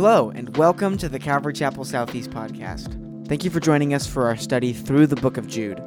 Hello, 0.00 0.30
and 0.30 0.56
welcome 0.56 0.96
to 0.96 1.08
the 1.08 1.18
Calvary 1.18 1.52
Chapel 1.52 1.84
Southeast 1.84 2.30
podcast. 2.30 3.26
Thank 3.26 3.42
you 3.42 3.50
for 3.50 3.58
joining 3.58 3.94
us 3.94 4.06
for 4.06 4.28
our 4.28 4.36
study 4.36 4.72
through 4.72 5.08
the 5.08 5.16
book 5.16 5.36
of 5.36 5.48
Jude. 5.48 5.82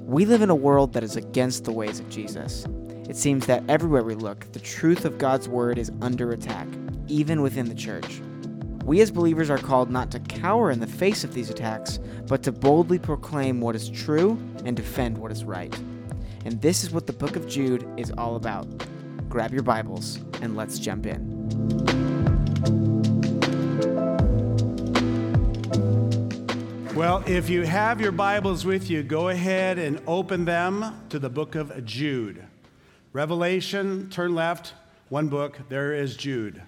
We 0.00 0.26
live 0.26 0.42
in 0.42 0.50
a 0.50 0.54
world 0.56 0.92
that 0.94 1.04
is 1.04 1.14
against 1.14 1.62
the 1.62 1.70
ways 1.70 2.00
of 2.00 2.08
Jesus. 2.08 2.66
It 3.08 3.16
seems 3.16 3.46
that 3.46 3.62
everywhere 3.68 4.02
we 4.02 4.16
look, 4.16 4.50
the 4.50 4.58
truth 4.58 5.04
of 5.04 5.16
God's 5.16 5.48
word 5.48 5.78
is 5.78 5.92
under 6.00 6.32
attack, 6.32 6.66
even 7.06 7.40
within 7.40 7.68
the 7.68 7.74
church. 7.76 8.20
We 8.84 9.00
as 9.00 9.12
believers 9.12 9.48
are 9.48 9.58
called 9.58 9.92
not 9.92 10.10
to 10.10 10.18
cower 10.18 10.72
in 10.72 10.80
the 10.80 10.88
face 10.88 11.22
of 11.22 11.32
these 11.32 11.48
attacks, 11.48 12.00
but 12.26 12.42
to 12.42 12.50
boldly 12.50 12.98
proclaim 12.98 13.60
what 13.60 13.76
is 13.76 13.88
true 13.88 14.32
and 14.64 14.74
defend 14.74 15.18
what 15.18 15.30
is 15.30 15.44
right. 15.44 15.72
And 16.44 16.60
this 16.60 16.82
is 16.82 16.90
what 16.90 17.06
the 17.06 17.12
book 17.12 17.36
of 17.36 17.46
Jude 17.46 17.88
is 17.96 18.10
all 18.18 18.34
about. 18.34 18.66
Grab 19.28 19.52
your 19.52 19.62
Bibles 19.62 20.16
and 20.40 20.56
let's 20.56 20.80
jump 20.80 21.06
in. 21.06 21.30
Well, 27.02 27.24
if 27.26 27.50
you 27.50 27.62
have 27.62 28.00
your 28.00 28.12
Bibles 28.12 28.64
with 28.64 28.88
you, 28.88 29.02
go 29.02 29.28
ahead 29.28 29.76
and 29.76 30.00
open 30.06 30.44
them 30.44 31.02
to 31.08 31.18
the 31.18 31.28
book 31.28 31.56
of 31.56 31.84
Jude. 31.84 32.46
Revelation, 33.12 34.08
turn 34.08 34.36
left, 34.36 34.74
one 35.08 35.26
book, 35.26 35.58
there 35.68 35.92
is 35.92 36.16
Jude. 36.16 36.62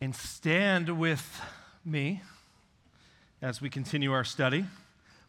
And 0.00 0.16
stand 0.16 0.98
with 0.98 1.42
me 1.84 2.22
as 3.42 3.60
we 3.60 3.68
continue 3.68 4.10
our 4.10 4.24
study. 4.24 4.64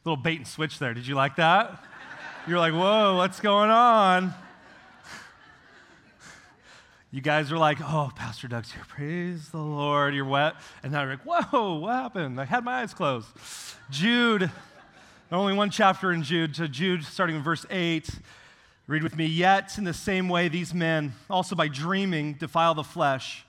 Little 0.05 0.15
bait 0.15 0.37
and 0.37 0.47
switch 0.47 0.79
there. 0.79 0.93
Did 0.93 1.05
you 1.05 1.15
like 1.15 1.35
that? 1.35 1.83
You're 2.47 2.59
like, 2.59 2.73
whoa, 2.73 3.17
what's 3.17 3.41
going 3.41 3.71
on? 3.71 4.33
You 7.11 7.21
guys 7.21 7.51
are 7.51 7.57
like, 7.57 7.79
oh, 7.81 8.11
Pastor 8.15 8.47
Doug's 8.47 8.71
here. 8.71 8.83
Praise 8.87 9.49
the 9.49 9.57
Lord. 9.57 10.13
You're 10.13 10.25
wet. 10.25 10.53
And 10.83 10.91
now 10.91 11.01
you're 11.01 11.13
like, 11.13 11.23
whoa, 11.25 11.79
what 11.79 11.93
happened? 11.93 12.39
I 12.39 12.45
had 12.45 12.63
my 12.63 12.81
eyes 12.81 12.93
closed. 12.93 13.27
Jude, 13.89 14.51
only 15.31 15.53
one 15.53 15.71
chapter 15.71 16.11
in 16.11 16.21
Jude. 16.21 16.55
So, 16.55 16.67
Jude, 16.67 17.03
starting 17.03 17.35
in 17.35 17.41
verse 17.41 17.65
8, 17.71 18.07
read 18.85 19.01
with 19.01 19.17
me. 19.17 19.25
Yet, 19.25 19.79
in 19.79 19.85
the 19.85 19.93
same 19.93 20.29
way, 20.29 20.49
these 20.49 20.71
men, 20.71 21.13
also 21.31 21.55
by 21.55 21.67
dreaming, 21.67 22.33
defile 22.33 22.75
the 22.75 22.83
flesh 22.83 23.43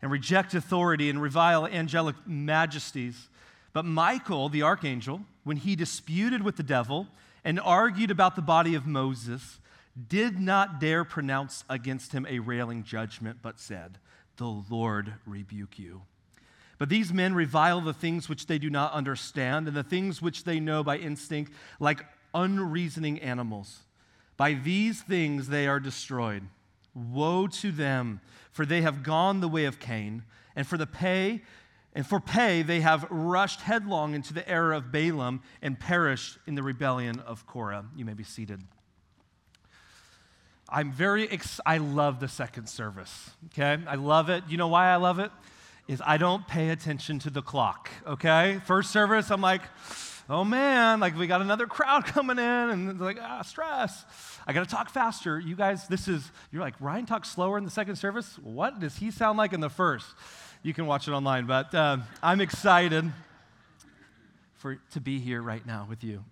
and 0.00 0.10
reject 0.10 0.54
authority 0.54 1.10
and 1.10 1.20
revile 1.20 1.66
angelic 1.66 2.16
majesties. 2.26 3.28
But 3.74 3.84
Michael, 3.84 4.48
the 4.48 4.62
archangel, 4.62 5.20
when 5.44 5.58
he 5.58 5.76
disputed 5.76 6.42
with 6.42 6.56
the 6.56 6.62
devil 6.62 7.08
and 7.44 7.60
argued 7.60 8.10
about 8.10 8.36
the 8.36 8.42
body 8.42 8.74
of 8.74 8.86
Moses, 8.86 9.58
did 10.08 10.38
not 10.38 10.80
dare 10.80 11.04
pronounce 11.04 11.64
against 11.68 12.12
him 12.12 12.26
a 12.28 12.38
railing 12.38 12.82
judgment, 12.82 13.38
but 13.42 13.60
said, 13.60 13.98
The 14.36 14.46
Lord 14.46 15.14
rebuke 15.26 15.78
you. 15.78 16.02
But 16.78 16.88
these 16.88 17.12
men 17.12 17.34
revile 17.34 17.80
the 17.80 17.92
things 17.92 18.28
which 18.28 18.46
they 18.46 18.58
do 18.58 18.70
not 18.70 18.92
understand 18.92 19.68
and 19.68 19.76
the 19.76 19.84
things 19.84 20.20
which 20.20 20.44
they 20.44 20.58
know 20.58 20.82
by 20.82 20.98
instinct, 20.98 21.52
like 21.78 22.04
unreasoning 22.34 23.20
animals. 23.20 23.80
By 24.36 24.54
these 24.54 25.00
things 25.02 25.48
they 25.48 25.68
are 25.68 25.78
destroyed. 25.78 26.42
Woe 26.94 27.46
to 27.46 27.70
them, 27.70 28.20
for 28.50 28.66
they 28.66 28.82
have 28.82 29.02
gone 29.02 29.40
the 29.40 29.48
way 29.48 29.64
of 29.66 29.78
Cain, 29.78 30.24
and 30.56 30.66
for 30.66 30.76
the 30.76 30.86
pay, 30.86 31.42
and 31.94 32.06
for 32.06 32.18
pay 32.18 32.62
they 32.62 32.80
have 32.80 33.06
rushed 33.10 33.60
headlong 33.60 34.14
into 34.14 34.34
the 34.34 34.48
error 34.48 34.72
of 34.72 34.90
Balaam 34.90 35.42
and 35.60 35.78
perished 35.78 36.38
in 36.46 36.54
the 36.54 36.62
rebellion 36.62 37.20
of 37.20 37.46
Korah. 37.46 37.86
You 37.94 38.04
may 38.04 38.14
be 38.14 38.24
seated. 38.24 38.62
I'm 40.72 40.90
very 40.90 41.28
ex- 41.28 41.60
I 41.66 41.76
love 41.76 42.18
the 42.18 42.28
second 42.28 42.68
service. 42.68 43.30
Okay? 43.52 43.78
I 43.86 43.96
love 43.96 44.30
it. 44.30 44.44
You 44.48 44.56
know 44.56 44.68
why 44.68 44.88
I 44.88 44.96
love 44.96 45.18
it? 45.18 45.30
Is 45.86 46.00
I 46.04 46.16
don't 46.16 46.48
pay 46.48 46.70
attention 46.70 47.18
to 47.20 47.30
the 47.30 47.42
clock. 47.42 47.90
Okay? 48.06 48.60
First 48.64 48.90
service, 48.90 49.30
I'm 49.30 49.42
like, 49.42 49.60
oh 50.30 50.44
man, 50.44 50.98
like 50.98 51.16
we 51.18 51.26
got 51.26 51.42
another 51.42 51.66
crowd 51.66 52.04
coming 52.06 52.38
in, 52.38 52.44
and 52.44 52.90
it's 52.90 53.00
like, 53.00 53.18
ah, 53.20 53.42
stress. 53.42 54.04
I 54.46 54.54
got 54.54 54.66
to 54.66 54.74
talk 54.74 54.88
faster. 54.88 55.38
You 55.38 55.54
guys, 55.54 55.86
this 55.88 56.08
is, 56.08 56.32
you're 56.50 56.62
like, 56.62 56.74
Ryan 56.80 57.04
talks 57.04 57.28
slower 57.28 57.58
in 57.58 57.64
the 57.64 57.70
second 57.70 57.96
service? 57.96 58.38
What 58.42 58.80
does 58.80 58.96
he 58.96 59.10
sound 59.10 59.36
like 59.36 59.52
in 59.52 59.60
the 59.60 59.70
first? 59.70 60.06
You 60.62 60.72
can 60.72 60.86
watch 60.86 61.06
it 61.06 61.12
online, 61.12 61.46
but 61.46 61.74
uh, 61.74 61.98
I'm 62.22 62.40
excited 62.40 63.12
for, 64.54 64.78
to 64.92 65.00
be 65.00 65.18
here 65.18 65.42
right 65.42 65.64
now 65.66 65.86
with 65.88 66.02
you. 66.02 66.24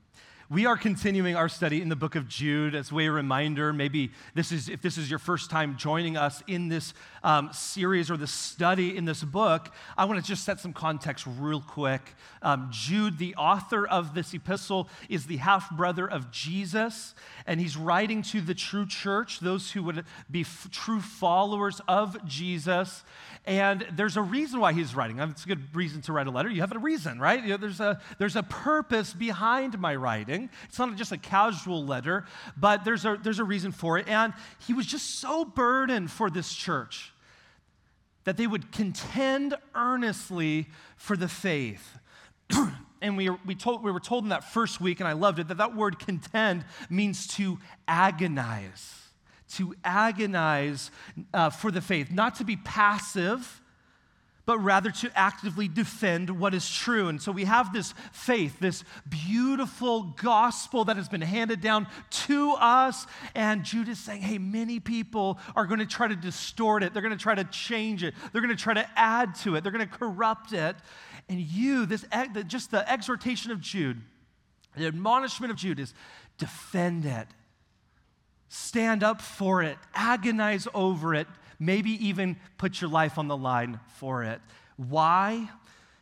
We 0.53 0.67
are 0.67 0.77
continuing 0.77 1.37
our 1.37 1.49
study 1.49 1.81
in 1.81 1.91
the 1.91 1.95
book 1.95 2.17
of 2.17 2.27
Jude 2.27 2.75
as 2.75 2.91
a 2.91 2.95
way 2.97 3.07
a 3.07 3.13
reminder. 3.13 3.73
Maybe 3.73 4.11
this 4.35 4.51
is, 4.51 4.69
if 4.69 4.83
this 4.83 4.99
is 4.99 5.09
your 5.09 5.21
first 5.21 5.49
time 5.49 5.77
joining 5.77 6.17
us 6.17 6.43
in 6.49 6.69
this 6.69 6.93
um, 7.23 7.53
series 7.53 8.11
or 8.11 8.17
the 8.17 8.27
study 8.27 8.97
in 8.97 9.05
this 9.05 9.23
book, 9.23 9.73
I 9.97 10.07
want 10.07 10.19
to 10.19 10.27
just 10.27 10.43
set 10.43 10.59
some 10.59 10.73
context 10.73 11.25
real 11.39 11.61
quick. 11.61 12.03
Um, 12.43 12.67
Jude, 12.73 13.19
the 13.19 13.37
author 13.37 13.87
of 13.87 14.13
this 14.13 14.35
epistle, 14.35 14.89
is 15.09 15.27
the 15.27 15.37
half 15.37 15.71
brother 15.71 16.11
of 16.11 16.33
Jesus, 16.33 17.15
and 17.47 17.61
he's 17.61 17.77
writing 17.77 18.21
to 18.23 18.41
the 18.41 18.55
true 18.55 18.87
church, 18.87 19.39
those 19.39 19.71
who 19.71 19.85
would 19.85 20.05
be 20.29 20.41
f- 20.41 20.67
true 20.73 21.01
followers 21.01 21.81
of 21.87 22.27
Jesus. 22.27 23.05
And 23.47 23.87
there's 23.93 24.17
a 24.17 24.23
reason 24.23 24.61
why 24.61 24.73
he's 24.73 24.95
writing. 24.95 25.19
Um, 25.19 25.31
it's 25.31 25.45
a 25.45 25.49
good 25.49 25.75
reason 25.75 26.03
to 26.03 26.13
write 26.13 26.27
a 26.27 26.31
letter. 26.31 26.51
You 26.51 26.61
have 26.61 26.73
a 26.73 26.79
reason, 26.79 27.19
right? 27.19 27.43
You 27.43 27.51
know, 27.51 27.57
there's, 27.57 27.81
a, 27.81 28.01
there's 28.19 28.37
a 28.37 28.43
purpose 28.43 29.15
behind 29.15 29.79
my 29.79 29.97
writing. 29.97 30.51
It's 30.69 30.79
not 30.79 30.95
just 30.97 31.11
a 31.11 31.17
casual 31.17 31.85
letter, 31.85 32.27
but 32.57 32.85
there's 32.85 33.05
a, 33.05 33.19
there's 33.23 33.39
a 33.39 33.45
reason 33.45 33.73
for 33.73 33.97
it. 33.99 34.09
And 34.09 34.35
he 34.67 34.75
was 34.75 34.87
just 34.87 35.21
so 35.21 35.45
burdened 35.45 36.11
for 36.11 36.29
this 36.29 36.53
church 36.55 37.13
that 38.25 38.37
they 38.37 38.47
would 38.47 38.71
contend 38.73 39.55
earnestly 39.75 40.69
for 40.97 41.17
the 41.17 41.29
faith. 41.29 41.99
and 43.01 43.17
we, 43.17 43.31
we, 43.47 43.55
told, 43.55 43.83
we 43.83 43.91
were 43.91 44.01
told 44.01 44.25
in 44.25 44.29
that 44.29 44.45
first 44.45 44.83
week, 44.83 45.01
and 45.01 45.09
I 45.09 45.13
loved 45.13 45.39
it, 45.39 45.49
that 45.49 45.57
that 45.57 45.75
word 45.75 45.99
contend 45.99 46.67
means 46.91 47.27
to 47.37 47.59
agonize 47.89 49.10
to 49.57 49.75
agonize 49.85 50.91
uh, 51.35 51.51
for 51.51 51.71
the 51.71 51.81
faith, 51.81 52.11
not 52.11 52.37
to 52.37 52.45
be 52.45 52.57
passive, 52.57 53.61
but 54.47 54.59
rather 54.59 54.91
to 54.91 55.09
actively 55.15 55.69
defend 55.69 56.29
what 56.29 56.55
is 56.55 56.69
true. 56.69 57.09
And 57.09 57.23
so 57.23 57.31
we 57.31 57.45
have 57.45 57.73
this 57.73 57.95
faith, 58.11 58.59
this 58.59 58.83
beautiful 59.09 60.03
gospel 60.21 60.87
that 60.87 60.97
has 60.97 61.09
been 61.09 61.21
handed 61.21 61.61
down 61.61 61.87
to 62.27 62.55
us. 62.59 63.07
And 63.37 63.63
Jude 63.63 63.89
is 63.89 64.01
saying, 64.01 64.23
hey, 64.23 64.39
many 64.39 64.81
people 64.81 65.39
are 65.55 65.67
going 65.67 65.79
to 65.79 65.87
try 65.87 66.09
to 66.09 66.17
distort 66.17 66.83
it. 66.83 66.93
They're 66.93 67.03
going 67.03 67.17
to 67.17 67.23
try 67.23 67.37
to 67.37 67.45
change 67.45 68.03
it. 68.03 68.15
They're 68.33 68.43
going 68.43 68.57
to 68.57 68.61
try 68.61 68.75
to 68.75 68.89
add 68.97 69.37
to 69.37 69.55
it. 69.55 69.63
They're 69.63 69.73
going 69.73 69.89
to 69.89 69.99
corrupt 69.99 70.53
it. 70.53 70.75
And 71.29 71.39
you, 71.39 71.87
this 71.87 72.05
just 72.49 72.73
the 72.73 72.91
exhortation 72.91 73.53
of 73.53 73.61
Jude, 73.61 74.01
the 74.77 74.87
admonishment 74.87 75.53
of 75.53 75.59
Jude 75.59 75.79
is 75.79 75.95
defend 76.39 77.05
it 77.05 77.29
Stand 78.53 79.05
up 79.05 79.23
for 79.23 79.63
it, 79.63 79.79
agonize 79.95 80.67
over 80.75 81.15
it, 81.15 81.29
maybe 81.61 81.93
even 82.05 82.37
put 82.59 82.81
your 82.81 82.91
life 82.91 83.17
on 83.17 83.29
the 83.29 83.37
line 83.37 83.79
for 83.87 84.25
it. 84.25 84.41
Why? 84.77 85.49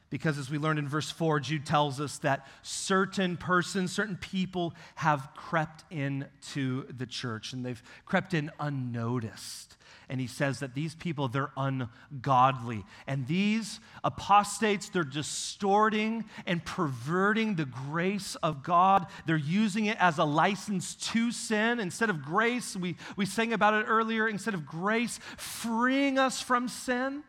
Because 0.09 0.39
as 0.39 0.51
we 0.51 0.57
learned 0.57 0.79
in 0.79 0.89
verse 0.89 1.11
4, 1.11 1.41
Jude 1.41 1.67
tells 1.67 2.01
us 2.01 2.17
that 2.19 2.47
certain 2.63 3.37
persons, 3.37 3.93
certain 3.93 4.17
people 4.17 4.73
have 4.95 5.29
crept 5.37 5.85
into 5.91 6.91
the 6.91 7.05
church 7.05 7.53
and 7.53 7.67
they've 7.67 7.83
crept 8.07 8.33
in 8.33 8.51
unnoticed 8.59 9.68
and 10.09 10.21
he 10.21 10.27
says 10.27 10.61
that 10.61 10.75
these 10.75 10.95
people, 10.95 11.29
they're 11.29 11.53
ungodly. 11.57 12.85
And 13.07 13.27
these 13.27 13.79
apostates, 14.03 14.89
they're 14.89 15.05
distorting 15.05 16.25
and 16.47 16.65
perverting 16.65 17.57
the 17.57 17.67
grace 17.67 18.35
of 18.37 18.63
God. 18.63 19.07
They're 19.27 19.37
using 19.37 19.87
it 19.87 19.99
as 20.00 20.19
a 20.19 20.25
license 20.25 20.94
to 21.12 21.31
sin. 21.31 21.79
Instead 21.79 22.09
of 22.09 22.23
grace, 22.23 22.75
we, 22.75 22.97
we 23.17 23.27
sang 23.27 23.53
about 23.53 23.75
it 23.75 23.85
earlier, 23.87 24.29
instead 24.29 24.55
of 24.55 24.67
grace 24.67 25.21
freeing 25.37 26.19
us 26.19 26.41
from 26.41 26.69
sin, 26.69 27.23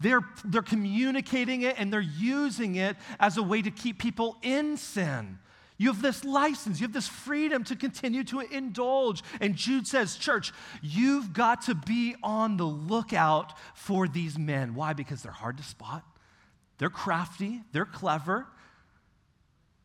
they're, 0.00 0.20
they're 0.44 0.62
communicating 0.62 1.62
it 1.62 1.76
and 1.78 1.92
they're 1.92 2.00
using 2.00 2.76
it 2.76 2.96
as 3.18 3.36
a 3.36 3.42
way 3.42 3.62
to 3.62 3.70
keep 3.70 3.98
people 3.98 4.36
in 4.42 4.76
sin. 4.76 5.38
You 5.78 5.92
have 5.92 6.02
this 6.02 6.24
license, 6.24 6.80
you 6.80 6.86
have 6.86 6.92
this 6.92 7.06
freedom 7.06 7.62
to 7.64 7.76
continue 7.76 8.24
to 8.24 8.40
indulge. 8.40 9.22
And 9.40 9.54
Jude 9.54 9.86
says, 9.86 10.16
Church, 10.16 10.52
you've 10.82 11.32
got 11.32 11.62
to 11.62 11.74
be 11.76 12.16
on 12.22 12.56
the 12.56 12.64
lookout 12.64 13.56
for 13.74 14.08
these 14.08 14.36
men. 14.36 14.74
Why? 14.74 14.92
Because 14.92 15.22
they're 15.22 15.30
hard 15.30 15.56
to 15.58 15.62
spot, 15.62 16.04
they're 16.78 16.90
crafty, 16.90 17.62
they're 17.72 17.84
clever, 17.84 18.48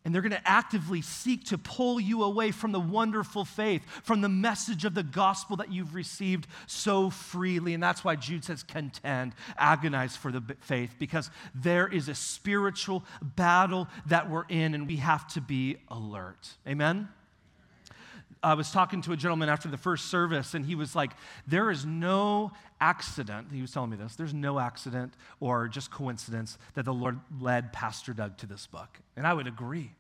and 0.06 0.14
they're 0.14 0.22
going 0.22 0.32
to 0.32 0.48
actively 0.48 1.02
seek 1.02 1.46
to 1.46 1.58
pull 1.58 2.00
you 2.00 2.24
away 2.24 2.52
from 2.52 2.72
the 2.72 2.80
wonderful 2.80 3.46
faith, 3.46 3.84
from 4.04 4.22
the 4.22 4.30
message 4.30 4.84
of 4.86 4.94
the 4.94 5.04
gospel 5.04 5.56
that 5.58 5.72
you've 5.72 5.96
received 5.96 6.48
so 6.68 7.10
freely. 7.10 7.74
And 7.74 7.82
that's 7.82 8.04
why 8.04 8.16
Jude 8.16 8.44
says, 8.44 8.64
contend, 8.64 9.34
agonize 9.58 10.16
for 10.16 10.32
the 10.32 10.44
faith, 10.62 10.96
because 11.00 11.30
there 11.56 11.88
is 11.88 12.10
a 12.10 12.16
spiritual 12.16 13.06
battle 13.22 13.88
that 14.08 14.30
we're 14.30 14.46
in, 14.50 14.74
and 14.74 14.88
we 14.88 14.98
have 14.98 15.28
to 15.34 15.42
be 15.42 15.78
alert. 15.90 16.50
Amen? 16.68 17.08
I 18.44 18.56
was 18.56 18.72
talking 18.72 19.02
to 19.04 19.14
a 19.14 19.18
gentleman 19.18 19.48
after 19.48 19.70
the 19.70 19.78
first 19.78 20.08
service, 20.08 20.54
and 20.54 20.66
he 20.66 20.76
was 20.76 20.96
like, 20.96 21.12
There 21.48 21.72
is 21.72 21.86
no 21.86 22.52
accident. 22.82 23.48
He 23.52 23.62
was 23.62 23.72
telling 23.72 23.90
me 23.90 23.98
this. 23.98 24.16
There's 24.16 24.34
no 24.34 24.60
accident 24.60 25.14
or 25.40 25.68
just 25.68 25.90
coincidence 25.90 26.58
that 26.74 26.86
the 26.86 26.94
Lord 26.94 27.20
led 27.40 27.72
Pastor 27.72 28.14
Doug 28.14 28.38
to 28.38 28.46
this 28.46 28.68
book. 28.68 29.00
And 29.16 29.26
I 29.26 29.34
would 29.34 29.48
agree. 29.48 29.92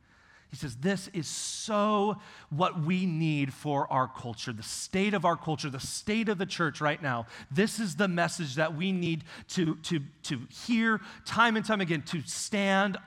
He 0.53 0.57
says, 0.57 0.75
This 0.75 1.09
is 1.13 1.27
so 1.27 2.17
what 2.51 2.79
we 2.79 3.07
need 3.07 3.51
for 3.51 3.91
our 3.91 4.07
culture, 4.07 4.53
the 4.53 4.61
state 4.61 5.15
of 5.15 5.25
our 5.25 5.35
culture, 5.35 5.69
the 5.69 5.79
state 5.79 6.29
of 6.29 6.37
the 6.37 6.45
church 6.45 6.79
right 6.79 7.01
now. 7.01 7.25
This 7.49 7.79
is 7.79 7.95
the 7.95 8.07
message 8.07 8.53
that 8.55 8.75
we 8.75 8.91
need 8.91 9.23
to, 9.49 9.75
to, 9.77 10.01
to 10.23 10.41
hear 10.67 11.01
time 11.25 11.55
and 11.55 11.65
time 11.65 11.81
again, 11.81 12.03
to 12.03 12.21
stand 12.21 12.99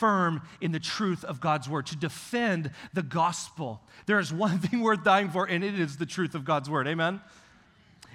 firm 0.00 0.42
in 0.60 0.72
the 0.72 0.80
truth 0.80 1.24
of 1.24 1.40
God's 1.40 1.68
word, 1.68 1.86
to 1.86 1.96
defend 1.96 2.70
the 2.94 3.02
gospel. 3.02 3.82
There 4.06 4.18
is 4.18 4.32
one 4.32 4.58
thing 4.64 4.80
worth 4.80 5.04
dying 5.04 5.28
for, 5.28 5.44
and 5.44 5.62
it 5.62 5.78
is 5.78 5.98
the 5.98 6.06
truth 6.06 6.34
of 6.34 6.44
God's 6.44 6.68
word. 6.68 6.88
Amen? 6.88 7.20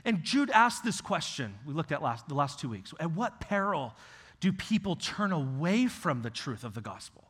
And 0.04 0.24
Jude 0.24 0.50
asked 0.50 0.84
this 0.84 1.00
question 1.00 1.56
we 1.66 1.74
looked 1.74 1.92
at 1.92 2.02
last, 2.02 2.28
the 2.28 2.36
last 2.36 2.60
two 2.60 2.70
weeks. 2.70 2.94
At 3.00 3.12
what 3.12 3.40
peril 3.40 3.94
do 4.40 4.52
people 4.52 4.96
turn 4.96 5.32
away 5.32 5.88
from 5.88 6.24
the 6.24 6.30
truth 6.30 6.64
of 6.64 6.74
the 6.74 6.82
gospel? 6.82 7.25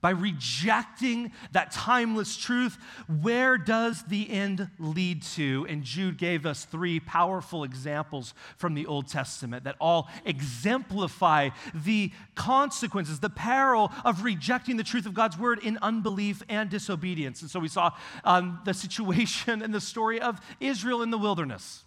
By 0.00 0.10
rejecting 0.10 1.32
that 1.52 1.70
timeless 1.70 2.36
truth, 2.36 2.78
where 3.20 3.58
does 3.58 4.02
the 4.04 4.30
end 4.30 4.68
lead 4.78 5.22
to? 5.22 5.66
And 5.68 5.82
Jude 5.82 6.16
gave 6.16 6.46
us 6.46 6.64
three 6.64 7.00
powerful 7.00 7.64
examples 7.64 8.34
from 8.56 8.74
the 8.74 8.86
Old 8.86 9.08
Testament 9.08 9.64
that 9.64 9.76
all 9.80 10.08
exemplify 10.24 11.50
the 11.74 12.12
consequences, 12.34 13.20
the 13.20 13.30
peril 13.30 13.92
of 14.04 14.24
rejecting 14.24 14.76
the 14.76 14.84
truth 14.84 15.06
of 15.06 15.14
God's 15.14 15.38
word 15.38 15.58
in 15.62 15.78
unbelief 15.82 16.42
and 16.48 16.70
disobedience. 16.70 17.42
And 17.42 17.50
so 17.50 17.60
we 17.60 17.68
saw 17.68 17.92
um, 18.24 18.60
the 18.64 18.74
situation 18.74 19.62
and 19.62 19.74
the 19.74 19.80
story 19.80 20.20
of 20.20 20.40
Israel 20.60 21.02
in 21.02 21.10
the 21.10 21.18
wilderness. 21.18 21.84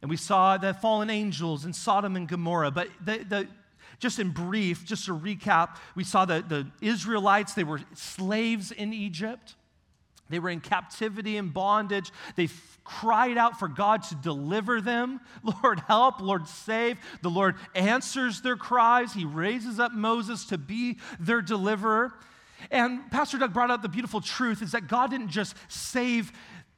And 0.00 0.10
we 0.10 0.16
saw 0.16 0.56
the 0.56 0.74
fallen 0.74 1.10
angels 1.10 1.64
in 1.64 1.72
Sodom 1.72 2.16
and 2.16 2.28
Gomorrah. 2.28 2.72
But 2.72 2.88
the, 3.04 3.18
the 3.18 3.48
just 4.02 4.18
in 4.18 4.30
brief, 4.30 4.84
just 4.84 5.06
to 5.06 5.16
recap, 5.16 5.76
we 5.94 6.02
saw 6.02 6.24
that 6.24 6.48
the 6.48 6.66
Israelites, 6.80 7.54
they 7.54 7.62
were 7.62 7.80
slaves 7.94 8.72
in 8.72 8.92
Egypt. 8.92 9.54
They 10.28 10.40
were 10.40 10.50
in 10.50 10.58
captivity 10.58 11.36
and 11.36 11.54
bondage. 11.54 12.10
They 12.34 12.44
f- 12.44 12.80
cried 12.82 13.38
out 13.38 13.60
for 13.60 13.68
God 13.68 14.02
to 14.04 14.16
deliver 14.16 14.80
them. 14.80 15.20
Lord, 15.62 15.78
help. 15.86 16.20
Lord, 16.20 16.48
save. 16.48 16.98
The 17.22 17.30
Lord 17.30 17.54
answers 17.76 18.40
their 18.40 18.56
cries. 18.56 19.12
He 19.12 19.24
raises 19.24 19.78
up 19.78 19.92
Moses 19.92 20.46
to 20.46 20.58
be 20.58 20.98
their 21.20 21.40
deliverer. 21.40 22.12
And 22.72 23.08
Pastor 23.12 23.38
Doug 23.38 23.52
brought 23.52 23.70
out 23.70 23.82
the 23.82 23.88
beautiful 23.88 24.20
truth 24.20 24.62
is 24.62 24.72
that 24.72 24.88
God 24.88 25.10
didn't 25.10 25.28
just 25.28 25.54
save 25.68 26.32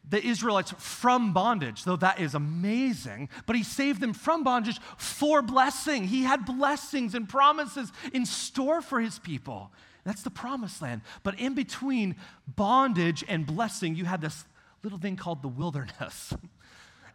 the 0.09 0.25
Israelites 0.25 0.75
from 0.79 1.33
bondage, 1.33 1.85
though 1.85 1.97
that 1.97 2.21
is 2.21 2.35
amazing, 2.35 3.29
but 3.47 3.57
he 3.57 3.63
saved 3.63 4.01
them 4.01 4.13
from 4.13 4.45
bondage 4.45 4.79
for 4.97 5.43
blessing. 5.43 6.05
He 6.05 6.25
had 6.25 6.45
blessings 6.45 7.15
and 7.15 7.29
promises 7.29 7.91
in 8.13 8.27
store 8.27 8.83
for 8.83 9.01
his 9.01 9.19
people. 9.19 9.71
That's 10.05 10.23
the 10.23 10.31
promised 10.31 10.83
land. 10.83 11.01
But 11.23 11.41
in 11.41 11.55
between 11.55 12.17
bondage 12.47 13.25
and 13.27 13.47
blessing, 13.47 13.95
you 13.95 14.05
had 14.05 14.21
this 14.21 14.45
little 14.83 14.99
thing 14.99 15.17
called 15.17 15.43
the 15.43 15.49
wilderness. 15.49 16.35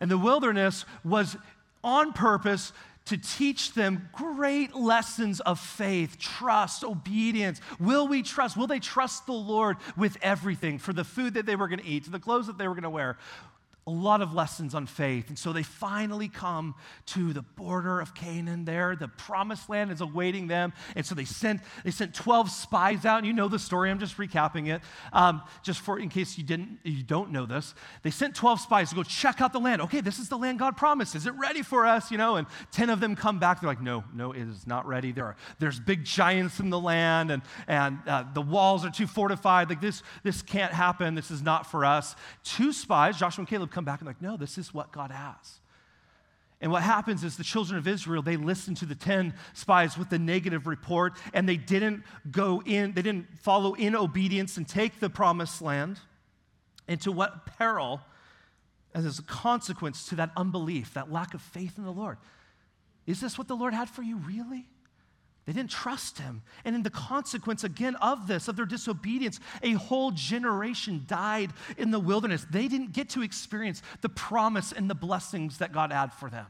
And 0.02 0.10
the 0.10 0.18
wilderness 0.18 0.86
was 1.04 1.36
on 1.84 2.14
purpose 2.14 2.72
to 3.10 3.18
teach 3.18 3.74
them 3.74 4.08
great 4.14 4.76
lessons 4.76 5.40
of 5.40 5.60
faith, 5.60 6.20
trust, 6.20 6.84
obedience. 6.84 7.60
Will 7.80 8.08
we 8.08 8.22
trust? 8.22 8.56
Will 8.56 8.68
they 8.68 8.80
trust 8.80 9.26
the 9.26 9.34
Lord 9.34 9.78
with 9.98 10.16
everything 10.22 10.78
for 10.78 10.94
the 10.94 11.04
food 11.04 11.34
that 11.34 11.48
they 11.48 11.56
were 11.56 11.68
going 11.68 11.80
to 11.80 11.86
eat, 11.86 12.04
to 12.04 12.12
the 12.12 12.20
clothes 12.20 12.46
that 12.48 12.60
they 12.60 12.68
were 12.68 12.76
going 12.76 12.84
to 12.84 12.90
wear? 12.90 13.18
A 13.90 13.92
lot 13.92 14.22
of 14.22 14.36
lessons 14.36 14.76
on 14.76 14.86
faith. 14.86 15.30
And 15.30 15.40
so 15.40 15.52
they 15.52 15.64
finally 15.64 16.28
come 16.28 16.76
to 17.08 17.34
the 17.34 17.42
border 17.42 18.00
of 18.00 18.14
Canaan 18.14 18.64
there. 18.64 18.96
The 18.96 19.08
promised 19.08 19.68
land 19.68 19.92
is 19.92 20.00
awaiting 20.00 20.46
them. 20.46 20.74
And 20.96 21.04
so 21.04 21.16
they 21.16 21.26
sent, 21.26 21.62
they 21.84 21.90
sent 21.90 22.14
12 22.14 22.52
spies 22.52 23.04
out. 23.04 23.18
And 23.18 23.26
you 23.26 23.34
know 23.34 23.48
the 23.48 23.58
story. 23.58 23.90
I'm 23.90 23.98
just 23.98 24.18
recapping 24.18 24.68
it. 24.68 24.84
Um, 25.12 25.42
just 25.64 25.80
for 25.80 25.98
in 25.98 26.10
case 26.10 26.38
you 26.38 26.44
didn't, 26.44 26.78
you 26.84 27.02
don't 27.02 27.32
know 27.32 27.48
this. 27.48 27.74
They 28.04 28.12
sent 28.12 28.36
12 28.36 28.60
spies 28.60 28.90
to 28.90 28.96
go 28.96 29.02
check 29.02 29.42
out 29.42 29.54
the 29.54 29.60
land. 29.60 29.82
Okay, 29.82 30.02
this 30.02 30.20
is 30.20 30.30
the 30.30 30.38
land 30.38 30.60
God 30.60 30.78
promised. 30.78 31.16
Is 31.16 31.26
it 31.26 31.34
ready 31.34 31.64
for 31.64 31.88
us? 31.88 32.12
You 32.12 32.20
know, 32.20 32.36
and 32.36 32.46
10 32.72 32.92
of 32.92 33.00
them 33.00 33.16
come 33.16 33.40
back. 33.40 33.60
They're 33.60 33.70
like, 33.70 33.82
no, 33.82 34.04
no, 34.14 34.34
it 34.34 34.48
is 34.48 34.68
not 34.68 34.86
ready. 34.86 35.12
There 35.12 35.26
are, 35.26 35.36
there's 35.58 35.80
big 35.80 36.04
giants 36.04 36.60
in 36.60 36.70
the 36.70 36.80
land 36.80 37.32
and, 37.32 37.42
and 37.68 37.98
uh, 38.06 38.26
the 38.36 38.42
walls 38.42 38.86
are 38.86 38.92
too 38.92 39.08
fortified. 39.08 39.68
Like 39.68 39.82
this, 39.82 40.04
this 40.22 40.44
can't 40.44 40.74
happen. 40.74 41.16
This 41.16 41.32
is 41.32 41.42
not 41.42 41.66
for 41.66 41.86
us. 41.86 42.16
Two 42.44 42.72
spies, 42.72 43.18
Joshua 43.18 43.42
and 43.42 43.48
Caleb, 43.48 43.72
come 43.80 43.86
back 43.86 44.02
and 44.02 44.08
like, 44.08 44.22
no, 44.22 44.36
this 44.36 44.58
is 44.58 44.74
what 44.74 44.92
God 44.92 45.10
has. 45.10 45.62
And 46.60 46.70
what 46.70 46.84
happens 46.84 47.24
is 47.24 47.38
the 47.38 47.46
children 47.46 47.78
of 47.78 47.88
Israel, 47.88 48.22
they 48.22 48.36
listened 48.36 48.76
to 48.78 48.86
the 48.86 48.96
10 48.96 49.34
spies 49.54 49.98
with 49.98 50.10
the 50.10 50.20
negative 50.20 50.68
report, 50.68 51.14
and 51.34 51.48
they 51.48 51.56
didn't 51.56 52.04
go 52.30 52.62
in, 52.66 52.92
they 52.92 53.02
didn't 53.02 53.28
follow 53.40 53.76
in 53.76 53.96
obedience 53.96 54.58
and 54.58 54.68
take 54.68 55.00
the 55.00 55.10
promised 55.10 55.62
land. 55.62 55.98
And 56.90 57.00
to 57.02 57.14
what 57.14 57.46
peril, 57.58 58.02
as 58.94 59.18
a 59.18 59.24
consequence 59.24 60.10
to 60.10 60.18
that 60.18 60.32
unbelief, 60.36 60.94
that 60.96 61.10
lack 61.10 61.34
of 61.34 61.42
faith 61.42 61.78
in 61.78 61.86
the 61.86 61.94
Lord. 61.94 62.18
Is 63.08 63.22
this 63.22 63.38
what 63.38 63.48
the 63.48 63.56
Lord 63.56 63.74
had 63.74 63.88
for 63.88 64.02
you, 64.02 64.18
really? 64.18 64.68
They 65.50 65.54
didn't 65.54 65.72
trust 65.72 66.20
him. 66.20 66.44
And 66.64 66.76
in 66.76 66.84
the 66.84 66.92
consequence, 66.92 67.64
again, 67.64 67.96
of 67.96 68.28
this, 68.28 68.48
of 68.48 68.56
their 68.56 68.68
disobedience, 68.68 69.40
a 69.64 69.72
whole 69.72 70.12
generation 70.12 71.06
died 71.08 71.54
in 71.76 71.90
the 71.90 72.00
wilderness. 72.00 72.46
They 72.52 72.68
didn't 72.68 72.94
get 72.94 73.10
to 73.10 73.24
experience 73.24 73.82
the 74.02 74.10
promise 74.10 74.72
and 74.72 74.88
the 74.88 74.94
blessings 74.94 75.58
that 75.58 75.74
God 75.74 75.92
had 75.92 76.14
for 76.14 76.30
them. 76.30 76.46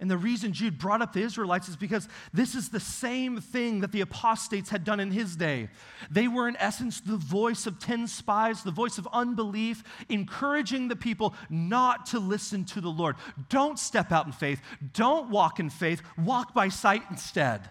And 0.00 0.10
the 0.10 0.16
reason 0.16 0.54
Jude 0.54 0.78
brought 0.78 1.02
up 1.02 1.12
the 1.12 1.20
Israelites 1.20 1.68
is 1.68 1.76
because 1.76 2.08
this 2.32 2.54
is 2.54 2.70
the 2.70 2.80
same 2.80 3.38
thing 3.38 3.80
that 3.80 3.92
the 3.92 4.00
apostates 4.00 4.70
had 4.70 4.82
done 4.82 4.98
in 4.98 5.10
his 5.10 5.36
day. 5.36 5.68
They 6.10 6.26
were, 6.26 6.48
in 6.48 6.56
essence, 6.56 7.00
the 7.00 7.18
voice 7.18 7.66
of 7.66 7.78
10 7.78 8.06
spies, 8.06 8.62
the 8.62 8.70
voice 8.70 8.96
of 8.96 9.06
unbelief, 9.12 9.84
encouraging 10.08 10.88
the 10.88 10.96
people 10.96 11.34
not 11.50 12.06
to 12.06 12.18
listen 12.18 12.64
to 12.66 12.80
the 12.80 12.88
Lord. 12.88 13.16
Don't 13.50 13.78
step 13.78 14.10
out 14.10 14.24
in 14.24 14.32
faith, 14.32 14.62
don't 14.94 15.28
walk 15.28 15.60
in 15.60 15.68
faith, 15.68 16.00
walk 16.16 16.54
by 16.54 16.70
sight 16.70 17.02
instead. 17.10 17.68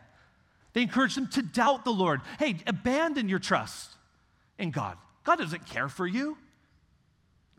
They 0.74 0.84
encouraged 0.84 1.18
them 1.18 1.28
to 1.30 1.42
doubt 1.42 1.84
the 1.84 1.92
Lord. 1.92 2.22
Hey, 2.38 2.58
abandon 2.68 3.28
your 3.28 3.40
trust 3.40 3.96
in 4.60 4.70
God. 4.70 4.98
God 5.24 5.40
doesn't 5.40 5.66
care 5.66 5.90
for 5.90 6.06
you. 6.06 6.38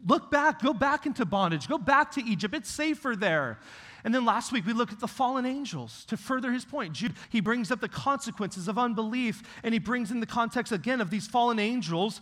Look 0.07 0.31
back, 0.31 0.63
go 0.63 0.73
back 0.73 1.07
into 1.07 1.25
bondage, 1.25 1.69
go 1.69 1.77
back 1.77 2.13
to 2.13 2.23
Egypt. 2.23 2.55
It's 2.55 2.71
safer 2.71 3.17
there. 3.17 3.59
And 4.05 4.15
then 4.15 4.25
last 4.25 4.53
week 4.53 4.67
we 4.67 4.73
looked 4.73 4.93
at 4.93 5.01
the 5.01 5.09
fallen 5.09 5.45
angels 5.45 6.05
to 6.07 6.17
further 6.17 6.53
his 6.53 6.65
point. 6.65 6.95
Jude, 6.95 7.15
he 7.29 7.41
brings 7.41 7.71
up 7.71 7.81
the 7.81 7.89
consequences 7.89 8.69
of 8.69 8.79
unbelief 8.79 9.43
and 9.63 9.75
he 9.75 9.81
brings 9.81 10.11
in 10.11 10.21
the 10.21 10.27
context 10.27 10.73
again 10.73 11.01
of 11.01 11.11
these 11.11 11.27
fallen 11.27 11.59
angels. 11.59 12.21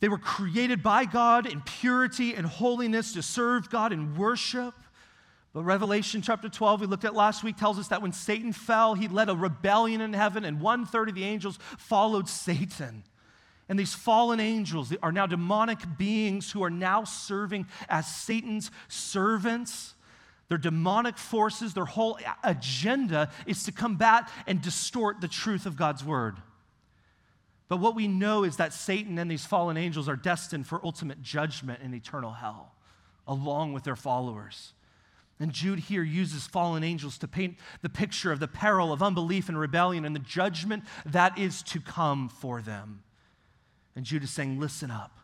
They 0.00 0.08
were 0.08 0.18
created 0.18 0.82
by 0.82 1.04
God 1.04 1.46
in 1.46 1.62
purity 1.62 2.34
and 2.34 2.46
holiness 2.46 3.12
to 3.14 3.22
serve 3.22 3.70
God 3.70 3.92
in 3.92 4.16
worship. 4.16 4.74
But 5.54 5.62
Revelation 5.62 6.20
chapter 6.20 6.48
12, 6.48 6.80
we 6.80 6.86
looked 6.88 7.04
at 7.04 7.14
last 7.14 7.44
week, 7.44 7.56
tells 7.56 7.78
us 7.78 7.88
that 7.88 8.02
when 8.02 8.12
Satan 8.12 8.52
fell, 8.52 8.94
he 8.94 9.06
led 9.06 9.28
a 9.28 9.36
rebellion 9.36 10.00
in 10.00 10.12
heaven, 10.12 10.44
and 10.44 10.60
one 10.60 10.84
third 10.84 11.08
of 11.08 11.14
the 11.14 11.22
angels 11.22 11.60
followed 11.78 12.28
Satan. 12.28 13.04
And 13.68 13.78
these 13.78 13.94
fallen 13.94 14.40
angels 14.40 14.92
are 15.00 15.12
now 15.12 15.26
demonic 15.26 15.78
beings 15.96 16.50
who 16.50 16.62
are 16.64 16.70
now 16.70 17.04
serving 17.04 17.66
as 17.88 18.06
Satan's 18.06 18.70
servants. 18.88 19.94
Their 20.48 20.58
demonic 20.58 21.16
forces, 21.16 21.74
their 21.74 21.84
whole 21.84 22.18
agenda 22.42 23.30
is 23.46 23.64
to 23.64 23.72
combat 23.72 24.30
and 24.46 24.60
distort 24.60 25.20
the 25.20 25.28
truth 25.28 25.66
of 25.66 25.76
God's 25.76 26.04
word. 26.04 26.36
But 27.68 27.80
what 27.80 27.94
we 27.94 28.08
know 28.08 28.44
is 28.44 28.56
that 28.56 28.72
Satan 28.72 29.18
and 29.18 29.30
these 29.30 29.46
fallen 29.46 29.76
angels 29.76 30.08
are 30.08 30.16
destined 30.16 30.66
for 30.66 30.84
ultimate 30.84 31.22
judgment 31.22 31.80
in 31.82 31.94
eternal 31.94 32.32
hell, 32.32 32.74
along 33.26 33.72
with 33.72 33.84
their 33.84 33.96
followers. 33.96 34.74
And 35.40 35.52
Jude 35.52 35.80
here 35.80 36.02
uses 36.02 36.46
fallen 36.46 36.84
angels 36.84 37.18
to 37.18 37.28
paint 37.28 37.56
the 37.82 37.88
picture 37.88 38.30
of 38.30 38.38
the 38.38 38.46
peril 38.46 38.92
of 38.92 39.02
unbelief 39.02 39.48
and 39.48 39.58
rebellion 39.58 40.04
and 40.04 40.14
the 40.14 40.20
judgment 40.20 40.84
that 41.06 41.38
is 41.38 41.62
to 41.64 41.80
come 41.80 42.28
for 42.28 42.62
them. 42.62 43.02
And 43.96 44.04
Jude 44.04 44.24
is 44.24 44.30
saying, 44.30 44.60
Listen 44.60 44.90
up. 44.90 45.18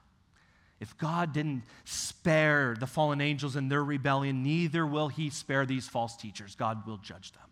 If 0.80 0.96
God 0.96 1.34
didn't 1.34 1.64
spare 1.84 2.74
the 2.78 2.86
fallen 2.86 3.20
angels 3.20 3.54
in 3.54 3.68
their 3.68 3.84
rebellion, 3.84 4.42
neither 4.42 4.86
will 4.86 5.08
he 5.08 5.28
spare 5.28 5.66
these 5.66 5.86
false 5.86 6.16
teachers. 6.16 6.54
God 6.54 6.86
will 6.86 6.96
judge 6.96 7.32
them. 7.32 7.42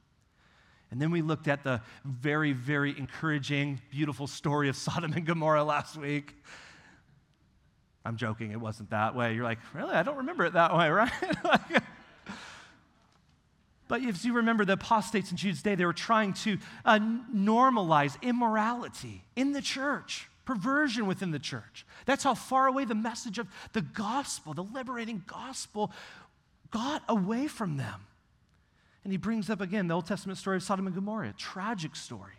And 0.91 1.01
then 1.01 1.11
we 1.11 1.21
looked 1.21 1.47
at 1.47 1.63
the 1.63 1.83
very, 2.05 2.53
very 2.53 2.97
encouraging, 2.99 3.83
beautiful 3.91 4.27
story 4.27 4.71
of 4.71 4.77
Sodom 4.77 5.13
and 5.13 5.27
Gomorrah 5.27 5.65
last 5.65 5.99
week. 5.99 6.35
I'm 8.05 8.17
joking, 8.17 8.53
it 8.53 8.61
wasn't 8.61 8.89
that 8.91 9.15
way. 9.15 9.35
You're 9.35 9.45
like, 9.45 9.59
really? 9.75 9.93
I 9.93 10.03
don't 10.03 10.17
remember 10.17 10.47
it 10.47 10.55
that 10.55 10.75
way, 10.75 10.89
right? 10.91 11.13
but 13.89 14.01
if 14.01 14.25
you 14.25 14.33
remember 14.33 14.65
the 14.65 14.73
apostates 14.75 15.31
in 15.31 15.37
Jude's 15.37 15.61
day, 15.61 15.75
they 15.75 15.85
were 15.85 15.93
trying 15.93 16.33
to 16.33 16.57
uh, 16.87 16.99
normalize 17.35 18.21
immorality 18.23 19.25
in 19.37 19.53
the 19.53 19.61
church 19.61 20.31
perversion 20.49 21.07
within 21.07 21.31
the 21.31 21.39
church. 21.39 21.85
That's 22.07 22.25
how 22.25 22.33
far 22.33 22.69
away 22.69 22.87
the 22.87 22.95
message 22.95 23.39
of 23.39 23.49
the 23.75 23.83
gospel, 23.83 24.55
the 24.55 24.63
liberating 24.63 25.23
gospel, 25.27 25.93
got 26.71 27.03
away 27.07 27.49
from 27.49 27.77
them. 27.77 28.07
And 29.05 29.13
he 29.13 29.19
brings 29.19 29.51
up 29.51 29.61
again 29.61 29.89
the 29.89 29.95
Old 29.95 30.07
Testament 30.07 30.39
story 30.39 30.57
of 30.57 30.63
Sodom 30.63 30.87
and 30.87 30.95
Gomorrah, 30.95 31.29
a 31.29 31.33
tragic 31.35 31.95
story. 31.95 32.33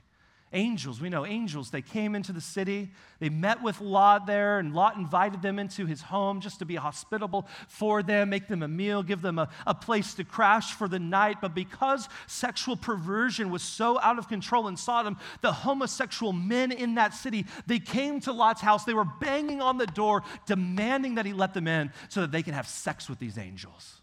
Angels, 0.51 0.99
we 0.99 1.09
know 1.09 1.27
angels, 1.27 1.69
they 1.69 1.83
came 1.83 2.15
into 2.15 2.33
the 2.33 2.41
city. 2.41 2.89
They 3.19 3.29
met 3.29 3.61
with 3.61 3.81
Lot 3.81 4.25
there, 4.25 4.57
and 4.57 4.73
Lot 4.73 4.95
invited 4.95 5.43
them 5.43 5.59
into 5.59 5.85
his 5.85 6.01
home 6.01 6.41
just 6.41 6.57
to 6.57 6.65
be 6.65 6.75
hospitable 6.75 7.47
for 7.67 8.01
them, 8.01 8.31
make 8.31 8.47
them 8.47 8.63
a 8.63 8.67
meal, 8.67 9.03
give 9.03 9.21
them 9.21 9.37
a, 9.37 9.49
a 9.67 9.75
place 9.75 10.15
to 10.15 10.23
crash 10.23 10.73
for 10.73 10.87
the 10.87 10.97
night. 10.97 11.37
But 11.39 11.53
because 11.53 12.09
sexual 12.25 12.75
perversion 12.75 13.51
was 13.51 13.61
so 13.61 13.99
out 13.99 14.17
of 14.17 14.27
control 14.27 14.67
in 14.67 14.75
Sodom, 14.75 15.17
the 15.41 15.51
homosexual 15.51 16.33
men 16.33 16.71
in 16.71 16.95
that 16.95 17.13
city, 17.13 17.45
they 17.67 17.77
came 17.77 18.19
to 18.21 18.31
Lot's 18.31 18.61
house. 18.61 18.85
They 18.85 18.95
were 18.95 19.05
banging 19.21 19.61
on 19.61 19.77
the 19.77 19.85
door, 19.85 20.23
demanding 20.47 21.15
that 21.15 21.27
he 21.27 21.33
let 21.33 21.53
them 21.53 21.67
in 21.67 21.91
so 22.07 22.21
that 22.21 22.31
they 22.31 22.41
can 22.41 22.55
have 22.55 22.67
sex 22.67 23.07
with 23.07 23.19
these 23.19 23.37
angels. 23.37 24.01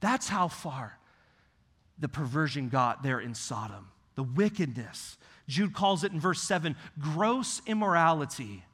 That's 0.00 0.28
how 0.28 0.48
far 0.48 0.98
the 1.98 2.08
perversion 2.08 2.68
got 2.68 3.02
there 3.02 3.20
in 3.20 3.34
Sodom, 3.34 3.88
the 4.16 4.22
wickedness. 4.22 5.16
Jude 5.48 5.74
calls 5.74 6.04
it 6.04 6.12
in 6.12 6.20
verse 6.20 6.42
7 6.42 6.76
gross 6.98 7.62
immorality. 7.66 8.64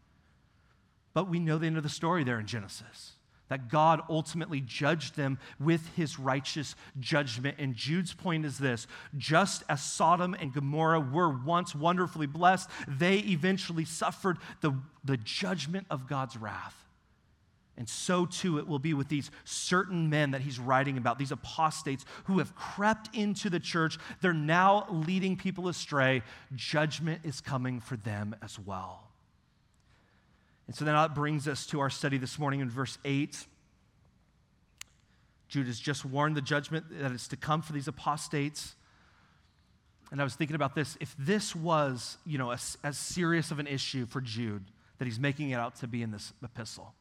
But 1.14 1.28
we 1.28 1.38
know 1.38 1.58
the 1.58 1.66
end 1.66 1.76
of 1.76 1.82
the 1.82 1.88
story 1.88 2.24
there 2.24 2.40
in 2.40 2.46
Genesis 2.46 3.12
that 3.52 3.68
God 3.68 4.00
ultimately 4.08 4.62
judged 4.62 5.14
them 5.14 5.38
with 5.60 5.86
his 5.94 6.18
righteous 6.18 6.74
judgment. 6.98 7.56
And 7.58 7.74
Jude's 7.74 8.14
point 8.14 8.46
is 8.46 8.56
this 8.56 8.86
just 9.18 9.62
as 9.68 9.82
Sodom 9.82 10.32
and 10.32 10.54
Gomorrah 10.54 11.00
were 11.00 11.28
once 11.28 11.74
wonderfully 11.74 12.26
blessed, 12.26 12.70
they 12.88 13.18
eventually 13.18 13.84
suffered 13.84 14.38
the, 14.62 14.72
the 15.04 15.18
judgment 15.18 15.86
of 15.90 16.08
God's 16.08 16.34
wrath. 16.38 16.81
And 17.76 17.88
so 17.88 18.26
too 18.26 18.58
it 18.58 18.68
will 18.68 18.78
be 18.78 18.92
with 18.92 19.08
these 19.08 19.30
certain 19.44 20.10
men 20.10 20.32
that 20.32 20.42
he's 20.42 20.58
writing 20.58 20.98
about, 20.98 21.18
these 21.18 21.32
apostates 21.32 22.04
who 22.24 22.38
have 22.38 22.54
crept 22.54 23.14
into 23.14 23.48
the 23.48 23.60
church. 23.60 23.98
They're 24.20 24.34
now 24.34 24.86
leading 24.90 25.36
people 25.36 25.68
astray. 25.68 26.22
Judgment 26.54 27.22
is 27.24 27.40
coming 27.40 27.80
for 27.80 27.96
them 27.96 28.36
as 28.42 28.58
well. 28.58 29.08
And 30.66 30.76
so 30.76 30.84
then 30.84 30.94
that 30.94 31.14
brings 31.14 31.48
us 31.48 31.66
to 31.66 31.80
our 31.80 31.90
study 31.90 32.18
this 32.18 32.38
morning 32.38 32.60
in 32.60 32.68
verse 32.68 32.98
8. 33.04 33.46
Jude 35.48 35.66
has 35.66 35.80
just 35.80 36.04
warned 36.04 36.36
the 36.36 36.42
judgment 36.42 36.86
that 36.90 37.12
is 37.12 37.28
to 37.28 37.36
come 37.36 37.62
for 37.62 37.72
these 37.72 37.88
apostates. 37.88 38.74
And 40.10 40.20
I 40.20 40.24
was 40.24 40.34
thinking 40.34 40.56
about 40.56 40.74
this. 40.74 40.96
If 41.00 41.14
this 41.18 41.56
was, 41.56 42.18
you 42.26 42.38
know, 42.38 42.50
as, 42.50 42.76
as 42.84 42.98
serious 42.98 43.50
of 43.50 43.58
an 43.58 43.66
issue 43.66 44.06
for 44.06 44.20
Jude 44.20 44.64
that 44.98 45.06
he's 45.06 45.18
making 45.18 45.50
it 45.50 45.56
out 45.56 45.76
to 45.76 45.88
be 45.88 46.02
in 46.02 46.10
this 46.10 46.32
epistle, 46.42 46.94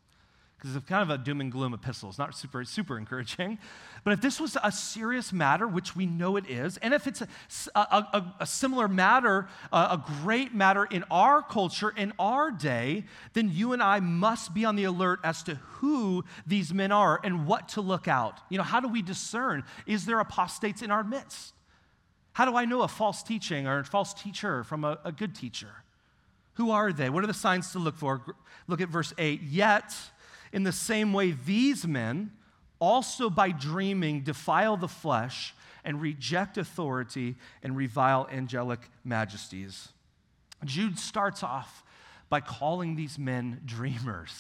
because 0.62 0.76
it's 0.76 0.88
kind 0.88 1.02
of 1.02 1.10
a 1.10 1.18
doom 1.18 1.42
and 1.42 1.52
gloom 1.52 1.74
epistle. 1.74 2.10
It's 2.10 2.20
not 2.20 2.38
super, 2.38 2.64
super 2.66 2.96
encouraging. 2.96 3.58
But 4.04 4.14
if 4.14 4.22
this 4.22 4.40
was 4.40 4.58
a 4.64 4.72
serious 4.72 5.34
matter, 5.34 5.68
which 5.68 5.96
we 5.96 6.06
know 6.06 6.36
it 6.38 6.48
is, 6.48 6.78
and 6.78 6.94
if 6.94 7.08
it's 7.08 7.22
a, 7.22 7.28
a, 7.76 7.80
a, 7.80 8.36
a 8.42 8.46
similar 8.46 8.88
matter, 8.88 9.48
a 9.74 10.00
great 10.22 10.54
matter 10.54 10.86
in 10.86 11.04
our 11.10 11.42
culture, 11.42 11.92
in 11.98 12.14
our 12.20 12.52
day, 12.52 13.06
then 13.34 13.50
you 13.52 13.74
and 13.74 13.82
I 13.82 14.02
must 14.02 14.54
be 14.54 14.64
on 14.64 14.76
the 14.76 14.84
alert 14.84 15.20
as 15.24 15.42
to 15.44 15.56
who 15.56 16.24
these 16.46 16.72
men 16.72 16.92
are 16.92 17.20
and 17.24 17.48
what 17.48 17.70
to 17.70 17.82
look 17.82 18.08
out. 18.08 18.40
You 18.50 18.60
know, 18.60 18.64
how 18.64 18.80
do 18.80 18.88
we 18.88 19.02
discern? 19.02 19.64
Is 19.88 20.06
there 20.06 20.20
apostates 20.20 20.84
in 20.84 20.92
our 20.92 21.04
midst? 21.04 21.56
How 22.34 22.46
do 22.46 22.56
I 22.56 22.66
know 22.66 22.84
a 22.84 22.88
false 22.88 23.24
teaching 23.24 23.66
or 23.66 23.80
a 23.80 23.84
false 23.84 24.14
teacher 24.14 24.64
from 24.64 24.84
a, 24.84 25.00
a 25.04 25.12
good 25.12 25.34
teacher? 25.34 25.84
Who 26.56 26.70
are 26.70 26.94
they? 26.94 27.10
What 27.10 27.24
are 27.24 27.28
the 27.28 27.34
signs 27.34 27.72
to 27.72 27.80
look 27.80 27.98
for? 27.98 28.22
Look 28.68 28.82
at 28.82 28.90
verse 28.90 29.14
8. 29.18 29.42
Yet, 29.42 29.96
in 30.54 30.64
the 30.64 30.72
same 30.72 31.14
way, 31.14 31.32
these 31.32 31.88
men 31.88 32.32
also 32.80 33.30
by 33.30 33.52
dreaming 33.52 34.22
defile 34.22 34.76
the 34.76 34.88
flesh 34.88 35.54
and 35.86 36.02
reject 36.02 36.58
authority 36.58 37.36
and 37.64 37.78
revile 37.78 38.28
angelic 38.32 38.80
majesties. 39.04 39.90
Jude 40.66 41.00
starts 41.00 41.44
off 41.44 41.84
by 42.30 42.40
calling 42.40 42.96
these 42.96 43.18
men 43.18 43.62
dreamers. 43.66 44.34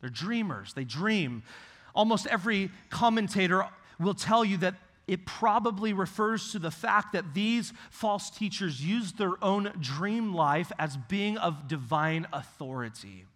They're 0.00 0.10
dreamers, 0.10 0.74
they 0.74 0.84
dream. 0.84 1.42
Almost 1.94 2.26
every 2.26 2.70
commentator 2.90 3.66
will 4.00 4.14
tell 4.14 4.44
you 4.44 4.56
that 4.58 4.74
it 5.06 5.26
probably 5.26 5.92
refers 5.92 6.52
to 6.52 6.58
the 6.58 6.70
fact 6.70 7.12
that 7.12 7.34
these 7.34 7.72
false 7.90 8.30
teachers 8.30 8.84
use 8.84 9.12
their 9.12 9.42
own 9.42 9.72
dream 9.80 10.34
life 10.34 10.72
as 10.78 10.96
being 10.96 11.36
of 11.36 11.68
divine 11.68 12.26
authority 12.32 13.26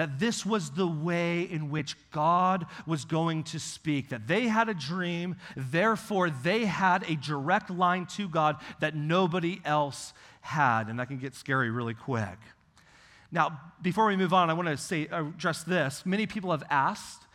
that 0.00 0.18
this 0.18 0.46
was 0.46 0.70
the 0.70 0.86
way 0.86 1.42
in 1.42 1.68
which 1.68 1.94
God 2.10 2.64
was 2.86 3.04
going 3.04 3.42
to 3.42 3.60
speak, 3.60 4.08
that 4.08 4.26
they 4.26 4.48
had 4.48 4.70
a 4.70 4.72
dream, 4.72 5.36
therefore 5.54 6.30
they 6.30 6.64
had 6.64 7.02
a 7.02 7.16
direct 7.16 7.68
line 7.68 8.06
to 8.06 8.26
God 8.26 8.56
that 8.80 8.96
nobody 8.96 9.60
else 9.62 10.14
had. 10.40 10.88
And 10.88 10.98
that 10.98 11.08
can 11.08 11.18
get 11.18 11.34
scary 11.34 11.68
really 11.68 11.92
quick. 11.92 12.38
Now, 13.30 13.60
before 13.82 14.06
we 14.06 14.16
move 14.16 14.32
on, 14.32 14.48
I 14.48 14.54
want 14.54 14.68
to 14.68 14.78
say, 14.78 15.06
uh, 15.06 15.26
address 15.26 15.64
this. 15.64 16.06
Many 16.06 16.26
people 16.26 16.50
have 16.52 16.64
asked, 16.70 17.26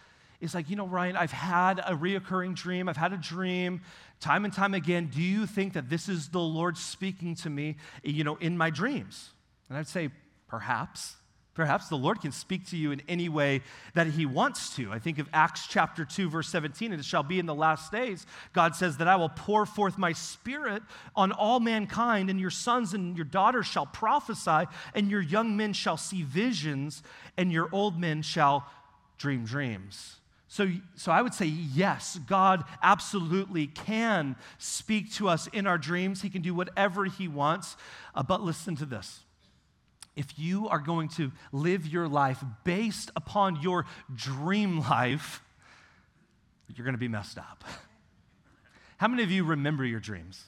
it's 0.42 0.56
like, 0.56 0.68
you 0.68 0.76
know, 0.76 0.88
Ryan, 0.88 1.16
I've 1.18 1.32
had 1.32 1.78
a 1.86 1.94
reoccurring 1.94 2.56
dream. 2.56 2.90
I've 2.90 2.98
had 2.98 3.14
a 3.14 3.18
dream 3.18 3.82
time 4.20 4.44
and 4.44 4.52
time 4.52 4.74
again. 4.74 5.12
Do 5.14 5.22
you 5.22 5.46
think 5.46 5.74
that 5.74 5.88
this 5.88 6.10
is 6.10 6.30
the 6.30 6.40
Lord 6.40 6.80
speaking 6.80 7.36
to 7.36 7.50
me, 7.52 7.76
you 8.02 8.24
know, 8.24 8.38
in 8.38 8.58
my 8.58 8.72
dreams? 8.72 9.30
And 9.70 9.78
I'd 9.78 9.88
say, 9.88 10.10
perhaps. 10.48 11.18
Perhaps 11.56 11.88
the 11.88 11.96
Lord 11.96 12.20
can 12.20 12.34
speak 12.34 12.68
to 12.68 12.78
you 12.78 12.92
in 12.92 13.02
any 13.08 13.30
way 13.30 13.62
that 13.94 14.08
He 14.08 14.26
wants 14.26 14.76
to. 14.76 14.92
I 14.92 15.00
think 15.00 15.20
of 15.20 15.30
Acts 15.34 15.68
chapter 15.68 16.04
2, 16.04 16.30
verse 16.30 16.50
17, 16.50 16.92
and 16.92 17.00
it 17.00 17.06
shall 17.06 17.24
be 17.24 17.40
in 17.40 17.46
the 17.46 17.56
last 17.56 17.94
days. 17.94 18.28
God 18.52 18.76
says 18.76 18.98
that 18.98 19.08
I 19.08 19.16
will 19.16 19.30
pour 19.30 19.66
forth 19.66 19.98
my 19.98 20.12
spirit 20.12 20.84
on 21.16 21.32
all 21.32 21.62
mankind, 21.62 22.30
and 22.30 22.42
your 22.42 22.50
sons 22.50 22.94
and 22.94 23.16
your 23.16 23.26
daughters 23.26 23.66
shall 23.66 23.86
prophesy, 23.86 24.68
and 24.94 25.10
your 25.10 25.22
young 25.22 25.56
men 25.56 25.72
shall 25.72 25.96
see 25.96 26.24
visions, 26.24 27.02
and 27.38 27.54
your 27.54 27.70
old 27.72 27.98
men 27.98 28.22
shall 28.22 28.70
dream 29.18 29.46
dreams. 29.46 30.18
So, 30.50 30.70
so 30.96 31.12
I 31.12 31.22
would 31.22 31.34
say, 31.34 31.46
yes, 31.46 32.20
God 32.28 32.64
absolutely 32.84 33.68
can 33.68 34.36
speak 34.58 35.12
to 35.16 35.28
us 35.28 35.48
in 35.48 35.68
our 35.68 35.78
dreams. 35.78 36.22
He 36.22 36.30
can 36.30 36.42
do 36.42 36.54
whatever 36.54 37.06
He 37.06 37.28
wants. 37.28 37.78
Uh, 38.14 38.24
but 38.24 38.42
listen 38.42 38.76
to 38.78 38.86
this 38.86 39.25
if 40.16 40.40
you 40.40 40.68
are 40.70 40.80
going 40.80 41.10
to 41.10 41.32
live 41.52 41.86
your 41.86 42.08
life 42.08 42.44
based 42.64 43.12
upon 43.16 43.62
your 43.62 43.86
dream 44.14 44.80
life, 44.80 45.42
you're 46.74 46.86
going 46.86 46.96
to 46.96 47.00
be 47.00 47.08
messed 47.08 47.38
up. 47.38 47.64
How 48.98 49.08
many 49.08 49.24
of 49.24 49.32
you 49.32 49.44
remember 49.44 49.86
your 49.86 50.00
dreams? 50.00 50.46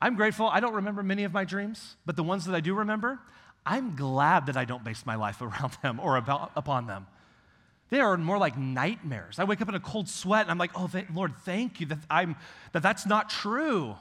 I'm 0.00 0.14
grateful. 0.14 0.46
I 0.46 0.60
don't 0.60 0.74
remember 0.74 1.02
many 1.02 1.24
of 1.24 1.32
my 1.32 1.44
dreams, 1.44 1.96
but 2.06 2.16
the 2.16 2.22
ones 2.22 2.46
that 2.46 2.54
I 2.54 2.60
do 2.60 2.74
remember, 2.74 3.18
I'm 3.66 3.96
glad 3.96 4.46
that 4.46 4.56
I 4.56 4.64
don't 4.64 4.84
base 4.84 5.04
my 5.04 5.16
life 5.16 5.40
around 5.42 5.76
them 5.82 6.00
or 6.00 6.16
about, 6.16 6.52
upon 6.56 6.86
them. 6.86 7.06
They 7.90 8.00
are 8.00 8.16
more 8.16 8.38
like 8.38 8.56
nightmares. 8.56 9.40
I 9.40 9.44
wake 9.44 9.60
up 9.60 9.68
in 9.68 9.74
a 9.74 9.80
cold 9.80 10.08
sweat 10.08 10.42
and 10.42 10.50
I'm 10.50 10.58
like, 10.58 10.70
oh, 10.76 10.88
Lord, 11.12 11.34
thank 11.44 11.80
you 11.80 11.86
that, 11.86 11.98
I'm, 12.08 12.36
that 12.72 12.82
that's 12.82 13.04
not 13.04 13.28
true. 13.28 13.96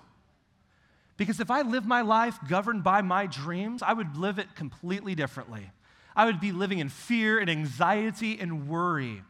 Because 1.20 1.42
if 1.42 1.52
I 1.52 1.64
live 1.64 1.86
my 1.86 2.00
life 2.00 2.40
governed 2.48 2.82
by 2.82 3.02
my 3.02 3.26
dreams, 3.26 3.84
I 3.84 3.92
would 3.92 4.16
live 4.16 4.40
it 4.40 4.56
completely 4.56 5.16
differently. 5.16 5.70
I 6.16 6.24
would 6.24 6.40
be 6.40 6.54
living 6.54 6.80
in 6.80 6.88
fear 6.88 7.40
and 7.40 7.50
anxiety 7.50 8.40
and 8.40 8.70
worry. 8.70 9.22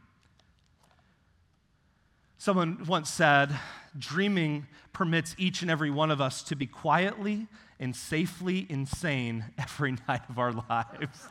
Someone 2.37 2.85
once 2.85 3.09
said, 3.09 3.49
dreaming 3.97 4.67
permits 4.93 5.33
each 5.39 5.63
and 5.63 5.71
every 5.71 5.89
one 5.89 6.11
of 6.11 6.21
us 6.21 6.43
to 6.43 6.55
be 6.55 6.67
quietly 6.67 7.47
and 7.79 7.95
safely 7.95 8.67
insane 8.69 9.45
every 9.57 9.93
night 10.07 10.21
of 10.29 10.37
our 10.37 10.51
lives. 10.51 11.27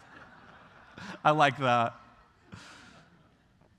I 1.25 1.31
like 1.31 1.57
that. 1.59 1.95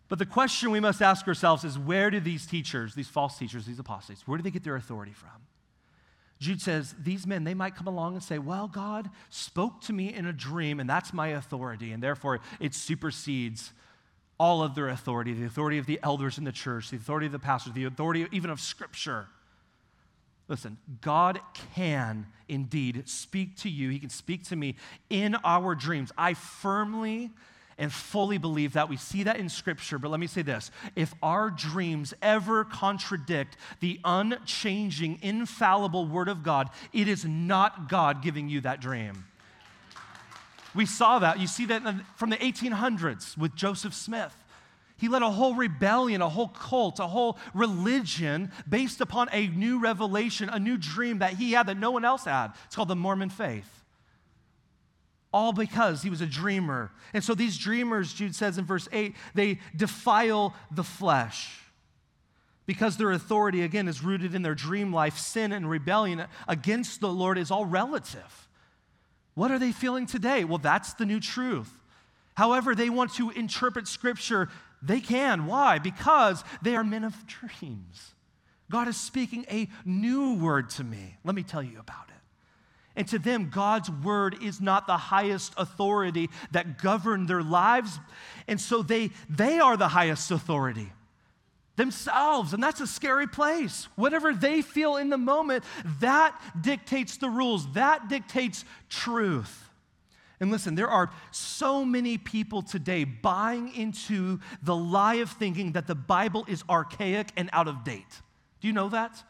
But 0.08 0.18
the 0.18 0.26
question 0.26 0.72
we 0.72 0.80
must 0.80 1.02
ask 1.02 1.28
ourselves 1.28 1.66
is 1.66 1.78
where 1.78 2.10
do 2.10 2.22
these 2.22 2.46
teachers, 2.46 2.96
these 2.96 3.10
false 3.10 3.38
teachers, 3.38 3.66
these 3.66 3.80
apostates, 3.80 4.26
where 4.26 4.38
do 4.38 4.44
they 4.44 4.50
get 4.50 4.64
their 4.64 4.78
authority 4.78 5.12
from? 5.12 5.49
Jude 6.40 6.62
says, 6.62 6.96
These 6.98 7.28
men, 7.28 7.44
they 7.44 7.54
might 7.54 7.76
come 7.76 7.88
along 7.88 8.14
and 8.14 8.24
say, 8.24 8.40
Well, 8.40 8.68
God 8.68 9.10
spoke 9.30 9.82
to 9.82 9.94
me 9.94 10.14
in 10.14 10.26
a 10.26 10.34
dream, 10.34 10.80
and 10.80 10.90
that's 10.90 11.14
my 11.14 11.30
authority, 11.30 11.92
and 11.92 12.02
therefore 12.02 12.40
it 12.60 12.74
supersedes 12.74 13.74
all 14.40 14.64
of 14.64 14.74
their 14.74 14.88
authority 14.88 15.34
the 15.34 15.46
authority 15.46 15.78
of 15.78 15.86
the 15.86 16.00
elders 16.02 16.38
in 16.38 16.46
the 16.46 16.52
church, 16.52 16.90
the 16.90 16.98
authority 16.98 17.26
of 17.26 17.34
the 17.34 17.40
pastors, 17.40 17.74
the 17.74 17.84
authority 17.84 18.26
even 18.32 18.50
of 18.50 18.62
Scripture. 18.62 19.28
Listen, 20.48 20.78
God 21.02 21.42
can 21.76 22.26
indeed 22.48 23.08
speak 23.08 23.56
to 23.58 23.70
you. 23.70 23.90
He 23.90 24.00
can 24.00 24.10
speak 24.10 24.46
to 24.46 24.56
me 24.56 24.76
in 25.10 25.36
our 25.44 25.76
dreams. 25.76 26.12
I 26.18 26.34
firmly 26.34 27.30
and 27.80 27.92
fully 27.92 28.38
believe 28.38 28.74
that. 28.74 28.90
We 28.90 28.98
see 28.98 29.24
that 29.24 29.38
in 29.38 29.50
Scripture. 29.50 29.98
But 29.98 30.12
let 30.12 30.20
me 30.20 30.28
say 30.28 30.44
this 30.44 30.70
if 30.96 31.16
our 31.24 31.50
dreams 31.50 32.14
ever 32.22 32.66
contradict 32.66 33.58
the 33.80 34.00
unchanging, 34.04 35.20
infallible 35.24 36.06
Word 36.06 36.28
of 36.28 36.44
God, 36.44 36.70
it 36.94 37.08
is 37.08 37.26
not 37.26 37.90
God 37.90 38.22
giving 38.22 38.50
you 38.50 38.62
that 38.62 38.82
dream. 38.82 39.26
We 40.76 40.86
saw 40.86 41.20
that. 41.20 41.40
You 41.40 41.48
see 41.48 41.66
that 41.68 41.82
from 42.16 42.30
the 42.30 42.38
1800s 42.38 43.38
with 43.38 43.56
Joseph 43.56 43.94
Smith. 43.94 44.36
He 44.98 45.08
led 45.08 45.22
a 45.22 45.30
whole 45.30 45.56
rebellion, 45.56 46.22
a 46.22 46.28
whole 46.28 46.50
cult, 46.50 47.00
a 47.00 47.08
whole 47.08 47.40
religion 47.54 48.52
based 48.68 49.00
upon 49.00 49.30
a 49.32 49.48
new 49.48 49.80
revelation, 49.80 50.50
a 50.50 50.60
new 50.60 50.78
dream 50.78 51.20
that 51.20 51.34
he 51.34 51.54
had 51.54 51.68
that 51.68 51.78
no 51.78 51.92
one 51.92 52.04
else 52.04 52.26
had. 52.26 52.52
It's 52.66 52.76
called 52.76 52.90
the 52.90 52.98
Mormon 52.98 53.30
faith. 53.30 53.79
All 55.32 55.54
because 55.54 56.02
he 56.02 56.10
was 56.10 56.22
a 56.22 56.26
dreamer. 56.26 56.92
And 57.14 57.24
so 57.24 57.36
these 57.36 57.58
dreamers, 57.58 58.14
Jude 58.14 58.36
says 58.36 58.58
in 58.58 58.66
verse 58.66 58.88
8, 58.92 59.16
they 59.36 59.60
defile 59.76 60.56
the 60.72 60.84
flesh. 60.84 61.60
Because 62.66 62.98
their 62.98 63.12
authority, 63.12 63.64
again, 63.64 63.88
is 63.88 64.04
rooted 64.04 64.36
in 64.36 64.42
their 64.42 64.56
dream 64.56 64.94
life, 64.94 65.18
sin 65.18 65.52
and 65.52 65.70
rebellion 65.70 66.26
against 66.48 67.02
the 67.02 67.10
Lord 67.10 67.38
is 67.38 67.52
all 67.52 67.66
relative. 67.66 68.48
What 69.34 69.52
are 69.52 69.60
they 69.60 69.72
feeling 69.72 70.06
today? 70.06 70.44
Well, 70.44 70.58
that's 70.58 70.94
the 70.94 71.06
new 71.06 71.20
truth. 71.20 71.72
However, 72.36 72.76
they 72.76 72.90
want 72.90 73.14
to 73.16 73.32
interpret 73.32 73.88
Scripture, 73.88 74.50
they 74.82 75.00
can. 75.00 75.46
Why? 75.46 75.80
Because 75.80 76.44
they 76.62 76.76
are 76.76 76.84
men 76.84 77.04
of 77.04 77.16
dreams. 77.60 78.14
God 78.72 78.88
is 78.88 78.98
speaking 78.98 79.46
a 79.50 79.68
new 79.84 80.36
word 80.36 80.70
to 80.72 80.84
me. 80.84 81.18
Let 81.24 81.36
me 81.36 81.44
tell 81.44 81.64
you 81.64 81.80
about 81.80 82.09
it. 82.09 82.09
And 83.00 83.08
to 83.08 83.18
them, 83.18 83.50
God's 83.50 83.90
word 83.90 84.44
is 84.44 84.60
not 84.60 84.86
the 84.86 84.98
highest 84.98 85.54
authority 85.56 86.30
that 86.52 86.82
govern 86.84 87.28
their 87.28 87.42
lives. 87.42 87.98
And 88.46 88.60
so 88.60 88.84
they, 88.84 89.12
they 89.30 89.58
are 89.58 89.78
the 89.78 89.88
highest 89.88 90.32
authority 90.32 90.92
themselves. 91.78 92.52
And 92.54 92.62
that's 92.62 92.82
a 92.82 92.88
scary 92.88 93.26
place. 93.26 93.88
Whatever 93.96 94.34
they 94.34 94.62
feel 94.62 94.98
in 94.98 95.10
the 95.10 95.18
moment, 95.18 95.64
that 96.02 96.38
dictates 96.60 97.16
the 97.16 97.30
rules, 97.30 97.72
that 97.72 98.10
dictates 98.10 98.66
truth. 98.90 99.70
And 100.42 100.52
listen, 100.52 100.76
there 100.76 100.90
are 100.90 101.10
so 101.32 101.86
many 101.86 102.18
people 102.18 102.62
today 102.62 103.06
buying 103.06 103.74
into 103.76 104.42
the 104.62 104.76
lie 104.76 105.16
of 105.16 105.32
thinking 105.32 105.72
that 105.72 105.88
the 105.88 105.96
Bible 105.96 106.44
is 106.50 106.66
archaic 106.70 107.30
and 107.38 107.50
out 107.54 107.70
of 107.70 107.86
date. 107.86 108.22
Do 108.60 108.68
you 108.68 108.74
know 108.74 108.90
that? 108.90 109.24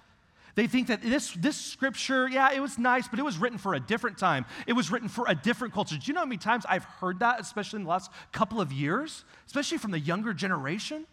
They 0.59 0.67
think 0.67 0.87
that 0.87 1.01
this, 1.01 1.31
this 1.35 1.55
scripture, 1.55 2.27
yeah, 2.27 2.51
it 2.51 2.59
was 2.59 2.77
nice, 2.77 3.07
but 3.07 3.17
it 3.17 3.23
was 3.23 3.37
written 3.37 3.57
for 3.57 3.75
a 3.75 3.79
different 3.79 4.17
time. 4.17 4.45
It 4.67 4.73
was 4.73 4.91
written 4.91 5.07
for 5.07 5.23
a 5.25 5.33
different 5.33 5.73
culture. 5.73 5.95
Do 5.95 6.01
you 6.03 6.11
know 6.11 6.19
how 6.19 6.25
many 6.25 6.37
times 6.37 6.65
I've 6.67 6.83
heard 6.83 7.19
that, 7.19 7.39
especially 7.39 7.77
in 7.77 7.83
the 7.85 7.89
last 7.89 8.11
couple 8.33 8.59
of 8.59 8.73
years, 8.73 9.23
especially 9.47 9.77
from 9.77 9.91
the 9.91 10.01
younger 10.01 10.33
generation? 10.33 11.07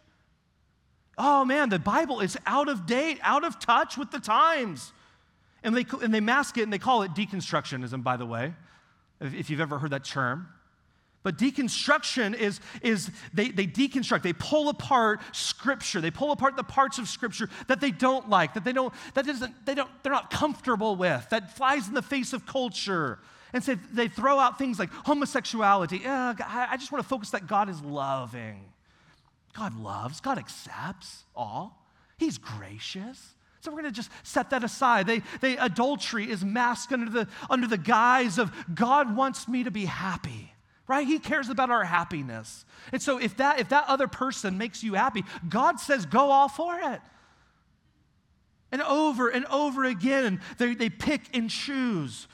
Oh 1.17 1.45
man, 1.45 1.69
the 1.69 1.79
Bible 1.79 2.19
is 2.19 2.37
out 2.45 2.69
of 2.69 2.87
date, 2.87 3.21
out 3.23 3.45
of 3.45 3.61
touch 3.61 3.97
with 3.97 4.11
the 4.11 4.19
times. 4.19 4.93
And 5.63 5.77
they, 5.77 5.85
and 6.03 6.13
they 6.13 6.19
mask 6.19 6.59
it 6.59 6.65
and 6.65 6.73
they 6.73 6.81
call 6.81 7.03
it 7.03 7.13
deconstructionism, 7.15 8.03
by 8.03 8.17
the 8.17 8.27
way, 8.27 8.53
if, 9.21 9.33
if 9.33 9.49
you've 9.49 9.61
ever 9.61 9.79
heard 9.79 9.93
that 9.93 10.03
term. 10.03 10.49
But 11.27 11.39
deconstruction 11.39 12.39
is, 12.39 12.61
is 12.83 13.11
they, 13.35 13.49
they 13.49 13.67
deconstruct, 13.67 14.23
they 14.23 14.33
pull 14.33 14.69
apart 14.69 15.19
scripture, 15.33 16.01
they 16.01 16.13
pull 16.13 16.31
apart 16.31 16.55
the 16.55 16.63
parts 16.63 16.99
of 16.99 17.09
scripture 17.09 17.51
that 17.67 17.81
they 17.81 17.91
don't 17.91 18.31
like, 18.31 18.55
that 18.55 18.63
they 18.63 18.73
don't, 18.73 18.95
that 19.15 19.27
isn't, 19.27 19.67
they 19.67 19.75
don't, 19.75 19.91
they're 20.05 20.13
not 20.13 20.31
comfortable 20.31 20.95
with, 20.95 21.29
that 21.31 21.57
flies 21.57 21.89
in 21.89 21.95
the 21.95 22.01
face 22.01 22.33
of 22.33 22.47
culture. 22.47 23.19
And 23.53 23.65
so 23.65 23.75
they 23.93 24.07
throw 24.07 24.39
out 24.39 24.57
things 24.57 24.79
like 24.79 24.89
homosexuality. 24.93 26.07
I 26.07 26.77
just 26.79 26.93
want 26.93 27.03
to 27.03 27.09
focus 27.09 27.31
that 27.31 27.49
God 27.49 27.69
is 27.69 27.83
loving. 27.83 28.61
God 29.53 29.77
loves, 29.77 30.21
God 30.21 30.39
accepts 30.39 31.25
all. 31.35 31.89
He's 32.19 32.39
gracious. 32.39 33.35
So 33.63 33.73
we're 33.73 33.83
going 33.83 33.93
to 33.93 33.97
just 33.97 34.13
set 34.23 34.51
that 34.51 34.63
aside. 34.63 35.09
They, 35.09 35.23
they, 35.41 35.57
adultery 35.57 36.31
is 36.31 36.45
masked 36.45 36.93
under 36.93 37.11
the, 37.11 37.29
under 37.51 37.67
the 37.67 37.79
guise 37.79 38.39
of 38.39 38.53
God 38.73 39.17
wants 39.17 39.49
me 39.49 39.65
to 39.65 39.73
be 39.73 39.87
happy 39.87 40.53
right? 40.89 41.07
He 41.07 41.19
cares 41.19 41.49
about 41.49 41.71
our 41.71 41.85
happiness. 41.85 42.65
And 42.93 43.03
so 43.03 43.19
if 43.19 43.37
that 43.39 43.61
if 43.61 43.69
that 43.71 43.85
other 43.89 44.09
person 44.09 44.59
makes 44.59 44.83
you 44.83 44.95
happy, 44.95 45.25
God 45.49 45.81
says 45.81 46.07
go 46.07 46.31
all 46.31 46.49
for 46.49 46.79
it. 46.81 47.01
And 48.73 48.83
over 48.83 49.29
and 49.29 49.47
over 49.47 49.85
again, 49.85 50.41
they, 50.59 50.75
they 50.75 50.91
pick 50.91 51.23
and 51.35 51.49
choose. 51.49 52.27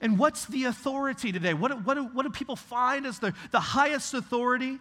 And 0.00 0.18
what's 0.18 0.44
the 0.44 0.64
authority 0.64 1.32
today? 1.32 1.54
What, 1.54 1.84
what, 1.86 1.94
do, 1.94 2.04
what 2.04 2.24
do 2.24 2.30
people 2.30 2.56
find 2.56 3.06
as 3.06 3.18
the, 3.18 3.32
the 3.50 3.60
highest 3.60 4.12
authority? 4.12 4.78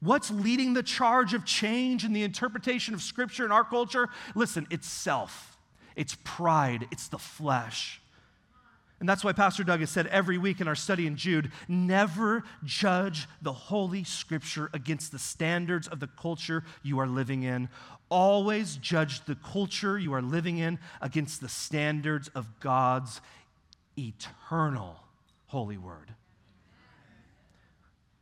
What's 0.00 0.30
leading 0.30 0.74
the 0.74 0.82
charge 0.82 1.34
of 1.34 1.44
change 1.44 2.04
in 2.04 2.12
the 2.12 2.22
interpretation 2.22 2.94
of 2.94 3.02
Scripture 3.02 3.44
in 3.44 3.52
our 3.52 3.64
culture? 3.64 4.08
Listen, 4.34 4.66
it's 4.70 4.88
self, 4.88 5.58
it's 5.94 6.16
pride, 6.24 6.88
it's 6.90 7.08
the 7.08 7.18
flesh. 7.18 7.99
And 9.00 9.08
that's 9.08 9.24
why 9.24 9.32
Pastor 9.32 9.64
Doug 9.64 9.80
has 9.80 9.88
said 9.88 10.06
every 10.08 10.36
week 10.36 10.60
in 10.60 10.68
our 10.68 10.74
study 10.74 11.06
in 11.06 11.16
Jude 11.16 11.50
never 11.66 12.44
judge 12.64 13.26
the 13.40 13.52
Holy 13.52 14.04
Scripture 14.04 14.68
against 14.74 15.10
the 15.10 15.18
standards 15.18 15.88
of 15.88 16.00
the 16.00 16.06
culture 16.06 16.64
you 16.82 16.98
are 16.98 17.06
living 17.06 17.42
in. 17.42 17.70
Always 18.10 18.76
judge 18.76 19.24
the 19.24 19.36
culture 19.36 19.98
you 19.98 20.12
are 20.12 20.20
living 20.20 20.58
in 20.58 20.78
against 21.00 21.40
the 21.40 21.48
standards 21.48 22.28
of 22.34 22.60
God's 22.60 23.22
eternal 23.98 25.00
holy 25.46 25.78
word. 25.78 26.14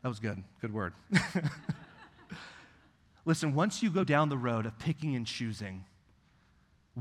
That 0.03 0.09
was 0.09 0.21
good. 0.21 0.45
Good 0.61 0.73
word. 0.73 0.93
Listen, 3.25 3.53
once 3.53 3.83
you 3.83 3.91
go 3.91 4.05
down 4.05 4.29
the 4.29 4.39
road 4.39 4.65
of 4.65 4.79
picking 4.79 5.17
and 5.17 5.27
choosing, 5.27 5.85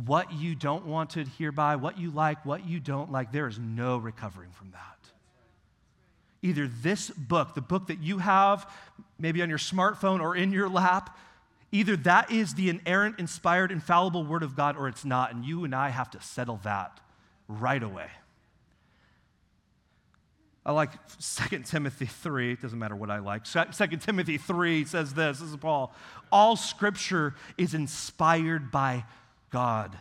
what 0.05 0.31
you 0.31 0.53
don't 0.53 0.85
want 0.85 1.11
to 1.11 1.21
adhere 1.21 1.51
by, 1.51 1.75
what 1.75 1.97
you 1.97 2.11
like, 2.11 2.45
what 2.45 2.67
you 2.67 2.79
don't 2.79 3.11
like, 3.11 3.31
there 3.31 3.47
is 3.47 3.57
no 3.57 3.97
recovering 3.97 4.51
from 4.51 4.71
that. 4.71 4.97
Either 6.41 6.67
this 6.67 7.09
book, 7.09 7.55
the 7.55 7.61
book 7.61 7.87
that 7.87 7.99
you 7.99 8.19
have, 8.19 8.69
maybe 9.17 9.41
on 9.41 9.49
your 9.49 9.57
smartphone 9.57 10.21
or 10.21 10.35
in 10.35 10.51
your 10.51 10.69
lap, 10.69 11.17
either 11.71 11.95
that 11.95 12.31
is 12.31 12.53
the 12.53 12.69
inerrant, 12.69 13.17
inspired, 13.17 13.71
infallible 13.71 14.23
Word 14.23 14.43
of 14.43 14.55
God 14.55 14.77
or 14.77 14.87
it's 14.87 15.03
not. 15.03 15.33
And 15.33 15.43
you 15.43 15.63
and 15.63 15.73
I 15.73 15.89
have 15.89 16.11
to 16.11 16.21
settle 16.21 16.59
that 16.63 16.99
right 17.47 17.81
away. 17.81 18.07
I 20.65 20.73
like 20.73 20.91
2 21.19 21.59
Timothy 21.59 22.05
3. 22.05 22.51
It 22.51 22.61
doesn't 22.61 22.77
matter 22.77 22.95
what 22.95 23.09
I 23.09 23.19
like. 23.19 23.45
2 23.45 23.87
Timothy 23.97 24.37
3 24.37 24.83
says 24.83 25.13
this 25.13 25.39
this 25.39 25.49
is 25.49 25.55
Paul. 25.55 25.93
All 26.29 26.57
scripture 26.57 27.35
is 27.57 27.73
inspired 27.73 28.69
by 28.69 29.05
God. 29.49 29.97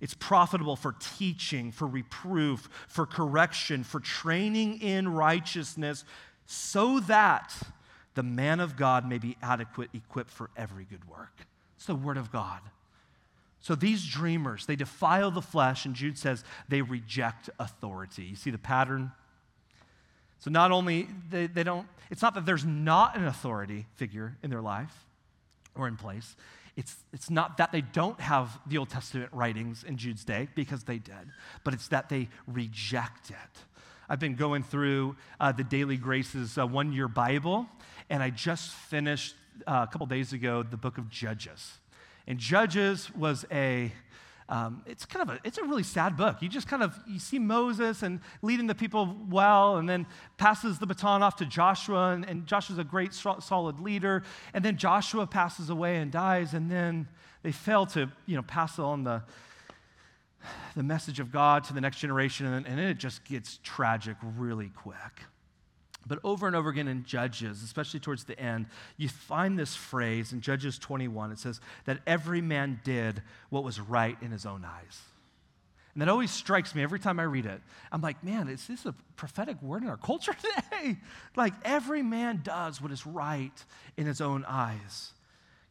It's 0.00 0.14
profitable 0.14 0.76
for 0.76 0.94
teaching, 1.18 1.72
for 1.72 1.86
reproof, 1.86 2.68
for 2.88 3.06
correction, 3.06 3.84
for 3.84 4.00
training 4.00 4.80
in 4.82 5.08
righteousness, 5.08 6.04
so 6.46 7.00
that 7.00 7.54
the 8.14 8.22
man 8.22 8.60
of 8.60 8.76
God 8.76 9.08
may 9.08 9.18
be 9.18 9.36
adequate, 9.42 9.90
equipped 9.94 10.30
for 10.30 10.50
every 10.56 10.84
good 10.84 11.08
work. 11.08 11.46
It's 11.76 11.86
the 11.86 11.94
word 11.94 12.16
of 12.16 12.30
God. 12.30 12.60
So 13.60 13.74
these 13.74 14.06
dreamers, 14.06 14.66
they 14.66 14.76
defile 14.76 15.30
the 15.30 15.40
flesh, 15.40 15.86
and 15.86 15.94
Jude 15.94 16.18
says 16.18 16.44
they 16.68 16.82
reject 16.82 17.48
authority. 17.58 18.24
You 18.24 18.36
see 18.36 18.50
the 18.50 18.58
pattern? 18.58 19.10
So 20.38 20.50
not 20.50 20.70
only 20.70 21.08
they, 21.30 21.46
they 21.46 21.64
don't, 21.64 21.86
it's 22.10 22.20
not 22.20 22.34
that 22.34 22.44
there's 22.44 22.66
not 22.66 23.16
an 23.16 23.24
authority 23.24 23.86
figure 23.94 24.36
in 24.42 24.50
their 24.50 24.60
life 24.60 25.06
or 25.74 25.88
in 25.88 25.96
place. 25.96 26.36
It's, 26.76 26.96
it's 27.12 27.30
not 27.30 27.56
that 27.58 27.70
they 27.70 27.82
don't 27.82 28.20
have 28.20 28.58
the 28.66 28.78
Old 28.78 28.90
Testament 28.90 29.30
writings 29.32 29.84
in 29.84 29.96
Jude's 29.96 30.24
day, 30.24 30.48
because 30.54 30.84
they 30.84 30.98
did, 30.98 31.30
but 31.62 31.72
it's 31.72 31.88
that 31.88 32.08
they 32.08 32.28
reject 32.48 33.30
it. 33.30 33.36
I've 34.08 34.18
been 34.18 34.34
going 34.34 34.62
through 34.62 35.16
uh, 35.40 35.52
the 35.52 35.64
Daily 35.64 35.96
Graces 35.96 36.58
uh, 36.58 36.66
one 36.66 36.92
year 36.92 37.08
Bible, 37.08 37.66
and 38.10 38.22
I 38.22 38.30
just 38.30 38.70
finished 38.70 39.34
uh, 39.66 39.86
a 39.88 39.92
couple 39.92 40.06
days 40.06 40.32
ago 40.32 40.62
the 40.62 40.76
book 40.76 40.98
of 40.98 41.08
Judges. 41.08 41.78
And 42.26 42.38
Judges 42.38 43.14
was 43.14 43.44
a 43.52 43.92
um, 44.48 44.82
it's 44.86 45.06
kind 45.06 45.28
of 45.28 45.36
a 45.36 45.40
it's 45.44 45.56
a 45.56 45.64
really 45.64 45.82
sad 45.82 46.16
book. 46.16 46.42
You 46.42 46.48
just 46.48 46.68
kind 46.68 46.82
of 46.82 46.94
you 47.06 47.18
see 47.18 47.38
moses 47.38 48.02
and 48.02 48.20
leading 48.42 48.66
the 48.66 48.74
people 48.74 49.16
well 49.28 49.78
and 49.78 49.88
then 49.88 50.06
passes 50.36 50.78
the 50.78 50.86
baton 50.86 51.22
off 51.22 51.36
to 51.36 51.46
joshua 51.46 52.12
and, 52.12 52.28
and 52.28 52.46
joshua's 52.46 52.78
a 52.78 52.84
great 52.84 53.14
solid 53.14 53.80
leader. 53.80 54.22
And 54.52 54.64
then 54.64 54.76
joshua 54.76 55.26
passes 55.26 55.70
away 55.70 55.96
and 55.96 56.12
dies 56.12 56.52
and 56.52 56.70
then 56.70 57.08
they 57.42 57.52
fail 57.52 57.86
to 57.86 58.10
you 58.26 58.36
know 58.36 58.42
pass 58.42 58.78
on 58.78 59.04
the 59.04 59.22
the 60.76 60.82
message 60.82 61.20
of 61.20 61.32
god 61.32 61.64
to 61.64 61.72
the 61.72 61.80
next 61.80 61.98
generation 61.98 62.44
and, 62.44 62.66
and 62.66 62.78
it 62.78 62.98
just 62.98 63.24
gets 63.24 63.60
tragic 63.62 64.16
really 64.36 64.70
quick 64.76 65.24
but 66.06 66.18
over 66.24 66.46
and 66.46 66.54
over 66.54 66.68
again 66.68 66.88
in 66.88 67.04
Judges, 67.04 67.62
especially 67.62 68.00
towards 68.00 68.24
the 68.24 68.38
end, 68.38 68.66
you 68.96 69.08
find 69.08 69.58
this 69.58 69.74
phrase 69.74 70.32
in 70.32 70.40
Judges 70.40 70.78
21. 70.78 71.32
It 71.32 71.38
says 71.38 71.60
that 71.86 72.00
every 72.06 72.40
man 72.40 72.80
did 72.84 73.22
what 73.50 73.64
was 73.64 73.80
right 73.80 74.16
in 74.20 74.30
his 74.30 74.46
own 74.46 74.64
eyes. 74.64 75.00
And 75.94 76.02
that 76.02 76.08
always 76.08 76.32
strikes 76.32 76.74
me 76.74 76.82
every 76.82 76.98
time 76.98 77.20
I 77.20 77.22
read 77.22 77.46
it. 77.46 77.60
I'm 77.92 78.00
like, 78.00 78.22
man, 78.24 78.48
is 78.48 78.66
this 78.66 78.84
a 78.84 78.94
prophetic 79.16 79.62
word 79.62 79.82
in 79.82 79.88
our 79.88 79.96
culture 79.96 80.34
today? 80.72 80.96
like, 81.36 81.54
every 81.64 82.02
man 82.02 82.40
does 82.42 82.82
what 82.82 82.90
is 82.90 83.06
right 83.06 83.64
in 83.96 84.06
his 84.06 84.20
own 84.20 84.44
eyes. 84.46 85.12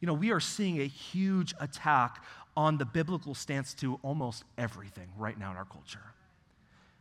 You 0.00 0.06
know, 0.06 0.14
we 0.14 0.32
are 0.32 0.40
seeing 0.40 0.80
a 0.80 0.86
huge 0.86 1.54
attack 1.60 2.24
on 2.56 2.78
the 2.78 2.84
biblical 2.84 3.34
stance 3.34 3.74
to 3.74 3.98
almost 4.02 4.44
everything 4.56 5.08
right 5.18 5.38
now 5.38 5.50
in 5.50 5.56
our 5.56 5.64
culture. 5.64 6.00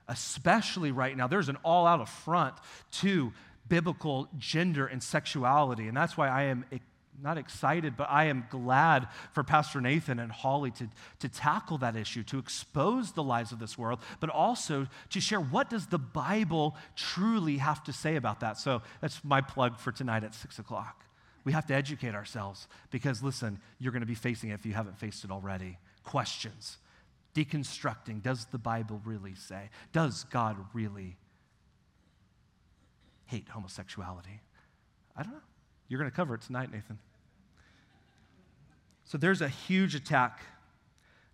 Especially 0.08 0.92
right 0.92 1.16
now. 1.16 1.28
There's 1.28 1.50
an 1.50 1.58
all 1.64 1.86
out 1.86 2.02
affront 2.02 2.56
to 3.00 3.34
biblical 3.68 4.28
gender 4.38 4.86
and 4.86 5.02
sexuality. 5.02 5.88
And 5.88 5.96
that's 5.96 6.18
why 6.18 6.28
I 6.28 6.44
am 6.44 6.66
not 7.22 7.38
excited, 7.38 7.96
but 7.96 8.10
I 8.10 8.26
am 8.26 8.46
glad 8.50 9.08
for 9.32 9.44
Pastor 9.44 9.80
Nathan 9.80 10.20
and 10.20 10.32
Holly 10.32 10.72
to, 10.72 10.90
to 11.20 11.30
tackle 11.30 11.78
that 11.80 11.96
issue, 11.96 12.24
to 12.24 12.40
expose 12.40 13.12
the 13.12 13.24
lies 13.24 13.52
of 13.52 13.60
this 13.60 13.78
world, 13.78 14.00
but 14.20 14.30
also 14.30 14.88
to 15.12 15.22
share 15.22 15.40
what 15.40 15.70
does 15.70 15.88
the 15.88 16.00
Bible 16.00 16.76
truly 16.96 17.58
have 17.58 17.84
to 17.86 17.94
say 17.94 18.16
about 18.16 18.40
that. 18.42 18.58
So 18.58 18.82
that's 19.02 19.24
my 19.24 19.42
plug 19.42 19.80
for 19.80 19.92
tonight 19.92 20.24
at 20.24 20.34
6 20.34 20.60
o'clock. 20.60 21.06
We 21.46 21.52
have 21.52 21.66
to 21.68 21.74
educate 21.74 22.16
ourselves 22.16 22.68
because, 22.90 23.22
listen, 23.22 23.60
you're 23.80 23.92
going 23.92 24.02
to 24.02 24.08
be 24.08 24.16
facing 24.16 24.50
it 24.50 24.56
if 24.56 24.66
you 24.66 24.74
haven't 24.74 24.98
faced 24.98 25.24
it 25.24 25.32
already. 25.32 25.78
Questions, 26.04 26.78
deconstructing. 27.36 28.22
Does 28.22 28.46
the 28.46 28.58
Bible 28.58 29.02
really 29.06 29.36
say? 29.36 29.70
Does 29.92 30.26
God 30.26 30.58
really 30.74 31.18
hate 33.26 33.48
homosexuality? 33.50 34.42
I 35.16 35.24
don't 35.24 35.34
know. 35.34 35.40
You're 35.88 36.00
going 36.00 36.10
to 36.10 36.16
cover 36.16 36.36
it 36.36 36.42
tonight, 36.42 36.72
Nathan. 36.72 37.00
So 39.06 39.18
there's 39.18 39.42
a 39.42 39.50
huge 39.50 39.96
attack 39.96 40.42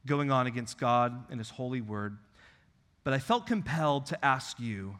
going 0.05 0.31
on 0.31 0.47
against 0.47 0.77
God 0.77 1.25
and 1.29 1.39
His 1.39 1.49
holy 1.49 1.81
word. 1.81 2.17
But 3.03 3.13
I 3.13 3.19
felt 3.19 3.47
compelled 3.47 4.07
to 4.07 4.25
ask 4.25 4.59
you 4.59 4.97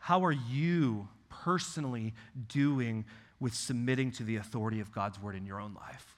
how 0.00 0.24
are 0.24 0.32
you 0.32 1.08
personally 1.28 2.14
doing 2.48 3.04
with 3.38 3.54
submitting 3.54 4.10
to 4.12 4.24
the 4.24 4.36
authority 4.36 4.80
of 4.80 4.92
God's 4.92 5.20
word 5.20 5.36
in 5.36 5.46
your 5.46 5.60
own 5.60 5.74
life? 5.74 6.16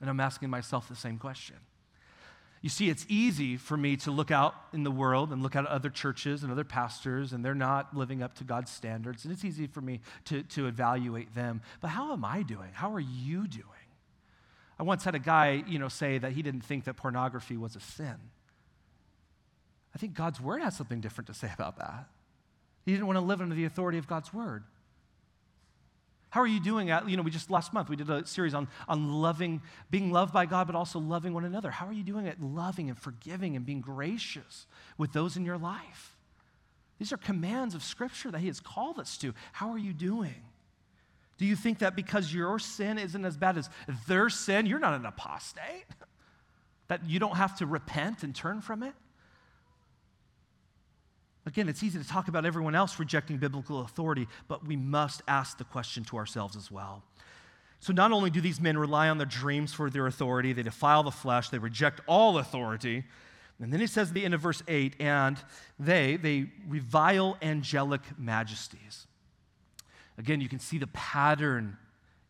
And 0.00 0.10
I'm 0.10 0.20
asking 0.20 0.50
myself 0.50 0.88
the 0.88 0.96
same 0.96 1.18
question. 1.18 1.56
You 2.60 2.68
see, 2.68 2.90
it's 2.90 3.06
easy 3.08 3.56
for 3.56 3.76
me 3.76 3.96
to 3.98 4.10
look 4.10 4.30
out 4.30 4.54
in 4.72 4.82
the 4.82 4.90
world 4.90 5.32
and 5.32 5.42
look 5.42 5.54
at 5.54 5.64
other 5.66 5.90
churches 5.90 6.42
and 6.42 6.50
other 6.50 6.64
pastors, 6.64 7.32
and 7.32 7.44
they're 7.44 7.54
not 7.54 7.96
living 7.96 8.22
up 8.22 8.34
to 8.36 8.44
God's 8.44 8.70
standards. 8.70 9.24
And 9.24 9.32
it's 9.32 9.44
easy 9.44 9.68
for 9.68 9.80
me 9.80 10.00
to, 10.24 10.42
to 10.42 10.66
evaluate 10.66 11.34
them. 11.34 11.62
But 11.80 11.88
how 11.88 12.12
am 12.12 12.24
I 12.24 12.42
doing? 12.42 12.70
How 12.72 12.92
are 12.92 13.00
you 13.00 13.46
doing? 13.46 13.64
I 14.78 14.82
once 14.82 15.04
had 15.04 15.14
a 15.14 15.20
guy, 15.20 15.62
you 15.66 15.78
know, 15.78 15.88
say 15.88 16.18
that 16.18 16.32
he 16.32 16.42
didn't 16.42 16.62
think 16.62 16.84
that 16.84 16.94
pornography 16.94 17.56
was 17.56 17.76
a 17.76 17.80
sin. 17.80 18.16
I 19.94 19.98
think 19.98 20.14
God's 20.14 20.40
word 20.40 20.60
has 20.60 20.76
something 20.76 21.00
different 21.00 21.26
to 21.28 21.34
say 21.34 21.50
about 21.54 21.78
that. 21.78 22.06
He 22.84 22.92
didn't 22.92 23.06
want 23.06 23.18
to 23.18 23.24
live 23.24 23.40
under 23.40 23.54
the 23.54 23.64
authority 23.64 23.98
of 23.98 24.06
God's 24.06 24.32
word. 24.32 24.64
How 26.30 26.40
are 26.42 26.46
you 26.46 26.60
doing 26.60 26.90
at, 26.90 27.08
you 27.08 27.16
know, 27.16 27.22
we 27.22 27.30
just 27.30 27.50
last 27.50 27.72
month 27.72 27.88
we 27.88 27.96
did 27.96 28.10
a 28.10 28.26
series 28.26 28.52
on, 28.52 28.68
on 28.86 29.12
loving, 29.12 29.62
being 29.90 30.12
loved 30.12 30.32
by 30.32 30.44
God, 30.44 30.66
but 30.66 30.76
also 30.76 30.98
loving 30.98 31.32
one 31.32 31.44
another. 31.44 31.70
How 31.70 31.86
are 31.86 31.92
you 31.92 32.02
doing 32.02 32.28
at 32.28 32.40
loving 32.40 32.90
and 32.90 32.98
forgiving 32.98 33.56
and 33.56 33.64
being 33.64 33.80
gracious 33.80 34.66
with 34.98 35.12
those 35.12 35.36
in 35.36 35.44
your 35.44 35.56
life? 35.56 36.16
These 36.98 37.12
are 37.12 37.16
commands 37.16 37.74
of 37.74 37.82
Scripture 37.82 38.30
that 38.30 38.40
He 38.40 38.48
has 38.48 38.60
called 38.60 38.98
us 38.98 39.16
to. 39.18 39.32
How 39.52 39.70
are 39.70 39.78
you 39.78 39.92
doing? 39.92 40.34
Do 41.38 41.46
you 41.46 41.56
think 41.56 41.78
that 41.78 41.96
because 41.96 42.34
your 42.34 42.58
sin 42.58 42.98
isn't 42.98 43.24
as 43.24 43.36
bad 43.36 43.56
as 43.56 43.70
their 44.06 44.28
sin, 44.28 44.66
you're 44.66 44.80
not 44.80 44.94
an 44.94 45.06
apostate? 45.06 45.86
That 46.88 47.04
you 47.04 47.18
don't 47.18 47.36
have 47.36 47.58
to 47.58 47.66
repent 47.66 48.22
and 48.22 48.34
turn 48.34 48.62
from 48.62 48.82
it? 48.82 48.94
Again, 51.48 51.66
it's 51.66 51.82
easy 51.82 51.98
to 51.98 52.06
talk 52.06 52.28
about 52.28 52.44
everyone 52.44 52.74
else 52.74 52.98
rejecting 52.98 53.38
biblical 53.38 53.80
authority, 53.80 54.28
but 54.48 54.66
we 54.66 54.76
must 54.76 55.22
ask 55.26 55.56
the 55.56 55.64
question 55.64 56.04
to 56.04 56.18
ourselves 56.18 56.56
as 56.56 56.70
well. 56.70 57.02
So, 57.80 57.94
not 57.94 58.12
only 58.12 58.28
do 58.28 58.42
these 58.42 58.60
men 58.60 58.76
rely 58.76 59.08
on 59.08 59.16
their 59.16 59.26
dreams 59.26 59.72
for 59.72 59.88
their 59.88 60.06
authority, 60.06 60.52
they 60.52 60.62
defile 60.62 61.02
the 61.02 61.10
flesh, 61.10 61.48
they 61.48 61.58
reject 61.58 62.02
all 62.06 62.36
authority. 62.36 63.04
And 63.60 63.72
then 63.72 63.80
he 63.80 63.86
says 63.86 64.08
at 64.08 64.14
the 64.14 64.26
end 64.26 64.34
of 64.34 64.42
verse 64.42 64.62
8, 64.68 64.96
and 65.00 65.38
they, 65.78 66.16
they 66.16 66.50
revile 66.68 67.38
angelic 67.40 68.02
majesties. 68.18 69.06
Again, 70.18 70.42
you 70.42 70.50
can 70.50 70.60
see 70.60 70.76
the 70.76 70.86
pattern 70.88 71.78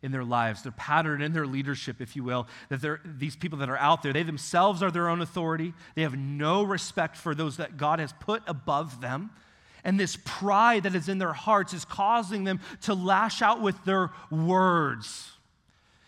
in 0.03 0.13
their 0.13 0.25
lives, 0.25 0.63
their 0.63 0.73
pattern 0.73 1.23
in 1.23 1.33
their 1.33 1.47
leadership, 1.47 2.01
if 2.01 2.15
you 2.15 2.23
will, 2.23 2.47
that 2.69 2.81
they're, 2.81 3.01
these 3.05 3.35
people 3.35 3.59
that 3.59 3.69
are 3.69 3.79
out 3.79 4.03
there, 4.03 4.13
they 4.13 4.23
themselves 4.23 4.83
are 4.83 4.91
their 4.91 5.09
own 5.09 5.21
authority. 5.21 5.75
They 5.95 6.03
have 6.03 6.17
no 6.17 6.63
respect 6.63 7.17
for 7.17 7.35
those 7.35 7.57
that 7.57 7.77
God 7.77 7.99
has 7.99 8.13
put 8.21 8.43
above 8.47 9.01
them. 9.01 9.31
And 9.85 9.99
this 9.99 10.17
pride 10.25 10.85
that 10.85 10.95
is 10.95 11.09
in 11.09 11.19
their 11.19 11.33
hearts 11.33 11.73
is 11.73 11.85
causing 11.85 12.45
them 12.45 12.61
to 12.83 12.95
lash 12.95 13.43
out 13.43 13.61
with 13.61 13.85
their 13.85 14.11
words. 14.31 15.33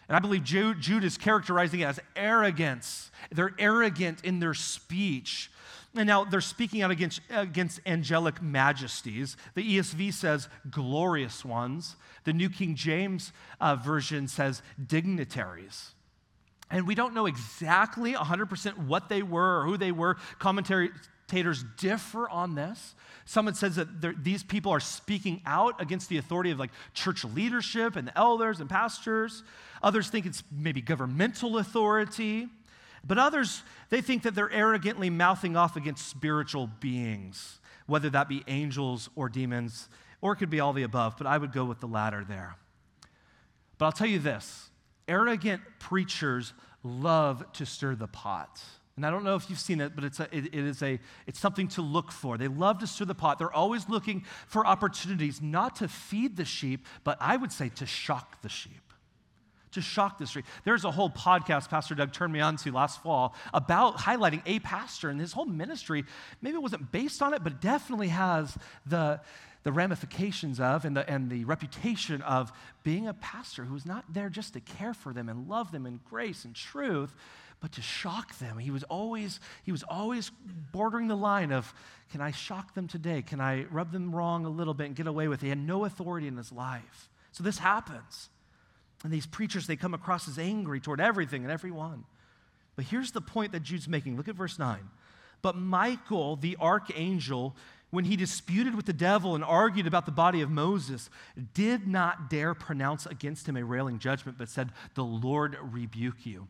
And 0.08 0.16
I 0.16 0.20
believe 0.20 0.44
Jude, 0.44 0.80
Jude 0.80 1.04
is 1.04 1.16
characterizing 1.16 1.80
it 1.80 1.84
as 1.84 2.00
arrogance. 2.16 3.10
They're 3.30 3.54
arrogant 3.58 4.24
in 4.24 4.40
their 4.40 4.54
speech. 4.54 5.50
And 5.96 6.06
now 6.06 6.24
they're 6.24 6.40
speaking 6.40 6.82
out 6.82 6.92
against, 6.92 7.20
against 7.30 7.80
angelic 7.84 8.40
majesties. 8.40 9.36
The 9.54 9.78
ESV 9.78 10.12
says 10.12 10.48
glorious 10.70 11.44
ones. 11.44 11.96
The 12.24 12.32
New 12.32 12.48
King 12.48 12.76
James 12.76 13.32
uh, 13.60 13.74
Version 13.74 14.28
says 14.28 14.62
dignitaries. 14.86 15.92
And 16.70 16.86
we 16.86 16.94
don't 16.94 17.14
know 17.14 17.26
exactly 17.26 18.12
100% 18.14 18.86
what 18.86 19.08
they 19.08 19.22
were 19.22 19.60
or 19.60 19.64
who 19.64 19.76
they 19.76 19.90
were. 19.90 20.16
Commentators 20.38 21.64
differ 21.76 22.28
on 22.28 22.54
this. 22.54 22.94
Someone 23.24 23.54
says 23.54 23.74
that 23.76 24.22
these 24.22 24.44
people 24.44 24.70
are 24.70 24.80
speaking 24.80 25.42
out 25.44 25.80
against 25.80 26.08
the 26.08 26.18
authority 26.18 26.52
of 26.52 26.60
like 26.60 26.70
church 26.94 27.24
leadership 27.24 27.96
and 27.96 28.06
the 28.06 28.16
elders 28.16 28.60
and 28.60 28.70
pastors. 28.70 29.42
Others 29.82 30.10
think 30.10 30.26
it's 30.26 30.44
maybe 30.52 30.80
governmental 30.80 31.58
authority. 31.58 32.48
But 33.06 33.18
others, 33.18 33.62
they 33.88 34.00
think 34.00 34.22
that 34.22 34.34
they're 34.34 34.52
arrogantly 34.52 35.10
mouthing 35.10 35.56
off 35.56 35.76
against 35.76 36.08
spiritual 36.08 36.68
beings, 36.80 37.60
whether 37.86 38.10
that 38.10 38.28
be 38.28 38.44
angels 38.46 39.08
or 39.16 39.28
demons, 39.28 39.88
or 40.20 40.32
it 40.32 40.36
could 40.36 40.50
be 40.50 40.60
all 40.60 40.72
the 40.72 40.82
above, 40.82 41.16
but 41.16 41.26
I 41.26 41.38
would 41.38 41.52
go 41.52 41.64
with 41.64 41.80
the 41.80 41.86
latter 41.86 42.24
there. 42.24 42.56
But 43.78 43.86
I'll 43.86 43.92
tell 43.92 44.06
you 44.06 44.18
this 44.18 44.70
arrogant 45.08 45.62
preachers 45.78 46.52
love 46.82 47.44
to 47.54 47.66
stir 47.66 47.94
the 47.94 48.06
pot. 48.06 48.62
And 48.96 49.06
I 49.06 49.10
don't 49.10 49.24
know 49.24 49.34
if 49.34 49.48
you've 49.48 49.58
seen 49.58 49.80
it, 49.80 49.94
but 49.94 50.04
it's, 50.04 50.20
a, 50.20 50.24
it, 50.30 50.46
it 50.46 50.54
is 50.54 50.82
a, 50.82 51.00
it's 51.26 51.40
something 51.40 51.68
to 51.68 51.82
look 51.82 52.12
for. 52.12 52.36
They 52.36 52.48
love 52.48 52.80
to 52.80 52.86
stir 52.86 53.06
the 53.06 53.14
pot. 53.14 53.38
They're 53.38 53.52
always 53.52 53.88
looking 53.88 54.24
for 54.46 54.66
opportunities 54.66 55.40
not 55.40 55.76
to 55.76 55.88
feed 55.88 56.36
the 56.36 56.44
sheep, 56.44 56.86
but 57.02 57.16
I 57.18 57.36
would 57.36 57.50
say 57.50 57.70
to 57.76 57.86
shock 57.86 58.42
the 58.42 58.50
sheep 58.50 58.89
to 59.72 59.80
shock 59.80 60.18
the 60.18 60.26
street. 60.26 60.44
There's 60.64 60.84
a 60.84 60.90
whole 60.90 61.10
podcast 61.10 61.68
Pastor 61.70 61.94
Doug 61.94 62.12
turned 62.12 62.32
me 62.32 62.40
on 62.40 62.56
to 62.58 62.72
last 62.72 63.02
fall 63.02 63.34
about 63.54 63.98
highlighting 63.98 64.42
a 64.46 64.58
pastor 64.60 65.08
and 65.08 65.20
his 65.20 65.32
whole 65.32 65.46
ministry. 65.46 66.04
Maybe 66.42 66.56
it 66.56 66.62
wasn't 66.62 66.90
based 66.92 67.22
on 67.22 67.34
it, 67.34 67.42
but 67.44 67.52
it 67.54 67.60
definitely 67.60 68.08
has 68.08 68.56
the, 68.86 69.20
the 69.62 69.72
ramifications 69.72 70.60
of 70.60 70.84
and 70.84 70.96
the, 70.96 71.08
and 71.08 71.30
the 71.30 71.44
reputation 71.44 72.22
of 72.22 72.52
being 72.82 73.06
a 73.06 73.14
pastor 73.14 73.64
who 73.64 73.74
was 73.74 73.86
not 73.86 74.04
there 74.12 74.28
just 74.28 74.54
to 74.54 74.60
care 74.60 74.94
for 74.94 75.12
them 75.12 75.28
and 75.28 75.48
love 75.48 75.70
them 75.72 75.86
in 75.86 76.00
grace 76.08 76.44
and 76.44 76.54
truth, 76.54 77.14
but 77.60 77.72
to 77.72 77.82
shock 77.82 78.38
them. 78.38 78.58
He 78.58 78.70
was 78.70 78.84
always, 78.84 79.38
he 79.64 79.72
was 79.72 79.82
always 79.82 80.30
bordering 80.72 81.08
the 81.08 81.16
line 81.16 81.52
of, 81.52 81.72
can 82.10 82.20
I 82.20 82.30
shock 82.30 82.74
them 82.74 82.88
today? 82.88 83.22
Can 83.22 83.40
I 83.40 83.64
rub 83.64 83.92
them 83.92 84.14
wrong 84.14 84.46
a 84.46 84.50
little 84.50 84.74
bit 84.74 84.86
and 84.86 84.96
get 84.96 85.06
away 85.06 85.28
with 85.28 85.42
it? 85.42 85.46
He 85.46 85.50
had 85.50 85.58
no 85.58 85.84
authority 85.84 86.26
in 86.26 86.36
his 86.36 86.50
life. 86.50 87.08
So 87.32 87.44
this 87.44 87.58
happens. 87.58 88.30
And 89.02 89.12
these 89.12 89.26
preachers, 89.26 89.66
they 89.66 89.76
come 89.76 89.94
across 89.94 90.28
as 90.28 90.38
angry 90.38 90.80
toward 90.80 91.00
everything 91.00 91.42
and 91.42 91.52
everyone. 91.52 92.04
But 92.76 92.84
here's 92.84 93.12
the 93.12 93.20
point 93.20 93.52
that 93.52 93.62
Jude's 93.62 93.88
making. 93.88 94.16
Look 94.16 94.28
at 94.28 94.34
verse 94.34 94.58
9. 94.58 94.78
But 95.42 95.56
Michael, 95.56 96.36
the 96.36 96.56
archangel, 96.60 97.56
when 97.90 98.04
he 98.04 98.16
disputed 98.16 98.74
with 98.74 98.86
the 98.86 98.92
devil 98.92 99.34
and 99.34 99.42
argued 99.42 99.86
about 99.86 100.06
the 100.06 100.12
body 100.12 100.42
of 100.42 100.50
Moses, 100.50 101.08
did 101.54 101.86
not 101.86 102.28
dare 102.28 102.54
pronounce 102.54 103.06
against 103.06 103.48
him 103.48 103.56
a 103.56 103.64
railing 103.64 103.98
judgment, 103.98 104.38
but 104.38 104.48
said, 104.48 104.70
The 104.94 105.04
Lord 105.04 105.56
rebuke 105.62 106.24
you. 106.26 106.48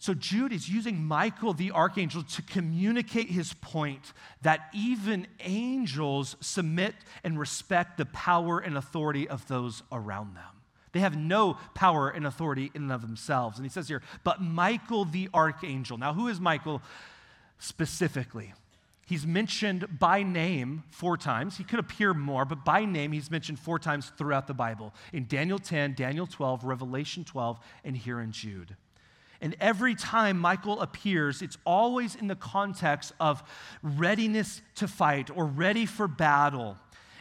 So 0.00 0.14
Jude 0.14 0.52
is 0.52 0.68
using 0.68 1.04
Michael 1.04 1.54
the 1.54 1.72
archangel 1.72 2.22
to 2.22 2.42
communicate 2.42 3.30
his 3.30 3.52
point 3.54 4.12
that 4.42 4.68
even 4.72 5.26
angels 5.40 6.36
submit 6.40 6.94
and 7.24 7.38
respect 7.38 7.98
the 7.98 8.06
power 8.06 8.60
and 8.60 8.76
authority 8.76 9.28
of 9.28 9.46
those 9.48 9.82
around 9.90 10.36
them. 10.36 10.57
They 10.92 11.00
have 11.00 11.16
no 11.16 11.58
power 11.74 12.08
and 12.08 12.26
authority 12.26 12.70
in 12.74 12.84
and 12.84 12.92
of 12.92 13.02
themselves. 13.02 13.58
And 13.58 13.64
he 13.64 13.70
says 13.70 13.88
here, 13.88 14.02
but 14.24 14.40
Michael 14.40 15.04
the 15.04 15.28
archangel. 15.34 15.98
Now, 15.98 16.14
who 16.14 16.28
is 16.28 16.40
Michael 16.40 16.82
specifically? 17.58 18.52
He's 19.08 19.26
mentioned 19.26 19.98
by 19.98 20.22
name 20.22 20.84
four 20.90 21.16
times. 21.16 21.56
He 21.56 21.64
could 21.64 21.78
appear 21.78 22.12
more, 22.12 22.44
but 22.44 22.62
by 22.62 22.84
name, 22.84 23.12
he's 23.12 23.30
mentioned 23.30 23.58
four 23.58 23.78
times 23.78 24.12
throughout 24.18 24.46
the 24.46 24.52
Bible 24.52 24.92
in 25.14 25.26
Daniel 25.26 25.58
10, 25.58 25.94
Daniel 25.94 26.26
12, 26.26 26.62
Revelation 26.64 27.24
12, 27.24 27.58
and 27.84 27.96
here 27.96 28.20
in 28.20 28.32
Jude. 28.32 28.76
And 29.40 29.56
every 29.60 29.94
time 29.94 30.38
Michael 30.38 30.80
appears, 30.80 31.40
it's 31.40 31.56
always 31.64 32.16
in 32.16 32.26
the 32.26 32.36
context 32.36 33.12
of 33.18 33.42
readiness 33.82 34.60
to 34.74 34.88
fight 34.88 35.30
or 35.34 35.46
ready 35.46 35.86
for 35.86 36.06
battle. 36.06 36.76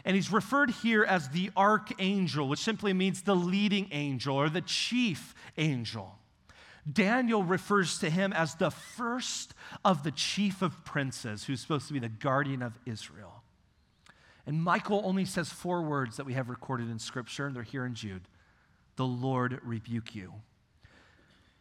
And 0.07 0.15
he's 0.15 0.31
referred 0.31 0.69
here 0.69 1.03
as 1.03 1.27
the 1.27 1.51
archangel, 1.57 2.47
which 2.47 2.61
simply 2.61 2.93
means 2.93 3.23
the 3.23 3.35
leading 3.35 3.89
angel 3.91 4.37
or 4.37 4.47
the 4.47 4.61
chief 4.61 5.35
angel. 5.57 6.17
Daniel 6.89 7.43
refers 7.43 7.99
to 7.99 8.09
him 8.09 8.31
as 8.31 8.55
the 8.55 8.71
first 8.71 9.53
of 9.83 10.03
the 10.03 10.11
chief 10.11 10.61
of 10.61 10.85
princes, 10.85 11.43
who's 11.43 11.59
supposed 11.59 11.87
to 11.87 11.93
be 11.93 11.99
the 11.99 12.07
guardian 12.07 12.61
of 12.61 12.79
Israel. 12.85 13.43
And 14.45 14.63
Michael 14.63 15.01
only 15.03 15.25
says 15.25 15.49
four 15.49 15.81
words 15.81 16.15
that 16.15 16.25
we 16.25 16.35
have 16.35 16.47
recorded 16.47 16.89
in 16.89 16.99
Scripture, 16.99 17.45
and 17.45 17.53
they're 17.53 17.63
here 17.63 17.85
in 17.85 17.93
Jude 17.93 18.29
The 18.95 19.05
Lord 19.05 19.59
rebuke 19.61 20.15
you. 20.15 20.35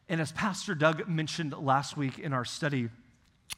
And 0.09 0.21
as 0.21 0.31
Pastor 0.31 0.77
Doug 0.77 1.09
mentioned 1.09 1.53
last 1.53 1.97
week 1.97 2.21
in 2.21 2.33
our 2.33 2.45
study, 2.45 2.91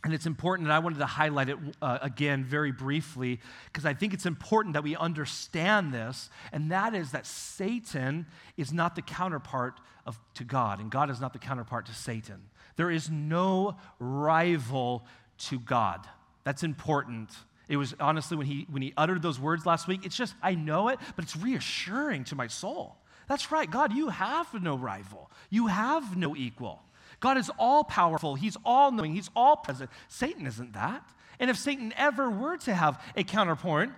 and 0.04 0.14
it's 0.14 0.26
important, 0.26 0.68
and 0.68 0.72
I 0.72 0.78
wanted 0.78 1.00
to 1.00 1.06
highlight 1.06 1.48
it 1.48 1.58
uh, 1.82 1.98
again 2.02 2.44
very 2.44 2.70
briefly 2.70 3.40
because 3.66 3.84
I 3.84 3.94
think 3.94 4.14
it's 4.14 4.26
important 4.26 4.74
that 4.74 4.84
we 4.84 4.94
understand 4.94 5.92
this, 5.92 6.30
and 6.52 6.70
that 6.70 6.94
is 6.94 7.10
that 7.10 7.26
Satan 7.26 8.26
is 8.56 8.72
not 8.72 8.94
the 8.94 9.02
counterpart 9.02 9.80
of, 10.06 10.18
to 10.34 10.44
God, 10.44 10.78
and 10.78 10.90
God 10.90 11.10
is 11.10 11.20
not 11.20 11.32
the 11.32 11.38
counterpart 11.38 11.86
to 11.86 11.94
Satan. 11.94 12.42
There 12.76 12.90
is 12.90 13.10
no 13.10 13.76
rival 13.98 15.04
to 15.48 15.58
God. 15.58 16.06
That's 16.44 16.62
important. 16.62 17.30
It 17.68 17.76
was 17.76 17.94
honestly 17.98 18.36
when 18.36 18.46
he 18.46 18.66
when 18.70 18.82
he 18.82 18.94
uttered 18.96 19.20
those 19.20 19.40
words 19.40 19.66
last 19.66 19.88
week, 19.88 20.06
it's 20.06 20.16
just 20.16 20.34
I 20.42 20.54
know 20.54 20.88
it, 20.88 21.00
but 21.16 21.24
it's 21.24 21.36
reassuring 21.36 22.24
to 22.24 22.36
my 22.36 22.46
soul. 22.46 22.96
That's 23.28 23.52
right, 23.52 23.70
God, 23.70 23.92
you 23.92 24.08
have 24.08 24.54
no 24.62 24.76
rival. 24.78 25.30
You 25.50 25.66
have 25.66 26.16
no 26.16 26.34
equal. 26.34 26.80
God 27.20 27.36
is 27.36 27.50
all 27.58 27.84
powerful, 27.84 28.34
He's 28.34 28.56
all 28.64 28.92
knowing, 28.92 29.14
He's 29.14 29.30
all 29.34 29.56
present. 29.56 29.90
Satan 30.08 30.46
isn't 30.46 30.72
that. 30.74 31.02
And 31.40 31.50
if 31.50 31.56
Satan 31.56 31.92
ever 31.96 32.30
were 32.30 32.56
to 32.58 32.74
have 32.74 33.02
a 33.16 33.22
counterpoint, 33.22 33.92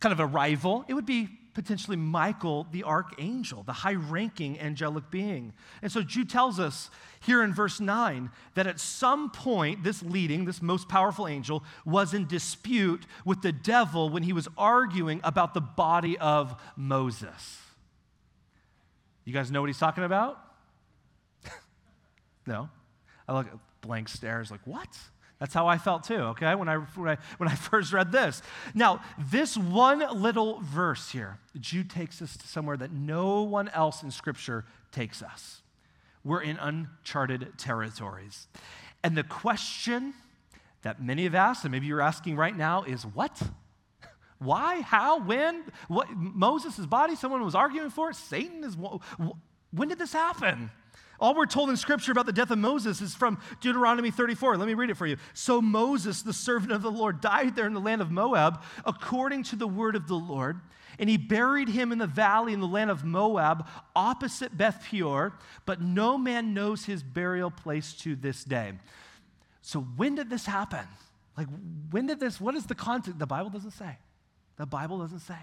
kind 0.00 0.12
of 0.12 0.20
a 0.20 0.26
rival, 0.26 0.84
it 0.88 0.94
would 0.94 1.06
be 1.06 1.28
potentially 1.52 1.96
Michael, 1.96 2.66
the 2.70 2.84
archangel, 2.84 3.62
the 3.64 3.72
high 3.72 3.94
ranking 3.94 4.58
angelic 4.60 5.10
being. 5.10 5.52
And 5.82 5.90
so 5.90 6.02
Jude 6.02 6.30
tells 6.30 6.60
us 6.60 6.90
here 7.20 7.42
in 7.42 7.52
verse 7.52 7.80
9 7.80 8.30
that 8.54 8.66
at 8.66 8.80
some 8.80 9.30
point, 9.30 9.82
this 9.82 10.02
leading, 10.02 10.44
this 10.44 10.62
most 10.62 10.88
powerful 10.88 11.26
angel, 11.26 11.64
was 11.84 12.14
in 12.14 12.26
dispute 12.26 13.04
with 13.24 13.42
the 13.42 13.52
devil 13.52 14.08
when 14.08 14.22
he 14.22 14.32
was 14.32 14.48
arguing 14.56 15.20
about 15.24 15.54
the 15.54 15.60
body 15.60 16.16
of 16.18 16.54
Moses. 16.76 17.58
You 19.24 19.32
guys 19.32 19.50
know 19.50 19.60
what 19.60 19.66
he's 19.66 19.78
talking 19.78 20.04
about? 20.04 20.49
No. 22.50 22.68
I 23.28 23.32
look 23.32 23.46
at 23.46 23.56
blank 23.80 24.08
stares 24.08 24.50
like, 24.50 24.60
what? 24.64 24.88
That's 25.38 25.54
how 25.54 25.68
I 25.68 25.78
felt 25.78 26.02
too, 26.04 26.16
okay, 26.16 26.54
when 26.54 26.68
I, 26.68 26.76
when, 26.76 27.08
I, 27.08 27.16
when 27.38 27.48
I 27.48 27.54
first 27.70 27.92
read 27.92 28.12
this. 28.12 28.42
Now, 28.74 29.00
this 29.16 29.56
one 29.56 30.04
little 30.20 30.60
verse 30.60 31.10
here, 31.10 31.38
Jude 31.58 31.88
takes 31.88 32.20
us 32.20 32.36
to 32.36 32.46
somewhere 32.48 32.76
that 32.76 32.90
no 32.90 33.42
one 33.42 33.68
else 33.68 34.02
in 34.02 34.10
Scripture 34.10 34.66
takes 34.90 35.22
us. 35.22 35.62
We're 36.24 36.42
in 36.42 36.58
uncharted 36.58 37.56
territories. 37.56 38.48
And 39.02 39.16
the 39.16 39.22
question 39.22 40.12
that 40.82 41.02
many 41.02 41.22
have 41.22 41.34
asked, 41.34 41.64
and 41.64 41.72
maybe 41.72 41.86
you're 41.86 42.02
asking 42.02 42.36
right 42.36 42.54
now, 42.54 42.82
is 42.82 43.04
what? 43.04 43.40
Why? 44.38 44.80
How? 44.80 45.20
When? 45.20 45.62
What? 45.88 46.08
Moses' 46.14 46.84
body, 46.84 47.14
someone 47.14 47.42
was 47.42 47.54
arguing 47.54 47.90
for 47.90 48.10
it? 48.10 48.16
Satan 48.16 48.64
is. 48.64 48.76
When 49.70 49.88
did 49.88 49.98
this 49.98 50.12
happen? 50.12 50.70
All 51.20 51.34
we're 51.34 51.44
told 51.44 51.68
in 51.68 51.76
Scripture 51.76 52.12
about 52.12 52.24
the 52.24 52.32
death 52.32 52.50
of 52.50 52.58
Moses 52.58 53.02
is 53.02 53.14
from 53.14 53.38
Deuteronomy 53.60 54.10
34. 54.10 54.56
Let 54.56 54.66
me 54.66 54.74
read 54.74 54.88
it 54.88 54.96
for 54.96 55.06
you. 55.06 55.18
So 55.34 55.60
Moses, 55.60 56.22
the 56.22 56.32
servant 56.32 56.72
of 56.72 56.80
the 56.80 56.90
Lord, 56.90 57.20
died 57.20 57.54
there 57.54 57.66
in 57.66 57.74
the 57.74 57.80
land 57.80 58.00
of 58.00 58.10
Moab 58.10 58.62
according 58.86 59.42
to 59.44 59.56
the 59.56 59.68
word 59.68 59.96
of 59.96 60.08
the 60.08 60.14
Lord. 60.14 60.60
And 60.98 61.10
he 61.10 61.18
buried 61.18 61.68
him 61.68 61.92
in 61.92 61.98
the 61.98 62.06
valley 62.06 62.52
in 62.52 62.60
the 62.60 62.66
land 62.66 62.90
of 62.90 63.04
Moab, 63.04 63.66
opposite 63.94 64.56
Beth 64.56 64.84
Peor, 64.90 65.34
but 65.66 65.80
no 65.80 66.16
man 66.18 66.54
knows 66.54 66.84
his 66.86 67.02
burial 67.02 67.50
place 67.50 67.92
to 67.94 68.16
this 68.16 68.42
day. 68.42 68.72
So, 69.62 69.80
when 69.80 70.14
did 70.14 70.30
this 70.30 70.46
happen? 70.46 70.86
Like, 71.36 71.48
when 71.90 72.06
did 72.06 72.20
this, 72.20 72.40
what 72.40 72.54
is 72.54 72.66
the 72.66 72.74
context? 72.74 73.18
The 73.18 73.26
Bible 73.26 73.50
doesn't 73.50 73.70
say. 73.72 73.96
The 74.56 74.66
Bible 74.66 74.98
doesn't 74.98 75.20
say. 75.20 75.38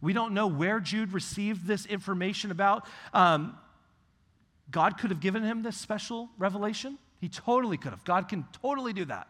We 0.00 0.12
don't 0.12 0.32
know 0.32 0.46
where 0.46 0.80
Jude 0.80 1.12
received 1.12 1.66
this 1.66 1.86
information 1.86 2.50
about. 2.50 2.86
Um, 3.12 3.58
God 4.70 4.98
could 4.98 5.10
have 5.10 5.20
given 5.20 5.42
him 5.42 5.62
this 5.62 5.76
special 5.76 6.30
revelation. 6.38 6.98
He 7.20 7.28
totally 7.28 7.76
could 7.76 7.92
have. 7.92 8.04
God 8.04 8.28
can 8.28 8.46
totally 8.62 8.92
do 8.92 9.04
that. 9.06 9.28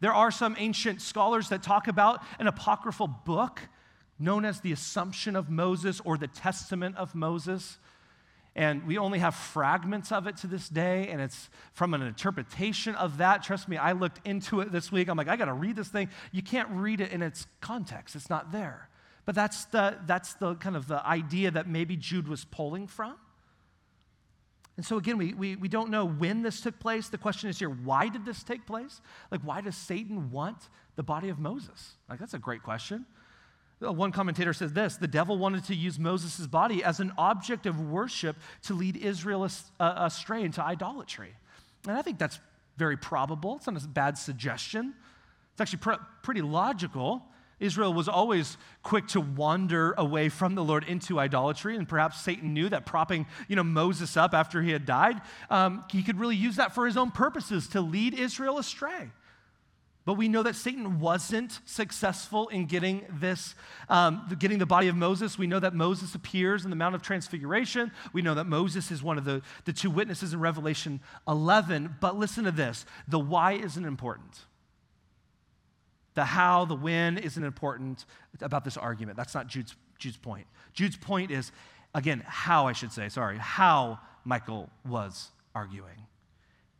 There 0.00 0.12
are 0.12 0.30
some 0.30 0.54
ancient 0.58 1.00
scholars 1.00 1.48
that 1.48 1.62
talk 1.62 1.88
about 1.88 2.22
an 2.38 2.46
apocryphal 2.46 3.06
book 3.06 3.60
known 4.18 4.44
as 4.44 4.60
the 4.60 4.72
Assumption 4.72 5.36
of 5.36 5.50
Moses 5.50 6.00
or 6.04 6.16
the 6.16 6.28
Testament 6.28 6.96
of 6.96 7.14
Moses. 7.14 7.78
And 8.56 8.86
we 8.86 8.98
only 8.98 9.18
have 9.18 9.34
fragments 9.34 10.12
of 10.12 10.26
it 10.26 10.36
to 10.38 10.46
this 10.46 10.68
day, 10.68 11.08
and 11.08 11.20
it's 11.20 11.48
from 11.72 11.92
an 11.92 12.02
interpretation 12.02 12.94
of 12.94 13.18
that. 13.18 13.42
Trust 13.42 13.68
me, 13.68 13.76
I 13.76 13.92
looked 13.92 14.24
into 14.24 14.60
it 14.60 14.70
this 14.70 14.92
week. 14.92 15.08
I'm 15.08 15.16
like, 15.16 15.28
I 15.28 15.36
got 15.36 15.46
to 15.46 15.52
read 15.52 15.74
this 15.74 15.88
thing. 15.88 16.08
You 16.30 16.42
can't 16.42 16.68
read 16.70 17.00
it 17.00 17.10
in 17.10 17.20
its 17.22 17.46
context, 17.60 18.14
it's 18.14 18.30
not 18.30 18.52
there. 18.52 18.88
But 19.24 19.34
that's 19.34 19.64
the, 19.66 19.98
that's 20.06 20.34
the 20.34 20.54
kind 20.56 20.76
of 20.76 20.86
the 20.86 21.04
idea 21.04 21.50
that 21.50 21.66
maybe 21.66 21.96
Jude 21.96 22.28
was 22.28 22.44
pulling 22.44 22.86
from. 22.86 23.16
And 24.76 24.84
so, 24.84 24.96
again, 24.96 25.18
we, 25.18 25.34
we, 25.34 25.56
we 25.56 25.68
don't 25.68 25.90
know 25.90 26.04
when 26.04 26.42
this 26.42 26.60
took 26.60 26.78
place. 26.80 27.08
The 27.08 27.18
question 27.18 27.48
is 27.48 27.58
here 27.58 27.70
why 27.70 28.08
did 28.08 28.24
this 28.24 28.42
take 28.42 28.66
place? 28.66 29.00
Like, 29.30 29.40
why 29.42 29.60
does 29.60 29.76
Satan 29.76 30.30
want 30.30 30.68
the 30.96 31.02
body 31.02 31.28
of 31.28 31.38
Moses? 31.38 31.92
Like, 32.08 32.18
that's 32.18 32.34
a 32.34 32.38
great 32.38 32.62
question. 32.62 33.06
Uh, 33.84 33.92
one 33.92 34.12
commentator 34.12 34.52
says 34.52 34.72
this 34.72 34.96
the 34.96 35.08
devil 35.08 35.36
wanted 35.38 35.64
to 35.64 35.74
use 35.74 35.98
Moses' 35.98 36.46
body 36.46 36.82
as 36.82 37.00
an 37.00 37.12
object 37.18 37.66
of 37.66 37.80
worship 37.80 38.36
to 38.62 38.74
lead 38.74 38.96
Israel 38.96 39.48
uh, 39.78 39.94
astray 39.96 40.42
into 40.42 40.62
idolatry. 40.62 41.34
And 41.86 41.96
I 41.96 42.02
think 42.02 42.18
that's 42.18 42.40
very 42.76 42.96
probable. 42.96 43.56
It's 43.56 43.66
not 43.66 43.82
a 43.82 43.88
bad 43.88 44.18
suggestion. 44.18 44.94
It's 45.52 45.60
actually 45.60 45.78
pr- 45.78 46.02
pretty 46.22 46.42
logical. 46.42 47.22
Israel 47.60 47.92
was 47.92 48.08
always 48.08 48.56
quick 48.82 49.06
to 49.08 49.20
wander 49.20 49.94
away 49.96 50.28
from 50.28 50.54
the 50.54 50.64
Lord 50.64 50.84
into 50.84 51.18
idolatry, 51.18 51.76
and 51.76 51.88
perhaps 51.88 52.20
Satan 52.20 52.52
knew 52.54 52.68
that 52.68 52.86
propping, 52.86 53.26
you 53.48 53.56
know, 53.56 53.64
Moses 53.64 54.16
up 54.16 54.34
after 54.34 54.62
he 54.62 54.72
had 54.72 54.84
died, 54.84 55.20
um, 55.50 55.84
he 55.90 56.02
could 56.02 56.18
really 56.18 56.36
use 56.36 56.56
that 56.56 56.74
for 56.74 56.86
his 56.86 56.96
own 56.96 57.10
purposes 57.10 57.68
to 57.68 57.80
lead 57.80 58.14
Israel 58.14 58.58
astray. 58.58 59.10
But 60.06 60.14
we 60.14 60.28
know 60.28 60.42
that 60.42 60.54
Satan 60.54 61.00
wasn't 61.00 61.60
successful 61.64 62.48
in 62.48 62.66
getting 62.66 63.06
this, 63.10 63.54
um, 63.88 64.26
getting 64.38 64.58
the 64.58 64.66
body 64.66 64.88
of 64.88 64.96
Moses. 64.96 65.38
We 65.38 65.46
know 65.46 65.60
that 65.60 65.74
Moses 65.74 66.14
appears 66.14 66.64
in 66.64 66.70
the 66.70 66.76
Mount 66.76 66.94
of 66.94 67.00
Transfiguration. 67.00 67.90
We 68.12 68.20
know 68.20 68.34
that 68.34 68.44
Moses 68.44 68.90
is 68.90 69.02
one 69.02 69.16
of 69.16 69.24
the, 69.24 69.40
the 69.64 69.72
two 69.72 69.90
witnesses 69.90 70.34
in 70.34 70.40
Revelation 70.40 71.00
11. 71.26 71.96
But 72.00 72.18
listen 72.18 72.44
to 72.44 72.50
this 72.50 72.84
the 73.08 73.18
why 73.18 73.52
isn't 73.52 73.84
important. 73.84 74.40
The 76.14 76.24
how, 76.24 76.64
the 76.64 76.74
when 76.74 77.18
isn't 77.18 77.42
important 77.42 78.04
about 78.40 78.64
this 78.64 78.76
argument. 78.76 79.16
That's 79.16 79.34
not 79.34 79.48
Jude's, 79.48 79.74
Jude's 79.98 80.16
point. 80.16 80.46
Jude's 80.72 80.96
point 80.96 81.30
is, 81.30 81.50
again, 81.94 82.22
how 82.26 82.66
I 82.66 82.72
should 82.72 82.92
say, 82.92 83.08
sorry, 83.08 83.38
how 83.38 83.98
Michael 84.24 84.70
was 84.86 85.30
arguing, 85.54 86.06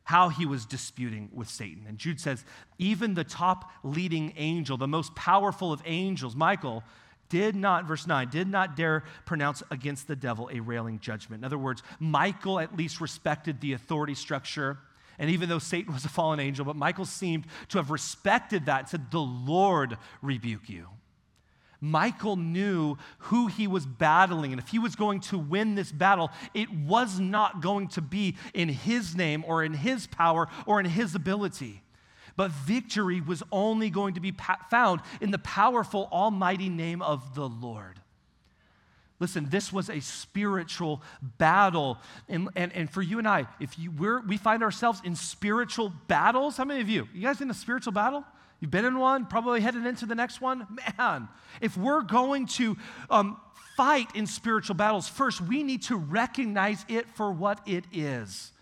how 0.04 0.28
he 0.28 0.46
was 0.46 0.66
disputing 0.66 1.30
with 1.32 1.48
Satan. 1.48 1.84
And 1.88 1.98
Jude 1.98 2.20
says, 2.20 2.44
even 2.78 3.14
the 3.14 3.24
top 3.24 3.70
leading 3.82 4.32
angel, 4.36 4.76
the 4.76 4.88
most 4.88 5.14
powerful 5.14 5.72
of 5.72 5.82
angels, 5.84 6.36
Michael, 6.36 6.84
did 7.28 7.56
not, 7.56 7.86
verse 7.86 8.06
9, 8.06 8.28
did 8.28 8.48
not 8.48 8.76
dare 8.76 9.02
pronounce 9.24 9.62
against 9.70 10.06
the 10.06 10.14
devil 10.14 10.48
a 10.52 10.60
railing 10.60 11.00
judgment. 11.00 11.40
In 11.40 11.44
other 11.44 11.58
words, 11.58 11.82
Michael 11.98 12.60
at 12.60 12.76
least 12.76 13.00
respected 13.00 13.60
the 13.60 13.72
authority 13.72 14.14
structure 14.14 14.78
and 15.18 15.30
even 15.30 15.48
though 15.48 15.58
Satan 15.58 15.92
was 15.92 16.04
a 16.04 16.08
fallen 16.08 16.40
angel, 16.40 16.64
but 16.64 16.76
Michael 16.76 17.04
seemed 17.04 17.46
to 17.68 17.78
have 17.78 17.90
respected 17.90 18.66
that 18.66 18.80
and 18.80 18.88
said, 18.88 19.10
The 19.10 19.20
Lord 19.20 19.96
rebuke 20.22 20.68
you. 20.68 20.88
Michael 21.80 22.36
knew 22.36 22.96
who 23.18 23.46
he 23.46 23.66
was 23.66 23.84
battling, 23.84 24.52
and 24.52 24.60
if 24.60 24.68
he 24.68 24.78
was 24.78 24.96
going 24.96 25.20
to 25.20 25.38
win 25.38 25.74
this 25.74 25.92
battle, 25.92 26.30
it 26.54 26.72
was 26.72 27.20
not 27.20 27.60
going 27.60 27.88
to 27.88 28.00
be 28.00 28.36
in 28.54 28.70
his 28.70 29.14
name 29.14 29.44
or 29.46 29.62
in 29.62 29.74
his 29.74 30.06
power 30.06 30.48
or 30.66 30.80
in 30.80 30.86
his 30.86 31.14
ability. 31.14 31.82
But 32.36 32.50
victory 32.50 33.20
was 33.20 33.42
only 33.52 33.90
going 33.90 34.14
to 34.14 34.20
be 34.20 34.34
found 34.70 35.02
in 35.20 35.30
the 35.30 35.38
powerful, 35.38 36.08
almighty 36.10 36.68
name 36.68 37.02
of 37.02 37.34
the 37.34 37.48
Lord. 37.48 38.00
Listen, 39.20 39.48
this 39.48 39.72
was 39.72 39.88
a 39.88 40.00
spiritual 40.00 41.02
battle. 41.38 41.98
And, 42.28 42.48
and, 42.56 42.72
and 42.72 42.90
for 42.90 43.00
you 43.00 43.18
and 43.18 43.28
I, 43.28 43.46
if 43.60 43.78
you, 43.78 43.90
we're, 43.92 44.20
we 44.20 44.36
find 44.36 44.62
ourselves 44.62 45.00
in 45.04 45.14
spiritual 45.14 45.92
battles, 46.08 46.56
how 46.56 46.64
many 46.64 46.80
of 46.80 46.88
you? 46.88 47.08
You 47.14 47.22
guys 47.22 47.40
in 47.40 47.50
a 47.50 47.54
spiritual 47.54 47.92
battle? 47.92 48.24
You've 48.60 48.70
been 48.70 48.84
in 48.84 48.98
one, 48.98 49.26
probably 49.26 49.60
headed 49.60 49.86
into 49.86 50.06
the 50.06 50.14
next 50.14 50.40
one? 50.40 50.66
Man, 50.98 51.28
if 51.60 51.76
we're 51.76 52.02
going 52.02 52.46
to 52.46 52.76
um, 53.10 53.40
fight 53.76 54.08
in 54.14 54.26
spiritual 54.26 54.74
battles, 54.74 55.08
first 55.08 55.40
we 55.40 55.62
need 55.62 55.82
to 55.82 55.96
recognize 55.96 56.84
it 56.88 57.08
for 57.10 57.30
what 57.30 57.60
it 57.66 57.84
is. 57.92 58.52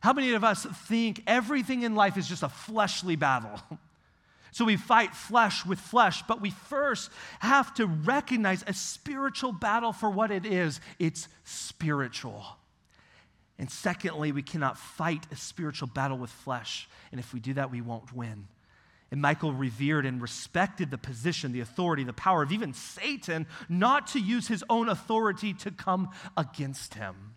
How 0.00 0.12
many 0.12 0.32
of 0.32 0.44
us 0.44 0.66
think 0.86 1.22
everything 1.26 1.82
in 1.82 1.94
life 1.94 2.16
is 2.16 2.28
just 2.28 2.42
a 2.42 2.48
fleshly 2.48 3.16
battle? 3.16 3.60
So 4.54 4.64
we 4.64 4.76
fight 4.76 5.16
flesh 5.16 5.66
with 5.66 5.80
flesh, 5.80 6.22
but 6.28 6.40
we 6.40 6.50
first 6.50 7.10
have 7.40 7.74
to 7.74 7.86
recognize 7.88 8.62
a 8.68 8.72
spiritual 8.72 9.50
battle 9.50 9.92
for 9.92 10.08
what 10.08 10.30
it 10.30 10.46
is 10.46 10.80
it's 11.00 11.26
spiritual. 11.42 12.44
And 13.58 13.68
secondly, 13.68 14.30
we 14.30 14.44
cannot 14.44 14.78
fight 14.78 15.26
a 15.32 15.36
spiritual 15.36 15.88
battle 15.88 16.18
with 16.18 16.30
flesh. 16.30 16.88
And 17.10 17.18
if 17.18 17.34
we 17.34 17.40
do 17.40 17.54
that, 17.54 17.72
we 17.72 17.80
won't 17.80 18.14
win. 18.14 18.46
And 19.10 19.20
Michael 19.20 19.52
revered 19.52 20.06
and 20.06 20.22
respected 20.22 20.92
the 20.92 20.98
position, 20.98 21.50
the 21.50 21.58
authority, 21.58 22.04
the 22.04 22.12
power 22.12 22.44
of 22.44 22.52
even 22.52 22.74
Satan 22.74 23.48
not 23.68 24.06
to 24.08 24.20
use 24.20 24.46
his 24.46 24.62
own 24.70 24.88
authority 24.88 25.52
to 25.54 25.72
come 25.72 26.10
against 26.36 26.94
him. 26.94 27.33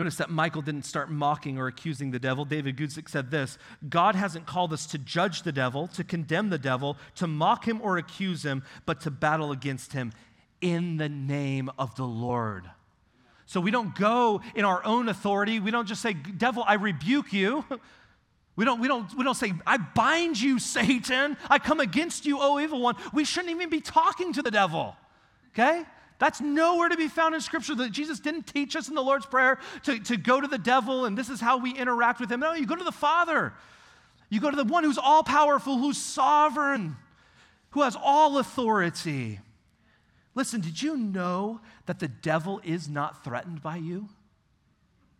Notice 0.00 0.16
that 0.16 0.30
Michael 0.30 0.62
didn't 0.62 0.86
start 0.86 1.10
mocking 1.10 1.58
or 1.58 1.66
accusing 1.66 2.10
the 2.10 2.18
devil. 2.18 2.46
David 2.46 2.78
Guzik 2.78 3.06
said 3.06 3.30
this 3.30 3.58
God 3.86 4.14
hasn't 4.14 4.46
called 4.46 4.72
us 4.72 4.86
to 4.86 4.96
judge 4.96 5.42
the 5.42 5.52
devil, 5.52 5.88
to 5.88 6.02
condemn 6.02 6.48
the 6.48 6.56
devil, 6.56 6.96
to 7.16 7.26
mock 7.26 7.68
him 7.68 7.82
or 7.82 7.98
accuse 7.98 8.42
him, 8.42 8.62
but 8.86 9.02
to 9.02 9.10
battle 9.10 9.52
against 9.52 9.92
him 9.92 10.14
in 10.62 10.96
the 10.96 11.10
name 11.10 11.70
of 11.78 11.96
the 11.96 12.06
Lord. 12.06 12.64
So 13.44 13.60
we 13.60 13.70
don't 13.70 13.94
go 13.94 14.40
in 14.54 14.64
our 14.64 14.82
own 14.86 15.06
authority. 15.10 15.60
We 15.60 15.70
don't 15.70 15.86
just 15.86 16.00
say, 16.00 16.14
Devil, 16.14 16.64
I 16.66 16.74
rebuke 16.74 17.34
you. 17.34 17.66
We 18.56 18.66
don't, 18.66 18.80
we, 18.80 18.88
don't, 18.88 19.16
we 19.16 19.24
don't 19.24 19.36
say, 19.36 19.54
I 19.66 19.78
bind 19.78 20.38
you, 20.38 20.58
Satan. 20.58 21.38
I 21.48 21.58
come 21.58 21.80
against 21.80 22.26
you, 22.26 22.38
O 22.40 22.60
evil 22.60 22.80
one. 22.80 22.94
We 23.14 23.24
shouldn't 23.24 23.50
even 23.52 23.70
be 23.70 23.80
talking 23.80 24.34
to 24.34 24.42
the 24.42 24.50
devil. 24.50 24.96
Okay? 25.54 25.84
That's 26.20 26.40
nowhere 26.40 26.90
to 26.90 26.98
be 26.98 27.08
found 27.08 27.34
in 27.34 27.40
Scripture. 27.40 27.74
That 27.74 27.90
Jesus 27.90 28.20
didn't 28.20 28.46
teach 28.46 28.76
us 28.76 28.88
in 28.88 28.94
the 28.94 29.02
Lord's 29.02 29.24
Prayer 29.24 29.58
to, 29.84 29.98
to 30.00 30.16
go 30.18 30.40
to 30.40 30.46
the 30.46 30.58
devil 30.58 31.06
and 31.06 31.16
this 31.16 31.30
is 31.30 31.40
how 31.40 31.56
we 31.56 31.72
interact 31.72 32.20
with 32.20 32.30
him. 32.30 32.40
No, 32.40 32.52
you 32.52 32.66
go 32.66 32.76
to 32.76 32.84
the 32.84 32.92
Father. 32.92 33.54
You 34.28 34.38
go 34.38 34.50
to 34.50 34.56
the 34.56 34.64
one 34.64 34.84
who's 34.84 34.98
all 34.98 35.24
powerful, 35.24 35.78
who's 35.78 35.96
sovereign, 35.98 36.96
who 37.70 37.82
has 37.82 37.96
all 38.00 38.38
authority. 38.38 39.40
Listen, 40.34 40.60
did 40.60 40.80
you 40.80 40.96
know 40.96 41.60
that 41.86 41.98
the 41.98 42.08
devil 42.08 42.60
is 42.64 42.88
not 42.88 43.24
threatened 43.24 43.62
by 43.62 43.76
you? 43.76 44.08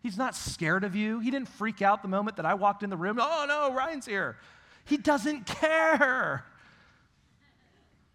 He's 0.03 0.19
not 0.19 0.37
scared 0.37 0.85
of 0.85 0.95
you. 0.95 1.21
He 1.21 1.31
didn't 1.31 1.49
freak 1.49 1.81
out 1.83 2.03
the 2.03 2.09
moment 2.09 2.37
that 2.37 2.47
I 2.47 2.55
walked 2.55 2.83
in 2.83 2.91
the 2.91 2.97
room. 2.97 3.19
Oh 3.21 3.47
no, 3.49 3.75
Ryan's 3.75 4.07
here. 4.07 4.37
He 4.85 4.99
doesn't 4.99 5.47
care. 5.47 6.45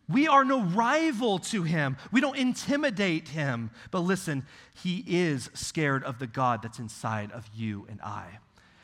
We 0.07 0.27
are 0.27 0.45
no 0.45 0.61
rival 0.61 1.39
to 1.39 1.63
him. 1.63 1.97
We 2.11 2.21
don't 2.21 2.37
intimidate 2.37 3.29
him. 3.29 3.71
But 3.91 3.99
listen, 3.99 4.45
he 4.83 5.03
is 5.07 5.49
scared 5.53 6.03
of 6.03 6.19
the 6.19 6.27
God 6.27 6.61
that's 6.61 6.79
inside 6.79 7.31
of 7.31 7.49
you 7.55 7.87
and 7.89 7.99
I. 8.01 8.39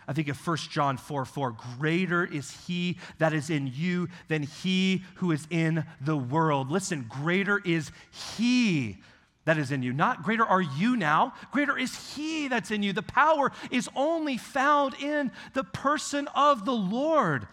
I 0.08 0.14
think 0.14 0.28
of 0.28 0.48
1 0.48 0.58
John 0.72 0.98
4 0.98 1.26
4, 1.26 1.56
greater 1.78 2.26
is 2.26 2.66
he 2.66 2.98
that 3.20 3.34
is 3.34 3.50
in 3.50 3.72
you 3.74 4.10
than 4.28 4.44
he 4.44 5.04
who 5.16 5.32
is 5.32 5.48
in 5.50 5.86
the 6.02 6.18
world. 6.18 6.72
Listen, 6.72 7.06
greater 7.08 7.62
is 7.64 7.92
he 8.38 8.98
that 9.46 9.58
is 9.58 9.72
in 9.72 9.82
you. 9.84 9.94
Not 9.94 10.24
greater 10.24 10.46
are 10.46 10.62
you 10.62 10.96
now, 10.96 11.34
greater 11.52 11.78
is 11.78 12.16
He 12.16 12.48
that's 12.48 12.72
in 12.72 12.84
you. 12.84 12.94
The 12.94 13.02
power 13.02 13.52
is 13.72 13.90
only 13.96 14.38
found 14.38 14.96
in 15.02 15.32
the 15.54 15.64
person 15.64 16.28
of 16.36 16.66
the 16.66 16.74
Lord. 16.74 17.48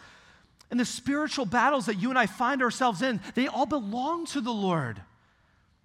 And 0.71 0.79
the 0.79 0.85
spiritual 0.85 1.47
battles 1.47 1.87
that 1.87 1.97
you 1.97 2.11
and 2.11 2.19
I 2.19 2.27
find 2.27 2.63
ourselves 2.63 3.01
in, 3.03 3.21
they 3.35 3.47
all 3.47 3.67
belong 3.67 4.27
to 4.27 4.41
the 4.41 4.53
Lord. 4.53 5.01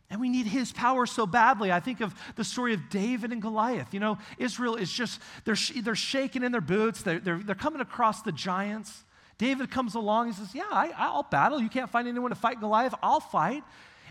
And 0.10 0.19
we 0.19 0.30
need 0.30 0.46
his 0.46 0.72
power 0.72 1.06
so 1.06 1.26
badly. 1.26 1.72
I 1.72 1.80
think 1.80 2.02
of 2.02 2.13
the 2.36 2.43
story 2.43 2.74
of 2.74 2.89
David 2.89 3.32
and 3.32 3.41
Goliath. 3.41 3.93
You 3.93 4.00
know, 4.00 4.17
Israel 4.38 4.76
is 4.76 4.91
just, 4.91 5.19
they're, 5.46 5.56
they're 5.82 5.96
shaking 5.96 6.43
in 6.43 6.52
their 6.52 6.62
boots, 6.62 7.02
they're, 7.02 7.19
they're, 7.19 7.39
they're 7.39 7.56
coming 7.56 7.82
across 7.82 8.22
the 8.22 8.32
giants. 8.32 9.04
David 9.38 9.72
comes 9.72 9.96
along, 9.96 10.28
he 10.28 10.34
says, 10.34 10.54
Yeah, 10.54 10.67
I, 10.69 10.91
I'll 10.96 11.24
battle. 11.24 11.60
You 11.60 11.69
can't 11.69 11.89
find 11.89 12.08
anyone 12.08 12.30
to 12.30 12.36
fight 12.36 12.60
Goliath, 12.60 12.93
I'll 13.02 13.22
fight. 13.22 13.63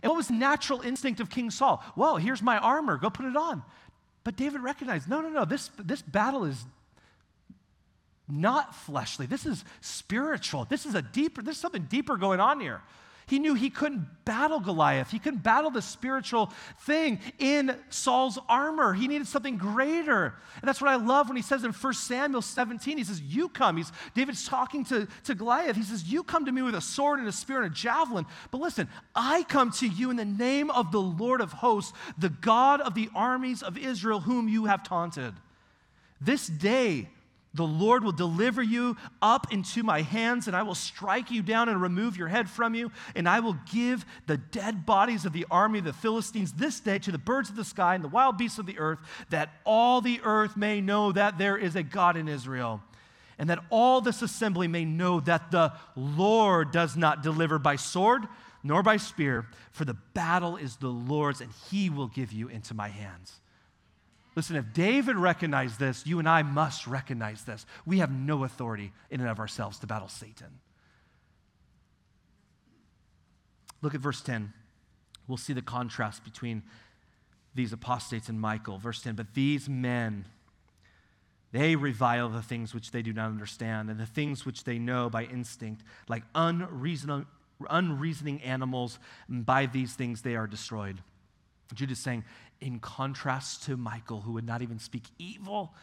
And 0.02 0.10
what 0.10 0.16
was 0.16 0.30
natural 0.30 0.80
instinct 0.80 1.20
of 1.20 1.30
King 1.30 1.50
Saul? 1.50 1.84
Well, 1.94 2.16
here's 2.16 2.42
my 2.42 2.58
armor, 2.58 2.96
go 2.96 3.08
put 3.08 3.26
it 3.26 3.36
on. 3.36 3.62
But 4.24 4.36
David 4.36 4.62
recognized 4.62 5.08
no, 5.08 5.20
no, 5.20 5.28
no, 5.28 5.44
this, 5.44 5.70
this 5.78 6.02
battle 6.02 6.44
is 6.44 6.64
not 8.32 8.74
fleshly. 8.74 9.26
This 9.26 9.44
is 9.44 9.64
spiritual. 9.80 10.64
This 10.64 10.86
is 10.86 10.94
a 10.94 11.02
deeper, 11.02 11.42
there's 11.42 11.58
something 11.58 11.86
deeper 11.88 12.16
going 12.16 12.40
on 12.40 12.60
here. 12.60 12.80
He 13.26 13.38
knew 13.38 13.54
he 13.54 13.70
couldn't 13.70 14.24
battle 14.24 14.60
Goliath. 14.60 15.10
He 15.10 15.18
couldn't 15.18 15.42
battle 15.42 15.70
the 15.70 15.80
spiritual 15.80 16.52
thing 16.80 17.20
in 17.38 17.76
Saul's 17.88 18.38
armor. 18.48 18.92
He 18.94 19.06
needed 19.08 19.26
something 19.26 19.56
greater. 19.56 20.34
And 20.56 20.68
that's 20.68 20.80
what 20.80 20.90
I 20.90 20.96
love 20.96 21.28
when 21.28 21.36
he 21.36 21.42
says 21.42 21.64
in 21.64 21.72
1 21.72 21.94
Samuel 21.94 22.42
17, 22.42 22.98
he 22.98 23.04
says, 23.04 23.22
You 23.22 23.48
come. 23.48 23.76
He's, 23.76 23.92
David's 24.14 24.46
talking 24.46 24.84
to, 24.86 25.06
to 25.24 25.34
Goliath. 25.34 25.76
He 25.76 25.82
says, 25.82 26.04
You 26.04 26.24
come 26.24 26.46
to 26.46 26.52
me 26.52 26.62
with 26.62 26.74
a 26.74 26.80
sword 26.80 27.20
and 27.20 27.28
a 27.28 27.32
spear 27.32 27.62
and 27.62 27.72
a 27.72 27.74
javelin. 27.74 28.26
But 28.50 28.60
listen, 28.60 28.88
I 29.14 29.44
come 29.44 29.70
to 29.72 29.86
you 29.86 30.10
in 30.10 30.16
the 30.16 30.24
name 30.24 30.70
of 30.70 30.90
the 30.90 31.00
Lord 31.00 31.40
of 31.40 31.52
hosts, 31.52 31.92
the 32.18 32.28
God 32.28 32.80
of 32.80 32.94
the 32.94 33.08
armies 33.14 33.62
of 33.62 33.78
Israel, 33.78 34.20
whom 34.20 34.48
you 34.48 34.66
have 34.66 34.82
taunted. 34.82 35.32
This 36.20 36.46
day, 36.48 37.08
the 37.54 37.66
Lord 37.66 38.02
will 38.02 38.12
deliver 38.12 38.62
you 38.62 38.96
up 39.20 39.52
into 39.52 39.82
my 39.82 40.00
hands, 40.00 40.46
and 40.46 40.56
I 40.56 40.62
will 40.62 40.74
strike 40.74 41.30
you 41.30 41.42
down 41.42 41.68
and 41.68 41.82
remove 41.82 42.16
your 42.16 42.28
head 42.28 42.48
from 42.48 42.74
you. 42.74 42.90
And 43.14 43.28
I 43.28 43.40
will 43.40 43.58
give 43.70 44.06
the 44.26 44.38
dead 44.38 44.86
bodies 44.86 45.26
of 45.26 45.34
the 45.34 45.46
army 45.50 45.80
of 45.80 45.84
the 45.84 45.92
Philistines 45.92 46.52
this 46.54 46.80
day 46.80 46.98
to 47.00 47.12
the 47.12 47.18
birds 47.18 47.50
of 47.50 47.56
the 47.56 47.64
sky 47.64 47.94
and 47.94 48.02
the 48.02 48.08
wild 48.08 48.38
beasts 48.38 48.58
of 48.58 48.66
the 48.66 48.78
earth, 48.78 49.00
that 49.30 49.50
all 49.64 50.00
the 50.00 50.20
earth 50.24 50.56
may 50.56 50.80
know 50.80 51.12
that 51.12 51.36
there 51.36 51.58
is 51.58 51.76
a 51.76 51.82
God 51.82 52.16
in 52.16 52.26
Israel. 52.26 52.80
And 53.38 53.50
that 53.50 53.64
all 53.70 54.00
this 54.00 54.22
assembly 54.22 54.68
may 54.68 54.84
know 54.84 55.20
that 55.20 55.50
the 55.50 55.72
Lord 55.96 56.70
does 56.70 56.96
not 56.96 57.22
deliver 57.22 57.58
by 57.58 57.76
sword 57.76 58.22
nor 58.62 58.82
by 58.82 58.96
spear, 58.96 59.46
for 59.72 59.84
the 59.84 59.96
battle 60.14 60.56
is 60.56 60.76
the 60.76 60.88
Lord's, 60.88 61.40
and 61.40 61.50
he 61.70 61.90
will 61.90 62.06
give 62.06 62.32
you 62.32 62.48
into 62.48 62.74
my 62.74 62.88
hands. 62.88 63.40
Listen, 64.34 64.56
if 64.56 64.72
David 64.72 65.16
recognized 65.16 65.78
this, 65.78 66.06
you 66.06 66.18
and 66.18 66.28
I 66.28 66.42
must 66.42 66.86
recognize 66.86 67.44
this. 67.44 67.66
We 67.84 67.98
have 67.98 68.10
no 68.10 68.44
authority 68.44 68.92
in 69.10 69.20
and 69.20 69.28
of 69.28 69.38
ourselves 69.38 69.78
to 69.80 69.86
battle 69.86 70.08
Satan. 70.08 70.60
Look 73.82 73.94
at 73.94 74.00
verse 74.00 74.22
10. 74.22 74.52
We'll 75.28 75.36
see 75.36 75.52
the 75.52 75.62
contrast 75.62 76.24
between 76.24 76.62
these 77.54 77.72
apostates 77.72 78.28
and 78.28 78.40
Michael. 78.40 78.78
Verse 78.78 79.02
10 79.02 79.16
But 79.16 79.34
these 79.34 79.68
men, 79.68 80.24
they 81.52 81.76
revile 81.76 82.30
the 82.30 82.42
things 82.42 82.72
which 82.72 82.90
they 82.90 83.02
do 83.02 83.12
not 83.12 83.26
understand, 83.26 83.90
and 83.90 84.00
the 84.00 84.06
things 84.06 84.46
which 84.46 84.64
they 84.64 84.78
know 84.78 85.10
by 85.10 85.24
instinct, 85.24 85.82
like 86.08 86.22
unreasoning, 86.34 87.26
animals, 88.42 88.98
and 89.28 89.44
by 89.44 89.66
these 89.66 89.92
things 89.92 90.22
they 90.22 90.36
are 90.36 90.46
destroyed. 90.46 91.02
Jude 91.74 91.90
is 91.90 91.98
saying, 91.98 92.24
in 92.62 92.78
contrast 92.78 93.64
to 93.64 93.76
Michael, 93.76 94.20
who 94.22 94.32
would 94.32 94.46
not 94.46 94.62
even 94.62 94.78
speak 94.78 95.04
evil 95.18 95.74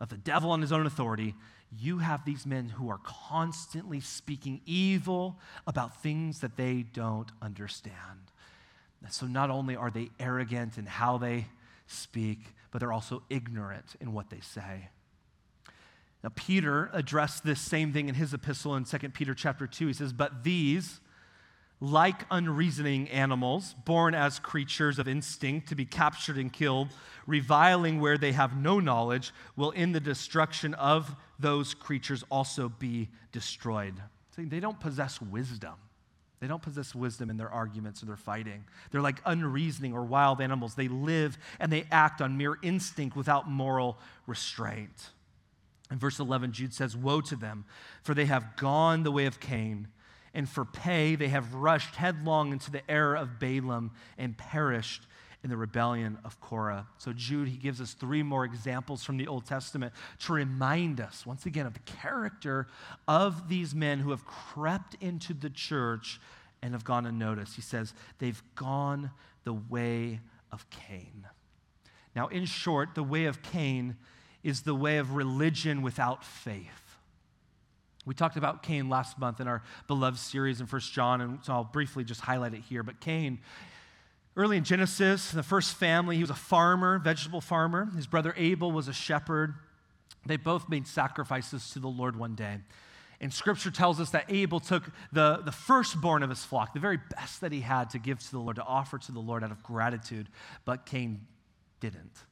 of 0.00 0.08
the 0.08 0.16
devil 0.16 0.50
on 0.50 0.60
his 0.60 0.72
own 0.72 0.86
authority, 0.86 1.34
you 1.78 1.98
have 1.98 2.24
these 2.24 2.46
men 2.46 2.68
who 2.68 2.90
are 2.90 3.00
constantly 3.04 4.00
speaking 4.00 4.60
evil 4.66 5.38
about 5.66 6.02
things 6.02 6.40
that 6.40 6.56
they 6.56 6.82
don't 6.82 7.30
understand. 7.40 8.30
So 9.10 9.26
not 9.26 9.50
only 9.50 9.74
are 9.74 9.90
they 9.90 10.10
arrogant 10.20 10.78
in 10.78 10.86
how 10.86 11.18
they 11.18 11.46
speak, 11.86 12.54
but 12.70 12.78
they're 12.78 12.92
also 12.92 13.22
ignorant 13.28 13.96
in 14.00 14.12
what 14.12 14.30
they 14.30 14.40
say. 14.40 14.88
Now 16.22 16.30
Peter 16.34 16.88
addressed 16.92 17.42
this 17.42 17.60
same 17.60 17.92
thing 17.92 18.08
in 18.08 18.14
his 18.14 18.32
epistle 18.32 18.76
in 18.76 18.84
2 18.84 19.10
Peter 19.10 19.34
chapter 19.34 19.66
2. 19.66 19.88
He 19.88 19.92
says, 19.92 20.12
"But 20.12 20.44
these 20.44 21.00
like 21.82 22.24
unreasoning 22.30 23.08
animals, 23.08 23.74
born 23.84 24.14
as 24.14 24.38
creatures 24.38 25.00
of 25.00 25.08
instinct 25.08 25.68
to 25.68 25.74
be 25.74 25.84
captured 25.84 26.38
and 26.38 26.52
killed, 26.52 26.88
reviling 27.26 28.00
where 28.00 28.16
they 28.16 28.30
have 28.30 28.56
no 28.56 28.78
knowledge, 28.78 29.32
will 29.56 29.72
in 29.72 29.90
the 29.90 29.98
destruction 29.98 30.74
of 30.74 31.16
those 31.40 31.74
creatures 31.74 32.22
also 32.30 32.68
be 32.68 33.08
destroyed. 33.32 33.94
So 34.36 34.42
they 34.42 34.60
don't 34.60 34.78
possess 34.78 35.20
wisdom. 35.20 35.74
They 36.38 36.46
don't 36.46 36.62
possess 36.62 36.94
wisdom 36.94 37.30
in 37.30 37.36
their 37.36 37.50
arguments 37.50 38.00
or 38.00 38.06
their 38.06 38.16
fighting. 38.16 38.62
They're 38.92 39.00
like 39.00 39.20
unreasoning 39.26 39.92
or 39.92 40.04
wild 40.04 40.40
animals. 40.40 40.76
They 40.76 40.86
live 40.86 41.36
and 41.58 41.72
they 41.72 41.84
act 41.90 42.22
on 42.22 42.36
mere 42.36 42.58
instinct 42.62 43.16
without 43.16 43.50
moral 43.50 43.98
restraint. 44.28 45.10
In 45.90 45.98
verse 45.98 46.20
11, 46.20 46.52
Jude 46.52 46.74
says, 46.74 46.96
Woe 46.96 47.20
to 47.22 47.34
them, 47.34 47.64
for 48.04 48.14
they 48.14 48.26
have 48.26 48.56
gone 48.56 49.02
the 49.02 49.10
way 49.10 49.26
of 49.26 49.40
Cain 49.40 49.88
and 50.34 50.48
for 50.48 50.64
pay 50.64 51.14
they 51.14 51.28
have 51.28 51.54
rushed 51.54 51.96
headlong 51.96 52.52
into 52.52 52.70
the 52.70 52.88
error 52.90 53.14
of 53.14 53.38
Balaam 53.38 53.90
and 54.18 54.36
perished 54.36 55.06
in 55.42 55.50
the 55.50 55.56
rebellion 55.56 56.18
of 56.24 56.40
Korah. 56.40 56.86
So, 56.98 57.12
Jude, 57.12 57.48
he 57.48 57.56
gives 57.56 57.80
us 57.80 57.94
three 57.94 58.22
more 58.22 58.44
examples 58.44 59.02
from 59.02 59.16
the 59.16 59.26
Old 59.26 59.44
Testament 59.44 59.92
to 60.20 60.32
remind 60.32 61.00
us, 61.00 61.26
once 61.26 61.46
again, 61.46 61.66
of 61.66 61.74
the 61.74 61.80
character 61.80 62.68
of 63.08 63.48
these 63.48 63.74
men 63.74 63.98
who 63.98 64.10
have 64.10 64.24
crept 64.24 64.96
into 65.00 65.34
the 65.34 65.50
church 65.50 66.20
and 66.62 66.74
have 66.74 66.84
gone 66.84 67.06
unnoticed. 67.06 67.56
He 67.56 67.62
says, 67.62 67.92
they've 68.20 68.42
gone 68.54 69.10
the 69.42 69.52
way 69.52 70.20
of 70.52 70.68
Cain. 70.70 71.26
Now, 72.14 72.28
in 72.28 72.44
short, 72.44 72.94
the 72.94 73.02
way 73.02 73.24
of 73.24 73.42
Cain 73.42 73.96
is 74.44 74.62
the 74.62 74.74
way 74.74 74.98
of 74.98 75.14
religion 75.14 75.82
without 75.82 76.24
faith. 76.24 76.81
We 78.04 78.14
talked 78.14 78.36
about 78.36 78.62
Cain 78.62 78.88
last 78.88 79.18
month 79.18 79.40
in 79.40 79.46
our 79.46 79.62
beloved 79.86 80.18
series 80.18 80.60
in 80.60 80.66
First 80.66 80.92
John, 80.92 81.20
and 81.20 81.38
so 81.42 81.52
I'll 81.52 81.64
briefly 81.64 82.04
just 82.04 82.20
highlight 82.20 82.54
it 82.54 82.62
here. 82.68 82.82
But 82.82 83.00
Cain, 83.00 83.38
Early 84.34 84.56
in 84.56 84.64
Genesis, 84.64 85.30
the 85.30 85.42
first 85.42 85.74
family, 85.74 86.16
he 86.16 86.22
was 86.22 86.30
a 86.30 86.34
farmer, 86.34 86.98
vegetable 86.98 87.42
farmer. 87.42 87.90
His 87.94 88.06
brother 88.06 88.32
Abel 88.38 88.72
was 88.72 88.88
a 88.88 88.92
shepherd. 88.92 89.54
They 90.24 90.38
both 90.38 90.70
made 90.70 90.86
sacrifices 90.86 91.70
to 91.70 91.80
the 91.80 91.88
Lord 91.88 92.16
one 92.16 92.34
day. 92.34 92.58
And 93.20 93.32
scripture 93.32 93.70
tells 93.70 94.00
us 94.00 94.10
that 94.10 94.24
Abel 94.30 94.58
took 94.58 94.84
the, 95.12 95.42
the 95.44 95.52
firstborn 95.52 96.22
of 96.22 96.30
his 96.30 96.44
flock, 96.44 96.72
the 96.72 96.80
very 96.80 96.98
best 97.14 97.42
that 97.42 97.52
he 97.52 97.60
had 97.60 97.90
to 97.90 97.98
give 97.98 98.20
to 98.20 98.30
the 98.30 98.38
Lord, 98.38 98.56
to 98.56 98.64
offer 98.64 98.98
to 98.98 99.12
the 99.12 99.20
Lord 99.20 99.44
out 99.44 99.50
of 99.50 99.62
gratitude, 99.62 100.28
but 100.64 100.86
Cain 100.86 101.26
didn't. 101.80 102.24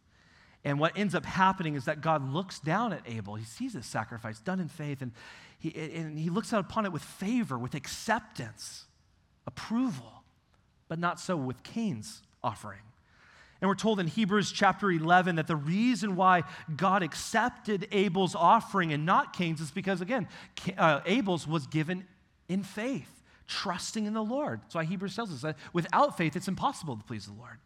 And 0.65 0.81
what 0.81 0.97
ends 0.97 1.15
up 1.15 1.27
happening 1.27 1.75
is 1.75 1.85
that 1.85 2.01
God 2.01 2.33
looks 2.33 2.59
down 2.59 2.93
at 2.93 3.03
Abel. 3.07 3.35
He 3.35 3.45
sees 3.45 3.75
his 3.75 3.87
sacrifice 3.87 4.41
done 4.41 4.59
in 4.59 4.69
faith, 4.69 5.01
and 5.01 5.13
he, 5.61 5.75
and 5.95 6.19
he 6.19 6.31
looks 6.31 6.53
out 6.53 6.61
upon 6.61 6.87
it 6.87 6.93
with 6.93 7.03
favor, 7.03 7.59
with 7.59 7.75
acceptance, 7.75 8.87
approval, 9.47 10.25
but 10.89 10.99
not 10.99 11.21
so 11.21 11.37
with 11.37 11.63
Cain's 11.63 12.23
offering. 12.43 12.81
And 13.61 13.69
we're 13.69 13.75
told 13.75 14.01
in 14.01 14.07
Hebrews 14.07 14.53
chapter 14.53 14.91
11 14.91 15.37
that 15.37 15.47
the 15.47 15.57
reason 15.57 16.17
why 16.17 16.45
God 16.75 17.03
accepted 17.03 17.87
Abel's 17.93 18.35
offering 18.35 18.93
and 18.95 19.05
not 19.05 19.35
Cain's 19.35 19.61
is 19.61 19.71
because, 19.71 20.01
again, 20.01 20.29
uh, 20.79 21.01
Abel's 21.05 21.47
was 21.47 21.67
given 21.67 22.07
in 22.49 22.63
faith, 22.63 23.23
trusting 23.47 24.07
in 24.07 24.15
the 24.15 24.25
Lord. 24.25 24.63
That's 24.63 24.75
why 24.75 24.85
Hebrews 24.85 25.15
tells 25.15 25.31
us 25.31 25.43
that 25.43 25.57
without 25.75 26.17
faith, 26.17 26.37
it's 26.37 26.49
impossible 26.49 26.97
to 26.97 27.05
please 27.05 27.27
the 27.27 27.35
Lord. 27.35 27.59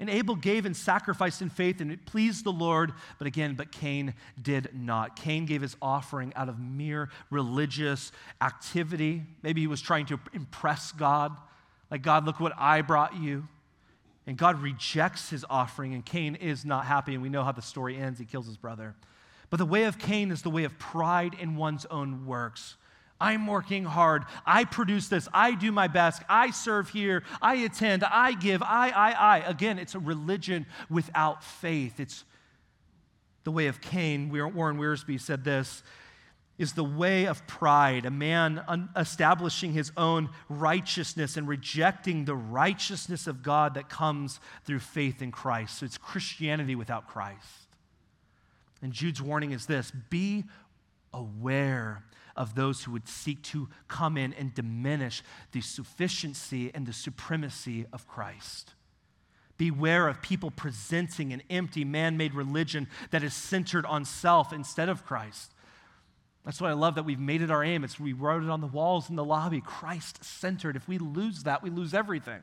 And 0.00 0.08
Abel 0.08 0.36
gave 0.36 0.64
and 0.64 0.76
sacrificed 0.76 1.42
in 1.42 1.50
faith, 1.50 1.80
and 1.80 1.90
it 1.90 2.06
pleased 2.06 2.44
the 2.44 2.52
Lord. 2.52 2.92
But 3.18 3.26
again, 3.26 3.54
but 3.54 3.72
Cain 3.72 4.14
did 4.40 4.70
not. 4.72 5.16
Cain 5.16 5.44
gave 5.44 5.60
his 5.60 5.76
offering 5.82 6.32
out 6.36 6.48
of 6.48 6.60
mere 6.60 7.10
religious 7.30 8.12
activity. 8.40 9.24
Maybe 9.42 9.60
he 9.60 9.66
was 9.66 9.80
trying 9.80 10.06
to 10.06 10.20
impress 10.32 10.92
God. 10.92 11.36
Like, 11.90 12.02
God, 12.02 12.26
look 12.26 12.38
what 12.38 12.52
I 12.56 12.82
brought 12.82 13.16
you. 13.16 13.48
And 14.26 14.36
God 14.36 14.60
rejects 14.60 15.30
his 15.30 15.44
offering, 15.48 15.94
and 15.94 16.04
Cain 16.04 16.34
is 16.34 16.64
not 16.64 16.84
happy. 16.84 17.14
And 17.14 17.22
we 17.22 17.28
know 17.28 17.42
how 17.42 17.52
the 17.52 17.62
story 17.62 17.96
ends. 17.96 18.18
He 18.20 18.26
kills 18.26 18.46
his 18.46 18.58
brother. 18.58 18.94
But 19.50 19.56
the 19.56 19.66
way 19.66 19.84
of 19.84 19.98
Cain 19.98 20.30
is 20.30 20.42
the 20.42 20.50
way 20.50 20.64
of 20.64 20.78
pride 20.78 21.34
in 21.40 21.56
one's 21.56 21.86
own 21.86 22.26
works. 22.26 22.76
I'm 23.20 23.46
working 23.46 23.84
hard. 23.84 24.24
I 24.46 24.64
produce 24.64 25.08
this. 25.08 25.28
I 25.32 25.54
do 25.54 25.72
my 25.72 25.88
best. 25.88 26.22
I 26.28 26.50
serve 26.50 26.88
here. 26.90 27.24
I 27.42 27.56
attend. 27.56 28.04
I 28.04 28.32
give. 28.34 28.62
I, 28.62 28.90
I, 28.90 29.10
I. 29.10 29.38
Again, 29.40 29.78
it's 29.78 29.94
a 29.94 29.98
religion 29.98 30.66
without 30.88 31.42
faith. 31.42 31.98
It's 31.98 32.24
the 33.44 33.50
way 33.50 33.66
of 33.66 33.80
Cain. 33.80 34.30
Warren 34.30 34.78
Wiersbe 34.78 35.20
said 35.20 35.44
this 35.44 35.82
is 36.58 36.72
the 36.72 36.84
way 36.84 37.26
of 37.26 37.46
pride, 37.46 38.04
a 38.04 38.10
man 38.10 38.62
un- 38.66 38.88
establishing 38.96 39.72
his 39.72 39.92
own 39.96 40.28
righteousness 40.48 41.36
and 41.36 41.46
rejecting 41.46 42.24
the 42.24 42.34
righteousness 42.34 43.28
of 43.28 43.44
God 43.44 43.74
that 43.74 43.88
comes 43.88 44.40
through 44.64 44.80
faith 44.80 45.22
in 45.22 45.30
Christ. 45.30 45.78
So 45.78 45.86
it's 45.86 45.96
Christianity 45.96 46.74
without 46.74 47.06
Christ. 47.06 47.68
And 48.82 48.92
Jude's 48.92 49.22
warning 49.22 49.52
is 49.52 49.66
this 49.66 49.92
be 50.10 50.44
aware 51.12 52.02
of 52.38 52.54
those 52.54 52.84
who 52.84 52.92
would 52.92 53.08
seek 53.08 53.42
to 53.42 53.68
come 53.88 54.16
in 54.16 54.32
and 54.32 54.54
diminish 54.54 55.22
the 55.52 55.60
sufficiency 55.60 56.70
and 56.72 56.86
the 56.86 56.92
supremacy 56.92 57.84
of 57.92 58.08
Christ. 58.08 58.72
Beware 59.58 60.06
of 60.06 60.22
people 60.22 60.52
presenting 60.52 61.32
an 61.32 61.42
empty 61.50 61.84
man 61.84 62.16
made 62.16 62.32
religion 62.32 62.86
that 63.10 63.24
is 63.24 63.34
centered 63.34 63.84
on 63.84 64.04
self 64.04 64.52
instead 64.52 64.88
of 64.88 65.04
Christ. 65.04 65.52
That's 66.44 66.60
why 66.60 66.70
I 66.70 66.74
love 66.74 66.94
that 66.94 67.02
we've 67.02 67.18
made 67.18 67.42
it 67.42 67.50
our 67.50 67.64
aim. 67.64 67.82
It's 67.82 67.98
we 67.98 68.12
wrote 68.12 68.44
it 68.44 68.48
on 68.48 68.60
the 68.60 68.68
walls 68.68 69.10
in 69.10 69.16
the 69.16 69.24
lobby, 69.24 69.60
Christ 69.60 70.24
centered. 70.24 70.76
If 70.76 70.86
we 70.86 70.96
lose 70.96 71.42
that, 71.42 71.62
we 71.62 71.70
lose 71.70 71.92
everything. 71.92 72.40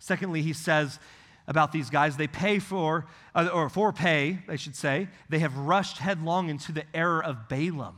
Secondly, 0.00 0.42
he 0.42 0.52
says 0.52 0.98
about 1.46 1.70
these 1.70 1.88
guys, 1.88 2.16
they 2.16 2.26
pay 2.26 2.58
for, 2.58 3.06
uh, 3.34 3.48
or 3.52 3.68
for 3.68 3.92
pay, 3.92 4.40
I 4.48 4.56
should 4.56 4.74
say, 4.74 5.08
they 5.28 5.38
have 5.38 5.56
rushed 5.56 5.98
headlong 5.98 6.48
into 6.48 6.72
the 6.72 6.84
error 6.92 7.22
of 7.22 7.48
Balaam. 7.48 7.96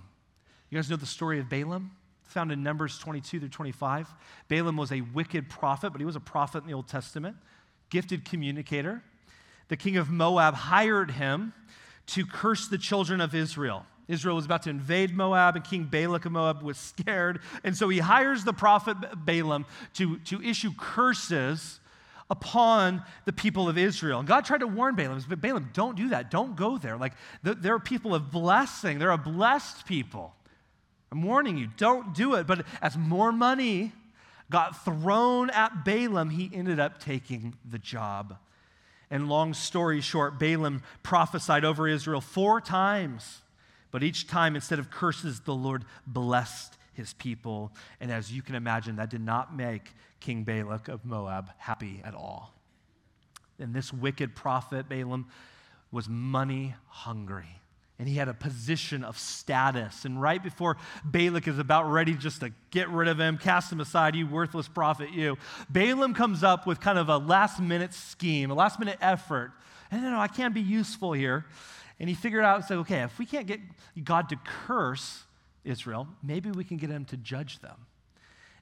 You 0.72 0.78
guys 0.78 0.88
know 0.88 0.96
the 0.96 1.04
story 1.04 1.38
of 1.38 1.50
Balaam? 1.50 1.90
Found 2.28 2.50
in 2.50 2.62
Numbers 2.62 2.98
22 2.98 3.40
through 3.40 3.48
25. 3.50 4.08
Balaam 4.48 4.78
was 4.78 4.90
a 4.90 5.02
wicked 5.02 5.50
prophet, 5.50 5.90
but 5.90 6.00
he 6.00 6.06
was 6.06 6.16
a 6.16 6.20
prophet 6.20 6.62
in 6.62 6.66
the 6.66 6.72
Old 6.72 6.88
Testament, 6.88 7.36
gifted 7.90 8.24
communicator. 8.24 9.02
The 9.68 9.76
king 9.76 9.98
of 9.98 10.08
Moab 10.08 10.54
hired 10.54 11.10
him 11.10 11.52
to 12.06 12.24
curse 12.24 12.68
the 12.68 12.78
children 12.78 13.20
of 13.20 13.34
Israel. 13.34 13.84
Israel 14.08 14.34
was 14.34 14.46
about 14.46 14.62
to 14.62 14.70
invade 14.70 15.14
Moab, 15.14 15.56
and 15.56 15.64
King 15.64 15.84
Balak 15.84 16.24
of 16.24 16.32
Moab 16.32 16.62
was 16.62 16.78
scared. 16.98 17.40
And 17.64 17.76
so 17.76 17.90
he 17.90 17.98
hires 17.98 18.42
the 18.42 18.54
prophet 18.54 18.96
Balaam 19.14 19.66
to, 19.96 20.20
to 20.20 20.40
issue 20.40 20.70
curses 20.78 21.80
upon 22.30 23.02
the 23.26 23.32
people 23.34 23.68
of 23.68 23.76
Israel. 23.76 24.20
And 24.20 24.26
God 24.26 24.46
tried 24.46 24.60
to 24.60 24.66
warn 24.66 24.94
Balaam, 24.94 25.22
but 25.28 25.42
Balaam, 25.42 25.68
don't 25.74 25.98
do 25.98 26.08
that. 26.08 26.30
Don't 26.30 26.56
go 26.56 26.78
there. 26.78 26.96
Like, 26.96 27.12
there 27.42 27.74
are 27.74 27.78
people 27.78 28.14
of 28.14 28.30
blessing, 28.30 28.98
they're 28.98 29.10
a 29.10 29.18
blessed 29.18 29.84
people. 29.84 30.34
I'm 31.12 31.22
warning 31.22 31.56
you, 31.56 31.68
don't 31.76 32.14
do 32.14 32.34
it. 32.34 32.48
But 32.48 32.66
as 32.80 32.96
more 32.96 33.30
money 33.30 33.92
got 34.50 34.84
thrown 34.84 35.50
at 35.50 35.84
Balaam, 35.84 36.30
he 36.30 36.50
ended 36.52 36.80
up 36.80 37.00
taking 37.00 37.54
the 37.64 37.78
job. 37.78 38.36
And 39.10 39.28
long 39.28 39.54
story 39.54 40.00
short, 40.00 40.40
Balaam 40.40 40.82
prophesied 41.04 41.64
over 41.64 41.86
Israel 41.86 42.20
four 42.20 42.60
times 42.60 43.42
but 43.92 44.02
each 44.02 44.26
time, 44.26 44.56
instead 44.56 44.80
of 44.80 44.90
curses, 44.90 45.40
the 45.40 45.54
Lord 45.54 45.84
blessed 46.06 46.76
his 46.94 47.12
people. 47.12 47.70
And 48.00 48.10
as 48.10 48.32
you 48.32 48.42
can 48.42 48.56
imagine, 48.56 48.96
that 48.96 49.10
did 49.10 49.20
not 49.20 49.54
make 49.54 49.92
King 50.18 50.42
Balak 50.42 50.88
of 50.88 51.04
Moab 51.04 51.50
happy 51.58 52.00
at 52.02 52.14
all. 52.14 52.54
And 53.60 53.72
this 53.74 53.92
wicked 53.92 54.34
prophet, 54.34 54.88
Balaam, 54.88 55.26
was 55.92 56.08
money 56.08 56.74
hungry. 56.88 57.60
And 57.98 58.08
he 58.08 58.16
had 58.16 58.28
a 58.28 58.34
position 58.34 59.04
of 59.04 59.18
status. 59.18 60.04
And 60.04 60.20
right 60.20 60.42
before 60.42 60.76
Balak 61.04 61.46
is 61.46 61.58
about 61.58 61.84
ready 61.84 62.14
just 62.14 62.40
to 62.40 62.50
get 62.70 62.88
rid 62.88 63.06
of 63.06 63.20
him, 63.20 63.38
cast 63.38 63.70
him 63.70 63.80
aside, 63.80 64.16
you 64.16 64.26
worthless 64.26 64.66
prophet, 64.66 65.10
you, 65.10 65.38
Balaam 65.70 66.14
comes 66.14 66.42
up 66.42 66.66
with 66.66 66.80
kind 66.80 66.98
of 66.98 67.08
a 67.08 67.18
last 67.18 67.60
minute 67.60 67.94
scheme, 67.94 68.50
a 68.50 68.54
last 68.54 68.78
minute 68.80 68.98
effort. 69.00 69.52
And 69.90 70.02
you 70.02 70.10
know, 70.10 70.18
I 70.18 70.28
can't 70.28 70.54
be 70.54 70.62
useful 70.62 71.12
here. 71.12 71.44
And 72.00 72.08
he 72.08 72.14
figured 72.14 72.44
out, 72.44 72.66
said, 72.66 72.78
okay, 72.78 73.02
if 73.02 73.18
we 73.18 73.26
can't 73.26 73.46
get 73.46 73.60
God 74.02 74.28
to 74.30 74.36
curse 74.66 75.22
Israel, 75.64 76.08
maybe 76.22 76.50
we 76.50 76.64
can 76.64 76.78
get 76.78 76.90
him 76.90 77.04
to 77.06 77.16
judge 77.16 77.60
them. 77.60 77.76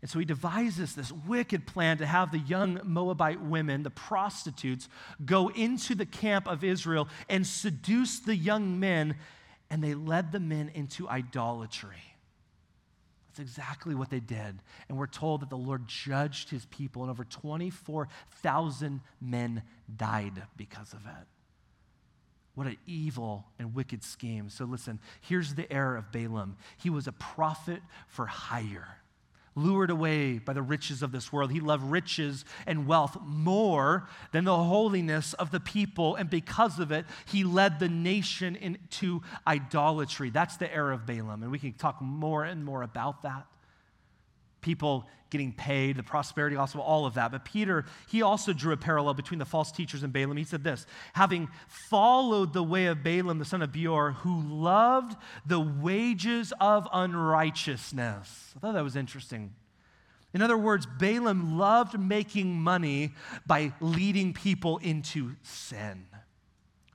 And 0.02 0.10
so 0.10 0.18
he 0.18 0.24
devises 0.24 0.94
this 0.94 1.12
wicked 1.12 1.66
plan 1.66 1.98
to 1.98 2.06
have 2.06 2.32
the 2.32 2.38
young 2.38 2.80
Moabite 2.84 3.42
women, 3.42 3.82
the 3.82 3.90
prostitutes, 3.90 4.88
go 5.24 5.48
into 5.48 5.94
the 5.94 6.06
camp 6.06 6.48
of 6.48 6.64
Israel 6.64 7.08
and 7.28 7.46
seduce 7.46 8.20
the 8.20 8.34
young 8.34 8.80
men, 8.80 9.16
and 9.68 9.84
they 9.84 9.94
led 9.94 10.32
the 10.32 10.40
men 10.40 10.70
into 10.74 11.08
idolatry. 11.08 12.02
That's 13.28 13.40
exactly 13.40 13.94
what 13.94 14.10
they 14.10 14.20
did. 14.20 14.58
And 14.88 14.98
we're 14.98 15.06
told 15.06 15.42
that 15.42 15.50
the 15.50 15.56
Lord 15.56 15.86
judged 15.86 16.50
his 16.50 16.64
people, 16.66 17.02
and 17.02 17.10
over 17.10 17.24
24,000 17.24 19.00
men 19.20 19.62
died 19.94 20.42
because 20.56 20.94
of 20.94 21.00
it. 21.06 21.26
What 22.54 22.66
an 22.66 22.78
evil 22.86 23.46
and 23.58 23.74
wicked 23.74 24.02
scheme. 24.02 24.48
So, 24.50 24.64
listen, 24.64 24.98
here's 25.20 25.54
the 25.54 25.70
error 25.72 25.96
of 25.96 26.10
Balaam. 26.10 26.56
He 26.78 26.90
was 26.90 27.06
a 27.06 27.12
prophet 27.12 27.80
for 28.08 28.26
hire, 28.26 28.99
lured 29.64 29.90
away 29.90 30.38
by 30.38 30.52
the 30.52 30.62
riches 30.62 31.02
of 31.02 31.12
this 31.12 31.32
world. 31.32 31.50
He 31.50 31.60
loved 31.60 31.84
riches 31.84 32.44
and 32.66 32.86
wealth 32.86 33.16
more 33.24 34.08
than 34.32 34.44
the 34.44 34.56
holiness 34.56 35.32
of 35.34 35.50
the 35.50 35.60
people. 35.60 36.16
And 36.16 36.28
because 36.28 36.78
of 36.78 36.92
it, 36.92 37.06
he 37.26 37.44
led 37.44 37.78
the 37.78 37.88
nation 37.88 38.56
into 38.56 39.22
idolatry. 39.46 40.30
That's 40.30 40.56
the 40.56 40.72
error 40.72 40.92
of 40.92 41.06
Balaam. 41.06 41.42
And 41.42 41.52
we 41.52 41.58
can 41.58 41.72
talk 41.72 42.00
more 42.00 42.44
and 42.44 42.64
more 42.64 42.82
about 42.82 43.22
that 43.22 43.46
people 44.60 45.08
getting 45.30 45.52
paid, 45.52 45.96
the 45.96 46.02
prosperity 46.02 46.56
gospel, 46.56 46.80
all 46.82 47.06
of 47.06 47.14
that. 47.14 47.30
But 47.30 47.44
Peter, 47.44 47.84
he 48.08 48.20
also 48.20 48.52
drew 48.52 48.72
a 48.72 48.76
parallel 48.76 49.14
between 49.14 49.38
the 49.38 49.44
false 49.44 49.70
teachers 49.72 50.02
and 50.02 50.12
Balaam. 50.12 50.36
He 50.36 50.44
said 50.44 50.64
this 50.64 50.86
having 51.12 51.48
followed 51.68 52.52
the 52.52 52.62
way 52.62 52.86
of 52.86 53.02
Balaam, 53.02 53.38
the 53.38 53.44
son 53.44 53.62
of 53.62 53.72
Beor, 53.72 54.12
who 54.12 54.42
loved 54.42 55.16
the 55.46 55.60
wages 55.60 56.52
of 56.60 56.88
unrighteousness. 56.92 58.54
I 58.56 58.58
thought 58.58 58.74
that 58.74 58.84
was 58.84 58.96
interesting. 58.96 59.54
In 60.32 60.42
other 60.42 60.58
words, 60.58 60.86
Balaam 60.86 61.58
loved 61.58 61.98
making 61.98 62.60
money 62.60 63.14
by 63.46 63.72
leading 63.80 64.32
people 64.32 64.78
into 64.78 65.32
sin. 65.42 66.06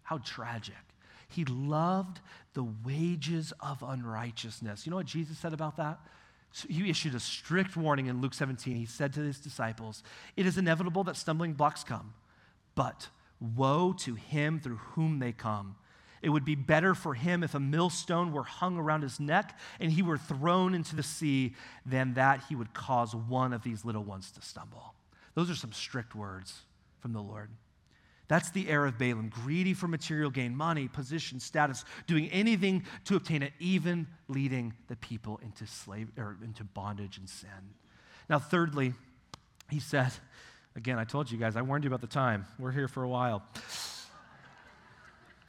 How 0.04 0.20
tragic. 0.20 0.76
He 1.28 1.44
loved 1.44 2.22
the 2.54 2.64
wages 2.64 3.52
of 3.60 3.84
unrighteousness. 3.84 4.86
You 4.86 4.92
know 4.92 4.96
what 4.96 5.06
Jesus 5.06 5.38
said 5.38 5.52
about 5.52 5.78
that? 5.78 6.00
He 6.70 6.90
issued 6.90 7.16
a 7.16 7.20
strict 7.20 7.76
warning 7.76 8.08
in 8.08 8.22
Luke 8.22 8.34
17. 8.34 8.76
He 8.76 8.86
said 8.86 9.14
to 9.14 9.20
his 9.22 9.40
disciples, 9.40 10.04
It 10.36 10.46
is 10.46 10.58
inevitable 10.58 11.04
that 11.06 11.18
stumbling 11.18 11.54
blocks 11.54 11.84
come, 11.84 12.14
but 12.76 13.10
woe 13.40 13.94
to 14.00 14.16
him 14.16 14.60
through 14.60 14.78
whom 14.78 15.20
they 15.20 15.32
come. 15.32 15.76
It 16.22 16.30
would 16.30 16.46
be 16.46 16.56
better 16.56 16.96
for 16.96 17.14
him 17.14 17.44
if 17.44 17.54
a 17.54 17.60
millstone 17.60 18.32
were 18.32 18.44
hung 18.44 18.78
around 18.78 19.04
his 19.04 19.20
neck 19.20 19.58
and 19.80 19.92
he 19.92 20.02
were 20.02 20.18
thrown 20.18 20.74
into 20.74 20.96
the 20.96 21.04
sea 21.04 21.54
than 21.86 22.16
that 22.16 22.44
he 22.50 22.56
would 22.56 22.74
cause 22.74 23.14
one 23.14 23.54
of 23.54 23.64
these 23.64 23.86
little 23.86 24.04
ones 24.04 24.32
to 24.32 24.42
stumble. 24.42 24.96
Those 25.36 25.52
are 25.52 25.56
some 25.56 25.74
strict 25.74 26.16
words 26.16 26.62
from 27.00 27.14
the 27.14 27.22
Lord. 27.22 27.50
That's 28.28 28.50
the 28.52 28.68
heir 28.70 28.86
of 28.86 28.98
Balaam, 28.98 29.30
greedy 29.30 29.74
for 29.74 29.88
material 29.88 30.32
gain, 30.32 30.56
money, 30.56 30.88
position, 30.88 31.40
status, 31.40 31.86
doing 32.08 32.30
anything 32.30 32.84
to 33.06 33.16
obtain 33.16 33.44
it, 33.44 33.54
even 33.60 34.08
leading 34.28 34.74
the 34.88 34.96
people 34.96 35.40
into 35.44 35.68
slave 35.68 36.10
or 36.18 36.38
into 36.44 36.64
bondage 36.64 37.18
and 37.18 37.30
sin. 37.30 37.50
Now, 38.30 38.40
thirdly, 38.40 38.94
he 39.70 39.80
said, 39.80 40.12
again, 40.76 40.98
I 40.98 41.04
told 41.04 41.30
you 41.30 41.38
guys, 41.38 41.56
I 41.56 41.62
warned 41.62 41.84
you 41.84 41.90
about 41.90 42.02
the 42.02 42.08
time. 42.08 42.46
We're 42.58 42.72
here 42.72 42.88
for 42.88 43.04
a 43.04 43.10
while. 43.10 43.44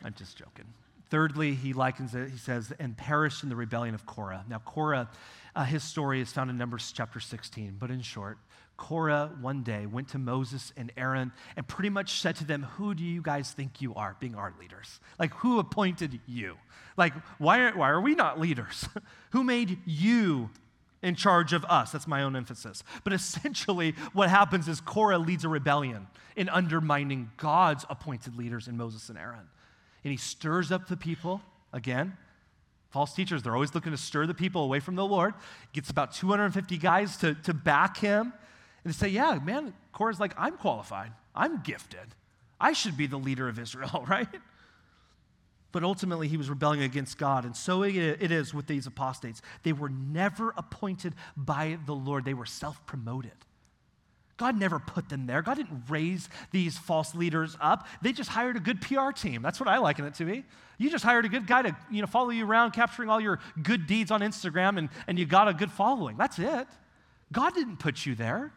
I'm 0.05 0.15
just 0.15 0.37
joking. 0.37 0.67
Thirdly, 1.09 1.55
he 1.55 1.73
likens 1.73 2.15
it, 2.15 2.31
he 2.31 2.37
says, 2.37 2.73
and 2.79 2.97
perished 2.97 3.43
in 3.43 3.49
the 3.49 3.57
rebellion 3.57 3.95
of 3.95 4.05
Korah. 4.07 4.45
Now, 4.49 4.59
Korah, 4.59 5.09
uh, 5.55 5.65
his 5.65 5.85
story 5.85 6.21
is 6.21 6.33
found 6.33 6.51
in 6.51 6.59
Numbers 6.59 6.93
chapter 6.95 7.21
16, 7.21 7.77
but 7.79 7.91
in 7.91 8.03
short, 8.03 8.39
Korah 8.77 9.31
one 9.41 9.63
day 9.63 9.87
went 9.87 10.09
to 10.09 10.19
Moses 10.19 10.73
and 10.77 10.93
Aaron 10.97 11.33
and 11.57 11.67
pretty 11.67 11.89
much 11.89 12.21
said 12.21 12.37
to 12.37 12.45
them, 12.45 12.63
Who 12.63 12.95
do 12.95 13.03
you 13.03 13.23
guys 13.23 13.53
think 13.53 13.81
you 13.81 13.95
are 13.95 14.17
being 14.21 14.35
our 14.35 14.55
leaders? 14.61 15.01
Like, 15.19 15.33
who 15.35 15.59
appointed 15.59 16.21
you? 16.27 16.57
Like, 16.97 17.15
why 17.39 17.61
are, 17.61 17.77
why 17.77 17.91
are 17.91 18.01
we 18.01 18.15
not 18.15 18.39
leaders? 18.39 18.89
who 19.31 19.45
made 19.45 19.79
you 19.87 20.51
in 21.03 21.15
charge 21.15 21.53
of 21.53 21.65
us? 21.67 21.93
That's 21.93 22.07
my 22.07 22.23
own 22.23 22.37
emphasis. 22.37 22.83
But 23.05 23.13
essentially, 23.13 23.95
what 24.13 24.29
happens 24.29 24.69
is 24.69 24.81
Korah 24.81 25.19
leads 25.19 25.45
a 25.45 25.49
rebellion 25.49 26.07
in 26.37 26.49
undermining 26.49 27.31
God's 27.37 27.87
appointed 27.89 28.37
leaders 28.37 28.69
in 28.69 28.77
Moses 28.77 29.09
and 29.09 29.19
Aaron. 29.19 29.49
And 30.05 30.11
he 30.11 30.17
stirs 30.17 30.71
up 30.71 30.89
the 30.89 30.97
people 30.97 31.41
again. 31.73 32.17
False 32.91 33.15
teachers, 33.15 33.43
they're 33.43 33.55
always 33.55 33.75
looking 33.75 33.93
to 33.93 33.99
stir 33.99 34.27
the 34.27 34.35
people 34.35 34.63
away 34.63 34.81
from 34.81 34.95
the 34.95 35.05
Lord. 35.05 35.35
Gets 35.73 35.91
about 35.91 36.13
250 36.13 36.79
guys 36.79 37.17
to, 37.19 37.35
to 37.35 37.53
back 37.53 37.97
him 37.99 38.33
and 38.87 38.95
say, 38.95 39.09
yeah, 39.09 39.37
man, 39.43 39.75
Korah's 39.91 40.21
like, 40.21 40.33
I'm 40.39 40.57
qualified. 40.57 41.11
I'm 41.35 41.61
gifted. 41.63 42.15
I 42.61 42.73
should 42.73 42.97
be 42.97 43.09
the 43.09 43.17
leader 43.17 43.49
of 43.49 43.59
Israel, 43.59 44.07
right? 44.09 44.29
But 45.73 45.83
ultimately, 45.83 46.29
he 46.29 46.37
was 46.37 46.49
rebelling 46.49 46.83
against 46.83 47.19
God. 47.19 47.45
And 47.45 47.57
so 47.57 47.83
it 47.83 47.97
is 47.97 48.55
with 48.55 48.69
these 48.69 48.87
apostates. 48.87 49.43
They 49.65 49.73
were 49.73 49.89
never 49.89 50.55
appointed 50.57 51.15
by 51.37 51.79
the 51.85 51.95
Lord, 51.95 52.25
they 52.25 52.33
were 52.33 52.47
self 52.47 52.87
promoted. 52.87 53.33
God 54.37 54.57
never 54.57 54.79
put 54.79 55.09
them 55.09 55.27
there. 55.27 55.43
God 55.43 55.57
didn't 55.57 55.83
raise 55.89 56.29
these 56.53 56.79
false 56.79 57.13
leaders 57.15 57.57
up. 57.61 57.89
They 58.03 58.13
just 58.13 58.31
hired 58.31 58.57
a 58.57 58.61
good 58.61 58.81
PR 58.83 59.11
team. 59.11 59.43
That's 59.43 59.59
what 59.59 59.69
I 59.69 59.79
liken 59.79 60.05
it 60.05 60.15
to 60.15 60.25
be. 60.25 60.45
You 60.79 60.91
just 60.91 61.05
hired 61.05 61.25
a 61.25 61.29
good 61.29 61.49
guy 61.49 61.63
to 61.63 61.77
you 61.91 62.03
know, 62.03 62.07
follow 62.07 62.31
you 62.31 62.47
around, 62.47 62.71
capturing 62.71 63.11
all 63.11 63.21
your 63.21 63.41
good 63.61 63.89
deeds 63.89 64.13
on 64.13 64.21
Instagram, 64.21 64.79
and, 64.79 64.91
and 65.09 65.19
you 65.19 65.27
got 65.27 65.49
a 65.49 65.55
good 65.55 65.73
following. 65.73 66.17
That's 66.19 66.39
it. 66.39 66.69
God 67.33 67.55
didn't 67.55 67.79
put 67.79 68.07
you 68.07 68.15
there. 68.15 68.53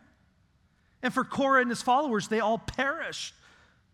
And 1.02 1.14
for 1.14 1.24
Korah 1.24 1.62
and 1.62 1.70
his 1.70 1.82
followers, 1.82 2.28
they 2.28 2.40
all 2.40 2.58
perished. 2.58 3.34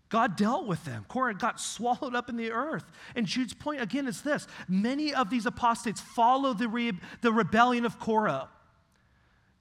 God 0.09 0.35
dealt 0.35 0.67
with 0.67 0.83
them. 0.85 1.05
Korah 1.07 1.33
got 1.33 1.59
swallowed 1.59 2.15
up 2.15 2.29
in 2.29 2.37
the 2.37 2.51
earth. 2.51 2.85
And 3.15 3.25
Jude's 3.25 3.53
point 3.53 3.81
again 3.81 4.07
is 4.07 4.21
this 4.21 4.47
many 4.67 5.13
of 5.13 5.29
these 5.29 5.45
apostates 5.45 5.99
follow 5.99 6.53
the, 6.53 6.67
re- 6.67 6.93
the 7.21 7.31
rebellion 7.31 7.85
of 7.85 7.99
Korah. 7.99 8.49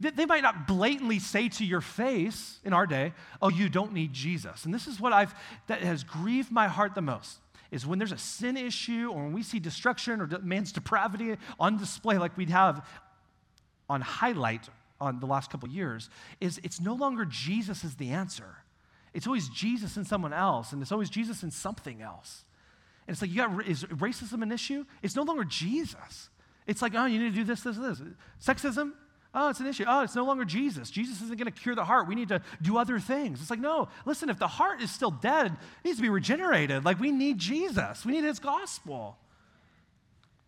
They 0.00 0.26
might 0.26 0.42
not 0.42 0.66
blatantly 0.66 1.18
say 1.18 1.48
to 1.50 1.64
your 1.64 1.80
face 1.80 2.58
in 2.64 2.72
our 2.72 2.86
day, 2.86 3.14
oh, 3.40 3.48
you 3.48 3.68
don't 3.68 3.92
need 3.92 4.12
Jesus. 4.12 4.64
And 4.64 4.74
this 4.74 4.86
is 4.86 5.00
what 5.00 5.12
I've, 5.12 5.34
that 5.68 5.82
has 5.82 6.04
grieved 6.04 6.50
my 6.50 6.66
heart 6.66 6.94
the 6.94 7.00
most, 7.00 7.38
is 7.70 7.86
when 7.86 7.98
there's 7.98 8.12
a 8.12 8.18
sin 8.18 8.56
issue 8.56 9.10
or 9.10 9.22
when 9.22 9.32
we 9.32 9.42
see 9.42 9.60
destruction 9.60 10.20
or 10.20 10.28
man's 10.42 10.72
depravity 10.72 11.36
on 11.58 11.78
display 11.78 12.18
like 12.18 12.36
we'd 12.36 12.50
have 12.50 12.86
on 13.88 14.00
highlight 14.00 14.68
on 15.04 15.20
the 15.20 15.26
last 15.26 15.50
couple 15.50 15.68
years 15.68 16.08
is 16.40 16.58
it's 16.64 16.80
no 16.80 16.94
longer 16.94 17.24
Jesus 17.24 17.84
is 17.84 17.96
the 17.96 18.10
answer. 18.10 18.56
It's 19.12 19.26
always 19.26 19.48
Jesus 19.48 19.96
and 19.96 20.06
someone 20.06 20.32
else, 20.32 20.72
and 20.72 20.82
it's 20.82 20.90
always 20.90 21.10
Jesus 21.10 21.42
and 21.42 21.52
something 21.52 22.02
else. 22.02 22.44
And 23.06 23.14
it's 23.14 23.22
like, 23.22 23.30
you 23.30 23.36
got, 23.36 23.68
is 23.68 23.84
racism 23.84 24.42
an 24.42 24.50
issue? 24.50 24.84
It's 25.02 25.14
no 25.14 25.22
longer 25.22 25.44
Jesus. 25.44 26.30
It's 26.66 26.82
like, 26.82 26.94
oh, 26.96 27.04
you 27.04 27.18
need 27.18 27.30
to 27.30 27.36
do 27.36 27.44
this, 27.44 27.60
this, 27.60 27.76
this. 27.76 28.00
Sexism? 28.42 28.92
Oh, 29.34 29.50
it's 29.50 29.60
an 29.60 29.66
issue. 29.66 29.84
Oh, 29.86 30.02
it's 30.02 30.14
no 30.14 30.24
longer 30.24 30.44
Jesus. 30.44 30.90
Jesus 30.90 31.20
isn't 31.20 31.36
going 31.38 31.52
to 31.52 31.60
cure 31.60 31.74
the 31.74 31.84
heart. 31.84 32.08
We 32.08 32.14
need 32.14 32.28
to 32.28 32.40
do 32.62 32.78
other 32.78 32.98
things. 32.98 33.40
It's 33.40 33.50
like, 33.50 33.60
no, 33.60 33.88
listen, 34.06 34.30
if 34.30 34.38
the 34.38 34.48
heart 34.48 34.80
is 34.80 34.90
still 34.90 35.10
dead, 35.10 35.46
it 35.46 35.84
needs 35.84 35.98
to 35.98 36.02
be 36.02 36.08
regenerated. 36.08 36.84
Like, 36.84 36.98
we 36.98 37.12
need 37.12 37.38
Jesus, 37.38 38.06
we 38.06 38.12
need 38.12 38.24
his 38.24 38.38
gospel. 38.38 39.18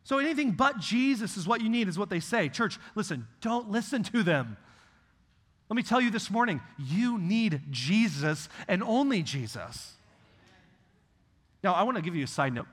So 0.06 0.18
anything 0.18 0.52
but 0.52 0.78
Jesus 0.78 1.36
is 1.36 1.48
what 1.48 1.60
you 1.60 1.68
need, 1.68 1.88
is 1.88 1.98
what 1.98 2.10
they 2.10 2.20
say. 2.20 2.48
Church, 2.48 2.78
listen, 2.94 3.26
don't 3.40 3.72
listen 3.72 4.04
to 4.04 4.22
them. 4.22 4.56
Let 5.68 5.74
me 5.74 5.82
tell 5.82 6.00
you 6.00 6.12
this 6.12 6.30
morning, 6.30 6.60
you 6.78 7.18
need 7.18 7.60
Jesus 7.70 8.48
and 8.68 8.84
only 8.84 9.24
Jesus. 9.24 9.94
Now, 11.64 11.74
I 11.74 11.82
want 11.82 11.96
to 11.96 12.04
give 12.04 12.14
you 12.14 12.22
a 12.22 12.28
side 12.28 12.54
note. 12.54 12.68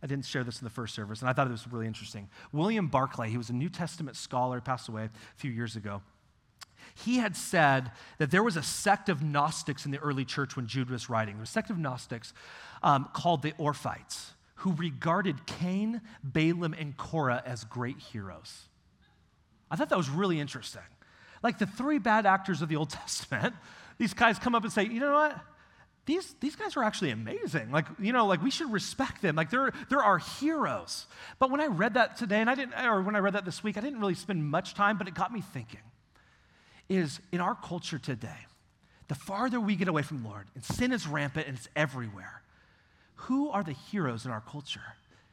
I 0.00 0.06
didn't 0.06 0.26
share 0.26 0.44
this 0.44 0.60
in 0.60 0.64
the 0.64 0.70
first 0.70 0.94
service, 0.94 1.18
and 1.22 1.28
I 1.28 1.32
thought 1.32 1.48
it 1.48 1.50
was 1.50 1.66
really 1.66 1.88
interesting. 1.88 2.28
William 2.52 2.86
Barclay, 2.86 3.30
he 3.30 3.36
was 3.36 3.50
a 3.50 3.52
New 3.52 3.68
Testament 3.68 4.16
scholar, 4.16 4.60
passed 4.60 4.88
away 4.88 5.06
a 5.06 5.10
few 5.38 5.50
years 5.50 5.74
ago. 5.74 6.02
He 6.94 7.16
had 7.16 7.34
said 7.34 7.90
that 8.18 8.30
there 8.30 8.44
was 8.44 8.56
a 8.56 8.62
sect 8.62 9.08
of 9.08 9.24
Gnostics 9.24 9.86
in 9.86 9.90
the 9.90 9.98
early 9.98 10.24
church 10.24 10.54
when 10.54 10.68
Jude 10.68 10.88
was 10.88 11.10
writing. 11.10 11.34
There 11.34 11.40
was 11.40 11.48
a 11.48 11.52
sect 11.52 11.70
of 11.70 11.78
Gnostics 11.78 12.32
um, 12.80 13.08
called 13.12 13.42
the 13.42 13.54
Orphites 13.54 14.34
who 14.60 14.72
regarded 14.72 15.46
Cain, 15.46 16.02
Balaam, 16.22 16.74
and 16.74 16.96
Korah 16.96 17.42
as 17.46 17.64
great 17.64 17.98
heroes. 17.98 18.68
I 19.70 19.76
thought 19.76 19.88
that 19.88 19.98
was 19.98 20.10
really 20.10 20.38
interesting. 20.38 20.82
Like 21.42 21.58
the 21.58 21.66
three 21.66 21.98
bad 21.98 22.26
actors 22.26 22.60
of 22.60 22.68
the 22.68 22.76
Old 22.76 22.90
Testament, 22.90 23.54
these 23.98 24.12
guys 24.12 24.38
come 24.38 24.54
up 24.54 24.62
and 24.62 24.72
say, 24.72 24.84
you 24.84 25.00
know 25.00 25.14
what? 25.14 25.38
These, 26.04 26.34
these 26.40 26.56
guys 26.56 26.76
are 26.76 26.82
actually 26.82 27.10
amazing. 27.10 27.70
Like, 27.70 27.86
you 27.98 28.12
know, 28.12 28.26
like 28.26 28.42
we 28.42 28.50
should 28.50 28.70
respect 28.70 29.22
them. 29.22 29.34
Like 29.34 29.48
they're, 29.48 29.72
they're 29.88 30.02
our 30.02 30.18
heroes. 30.18 31.06
But 31.38 31.50
when 31.50 31.60
I 31.60 31.66
read 31.66 31.94
that 31.94 32.16
today, 32.16 32.40
and 32.40 32.50
I 32.50 32.54
didn't, 32.54 32.74
or 32.74 33.00
when 33.00 33.16
I 33.16 33.20
read 33.20 33.34
that 33.34 33.46
this 33.46 33.62
week, 33.62 33.78
I 33.78 33.80
didn't 33.80 34.00
really 34.00 34.14
spend 34.14 34.44
much 34.44 34.74
time, 34.74 34.98
but 34.98 35.08
it 35.08 35.14
got 35.14 35.32
me 35.32 35.40
thinking. 35.40 35.80
Is 36.88 37.20
in 37.32 37.40
our 37.40 37.54
culture 37.54 37.98
today, 37.98 38.46
the 39.08 39.14
farther 39.14 39.60
we 39.60 39.76
get 39.76 39.88
away 39.88 40.02
from 40.02 40.24
Lord, 40.24 40.48
and 40.54 40.64
sin 40.64 40.92
is 40.92 41.06
rampant 41.06 41.46
and 41.46 41.56
it's 41.56 41.68
everywhere, 41.76 42.39
who 43.22 43.50
are 43.50 43.62
the 43.62 43.72
heroes 43.72 44.24
in 44.24 44.30
our 44.30 44.40
culture? 44.40 44.80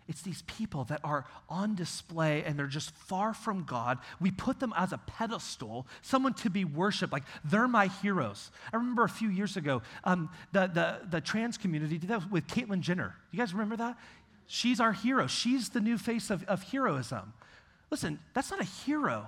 It's 0.08 0.22
these 0.22 0.42
people 0.44 0.86
that 0.86 1.02
are 1.04 1.26
on 1.50 1.76
display 1.76 2.44
and 2.44 2.58
they're 2.58 2.68
just 2.68 2.92
far 2.96 3.34
from 3.34 3.66
God. 3.66 4.00
We 4.22 4.32
put 4.32 4.60
them 4.60 4.74
as 4.78 4.94
a 4.94 4.98
pedestal, 5.00 5.86
someone 6.02 6.34
to 6.36 6.50
be 6.50 6.64
worshiped. 6.64 7.12
Like 7.12 7.24
they're 7.44 7.68
my 7.68 7.88
heroes. 7.88 8.52
I 8.72 8.78
remember 8.78 9.04
a 9.04 9.10
few 9.10 9.30
years 9.30 9.58
ago, 9.58 9.82
um, 10.06 10.30
the, 10.54 10.68
the, 10.68 11.08
the 11.10 11.22
trans 11.22 11.58
community 11.58 11.98
did 11.98 12.10
that 12.10 12.32
with 12.32 12.48
Caitlyn 12.48 12.80
Jenner. 12.80 13.16
You 13.32 13.40
guys 13.40 13.54
remember 13.54 13.76
that? 13.78 13.98
She's 14.48 14.80
our 14.80 14.94
hero. 14.94 15.28
She's 15.28 15.70
the 15.70 15.82
new 15.82 15.98
face 15.98 16.30
of, 16.30 16.44
of 16.46 16.64
heroism. 16.64 17.34
Listen, 17.92 18.20
that's 18.34 18.50
not 18.50 18.62
a 18.62 18.66
hero. 18.66 19.28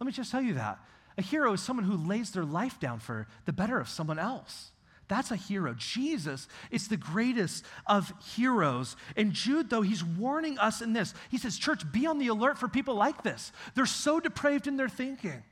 Let 0.00 0.06
me 0.06 0.12
just 0.12 0.30
tell 0.30 0.42
you 0.42 0.54
that. 0.54 0.78
A 1.18 1.22
hero 1.22 1.52
is 1.52 1.60
someone 1.60 1.84
who 1.84 1.96
lays 1.96 2.30
their 2.30 2.44
life 2.44 2.80
down 2.80 3.00
for 3.00 3.26
the 3.44 3.52
better 3.52 3.78
of 3.78 3.88
someone 3.88 4.18
else. 4.18 4.70
That's 5.10 5.32
a 5.32 5.36
hero. 5.36 5.74
Jesus 5.76 6.46
is 6.70 6.86
the 6.86 6.96
greatest 6.96 7.64
of 7.84 8.14
heroes. 8.36 8.94
And 9.16 9.32
Jude, 9.32 9.68
though, 9.68 9.82
he's 9.82 10.04
warning 10.04 10.56
us 10.56 10.80
in 10.82 10.92
this. 10.92 11.14
He 11.32 11.36
says, 11.36 11.58
Church, 11.58 11.82
be 11.90 12.06
on 12.06 12.18
the 12.18 12.28
alert 12.28 12.58
for 12.58 12.68
people 12.68 12.94
like 12.94 13.24
this. 13.24 13.50
They're 13.74 13.86
so 13.86 14.20
depraved 14.20 14.68
in 14.68 14.76
their 14.76 14.88
thinking. 14.88 15.42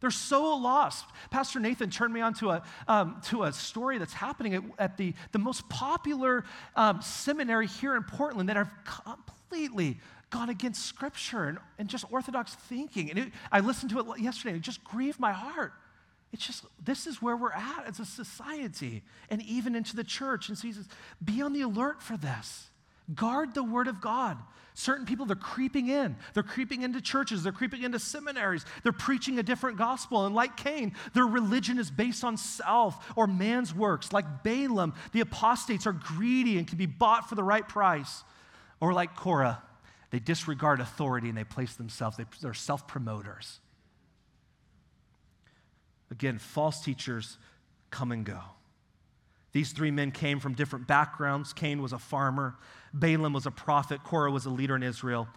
They're 0.00 0.10
so 0.10 0.56
lost. 0.56 1.04
Pastor 1.30 1.60
Nathan 1.60 1.88
turned 1.88 2.12
me 2.12 2.20
on 2.20 2.34
to 2.34 2.50
a, 2.50 2.62
um, 2.88 3.20
to 3.26 3.44
a 3.44 3.52
story 3.52 3.98
that's 3.98 4.12
happening 4.12 4.56
at, 4.56 4.64
at 4.76 4.96
the, 4.96 5.14
the 5.30 5.38
most 5.38 5.68
popular 5.68 6.44
um, 6.74 7.00
seminary 7.00 7.68
here 7.68 7.94
in 7.94 8.02
Portland 8.02 8.48
that 8.48 8.56
have 8.56 8.72
completely 8.84 10.00
gone 10.30 10.48
against 10.48 10.84
Scripture 10.84 11.44
and, 11.44 11.58
and 11.78 11.88
just 11.88 12.04
Orthodox 12.10 12.56
thinking. 12.56 13.10
And 13.10 13.20
it, 13.20 13.32
I 13.52 13.60
listened 13.60 13.92
to 13.92 14.00
it 14.00 14.18
yesterday, 14.18 14.50
and 14.50 14.58
it 14.58 14.64
just 14.64 14.82
grieved 14.82 15.20
my 15.20 15.32
heart. 15.32 15.74
It's 16.32 16.46
just, 16.46 16.64
this 16.82 17.06
is 17.06 17.22
where 17.22 17.36
we're 17.36 17.52
at 17.52 17.84
as 17.86 18.00
a 18.00 18.04
society 18.04 19.02
and 19.30 19.40
even 19.42 19.74
into 19.74 19.96
the 19.96 20.04
church. 20.04 20.48
And 20.48 20.58
so 20.58 20.66
he 20.66 20.72
says, 20.72 20.88
be 21.24 21.40
on 21.40 21.52
the 21.52 21.62
alert 21.62 22.02
for 22.02 22.16
this. 22.16 22.68
Guard 23.14 23.54
the 23.54 23.62
word 23.62 23.88
of 23.88 24.00
God. 24.00 24.38
Certain 24.74 25.06
people, 25.06 25.24
they're 25.24 25.36
creeping 25.36 25.88
in. 25.88 26.16
They're 26.34 26.42
creeping 26.42 26.82
into 26.82 27.00
churches. 27.00 27.42
They're 27.42 27.52
creeping 27.52 27.82
into 27.82 27.98
seminaries. 27.98 28.66
They're 28.82 28.92
preaching 28.92 29.38
a 29.38 29.42
different 29.42 29.78
gospel. 29.78 30.26
And 30.26 30.34
like 30.34 30.56
Cain, 30.58 30.92
their 31.14 31.24
religion 31.24 31.78
is 31.78 31.90
based 31.90 32.24
on 32.24 32.36
self 32.36 33.12
or 33.16 33.26
man's 33.26 33.74
works. 33.74 34.12
Like 34.12 34.42
Balaam, 34.42 34.92
the 35.12 35.20
apostates 35.20 35.86
are 35.86 35.92
greedy 35.92 36.58
and 36.58 36.68
can 36.68 36.76
be 36.76 36.84
bought 36.84 37.26
for 37.26 37.36
the 37.36 37.42
right 37.42 37.66
price. 37.66 38.22
Or 38.78 38.92
like 38.92 39.16
Korah, 39.16 39.62
they 40.10 40.18
disregard 40.18 40.80
authority 40.80 41.30
and 41.30 41.38
they 41.38 41.44
place 41.44 41.74
themselves, 41.76 42.18
they're 42.42 42.52
self 42.52 42.86
promoters. 42.86 43.60
Again, 46.10 46.38
false 46.38 46.80
teachers 46.80 47.38
come 47.90 48.12
and 48.12 48.24
go. 48.24 48.40
These 49.52 49.72
three 49.72 49.90
men 49.90 50.10
came 50.10 50.38
from 50.38 50.54
different 50.54 50.86
backgrounds. 50.86 51.52
Cain 51.52 51.80
was 51.80 51.92
a 51.92 51.98
farmer, 51.98 52.56
Balaam 52.92 53.32
was 53.32 53.46
a 53.46 53.50
prophet, 53.50 54.04
Korah 54.04 54.30
was 54.30 54.44
a 54.44 54.50
leader 54.50 54.76
in 54.76 54.82
Israel. 54.82 55.28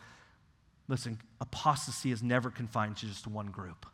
Listen, 0.88 1.20
apostasy 1.40 2.12
is 2.12 2.22
never 2.22 2.50
confined 2.50 2.98
to 2.98 3.06
just 3.06 3.28
one 3.28 3.48
group. 3.48 3.86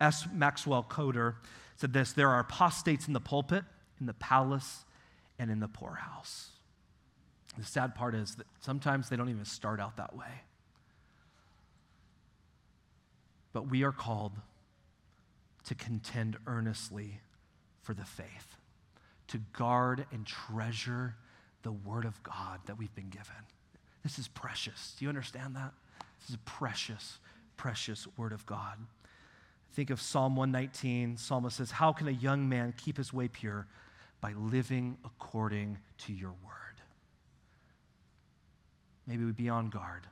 S. 0.00 0.28
Maxwell 0.32 0.84
Coder 0.84 1.36
said 1.76 1.92
this 1.92 2.12
There 2.12 2.28
are 2.28 2.40
apostates 2.40 3.06
in 3.06 3.14
the 3.14 3.20
pulpit, 3.20 3.64
in 3.98 4.06
the 4.06 4.14
palace, 4.14 4.84
and 5.38 5.50
in 5.50 5.58
the 5.58 5.68
poorhouse. 5.68 6.50
The 7.56 7.64
sad 7.64 7.94
part 7.94 8.14
is 8.14 8.36
that 8.36 8.46
sometimes 8.60 9.08
they 9.08 9.16
don't 9.16 9.30
even 9.30 9.44
start 9.44 9.80
out 9.80 9.96
that 9.96 10.14
way. 10.14 10.42
But 13.52 13.70
we 13.70 13.82
are 13.84 13.92
called 13.92 14.32
to 15.66 15.74
contend 15.74 16.36
earnestly 16.46 17.20
for 17.82 17.94
the 17.94 18.04
faith, 18.04 18.56
to 19.28 19.38
guard 19.52 20.06
and 20.12 20.26
treasure 20.26 21.14
the 21.62 21.72
Word 21.72 22.04
of 22.04 22.22
God 22.22 22.60
that 22.66 22.78
we've 22.78 22.94
been 22.94 23.10
given. 23.10 23.34
This 24.02 24.18
is 24.18 24.28
precious. 24.28 24.94
Do 24.98 25.04
you 25.04 25.08
understand 25.08 25.56
that? 25.56 25.72
This 26.20 26.30
is 26.30 26.34
a 26.36 26.50
precious, 26.50 27.18
precious 27.56 28.06
Word 28.16 28.32
of 28.32 28.46
God. 28.46 28.78
Think 29.72 29.90
of 29.90 30.00
Psalm 30.00 30.36
119. 30.36 31.16
Psalmist 31.16 31.56
says, 31.56 31.72
How 31.72 31.92
can 31.92 32.08
a 32.08 32.12
young 32.12 32.48
man 32.48 32.72
keep 32.76 32.96
his 32.96 33.12
way 33.12 33.28
pure? 33.28 33.66
By 34.20 34.32
living 34.32 34.96
according 35.04 35.78
to 35.98 36.12
your 36.12 36.30
word. 36.30 36.80
Maybe 39.06 39.24
we 39.24 39.32
be 39.32 39.48
on 39.48 39.68
guard. 39.68 40.06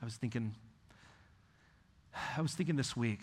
I 0.00 0.04
was 0.04 0.14
thinking, 0.14 0.54
I 2.36 2.40
was 2.40 2.52
thinking 2.52 2.76
this 2.76 2.96
week 2.96 3.20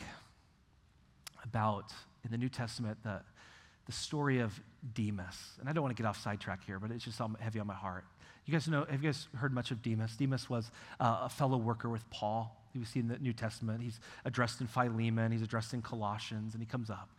about 1.44 1.94
in 2.24 2.32
the 2.32 2.38
New 2.38 2.50
Testament 2.50 2.98
the, 3.04 3.22
the 3.86 3.92
story 3.92 4.40
of 4.40 4.60
Demas. 4.94 5.36
And 5.60 5.70
I 5.70 5.74
don't 5.74 5.84
want 5.84 5.96
to 5.96 6.02
get 6.02 6.08
off 6.08 6.22
sidetrack 6.22 6.64
here, 6.66 6.80
but 6.80 6.92
it's 6.92 7.04
just 7.04 7.20
heavy 7.40 7.60
on 7.60 7.68
my 7.68 7.74
heart. 7.74 8.06
You 8.46 8.54
guys 8.54 8.68
know, 8.68 8.86
have 8.90 9.04
you 9.04 9.10
guys 9.10 9.28
heard 9.36 9.54
much 9.54 9.72
of 9.72 9.82
Demas? 9.82 10.16
Demas 10.16 10.50
was 10.50 10.72
uh, 11.00 11.22
a 11.24 11.30
fellow 11.30 11.58
worker 11.58 11.90
with 11.90 12.10
Paul. 12.10 12.58
We 12.76 12.86
see 12.86 13.00
in 13.00 13.08
the 13.08 13.20
New 13.20 13.34
Testament. 13.34 13.82
He's 13.82 14.00
addressed 14.26 14.62
in 14.62 14.68
Philemon, 14.68 15.32
he's 15.32 15.42
addressed 15.42 15.74
in 15.74 15.82
Colossians, 15.82 16.54
and 16.54 16.62
he 16.62 16.66
comes 16.66 16.90
up. 16.90 17.10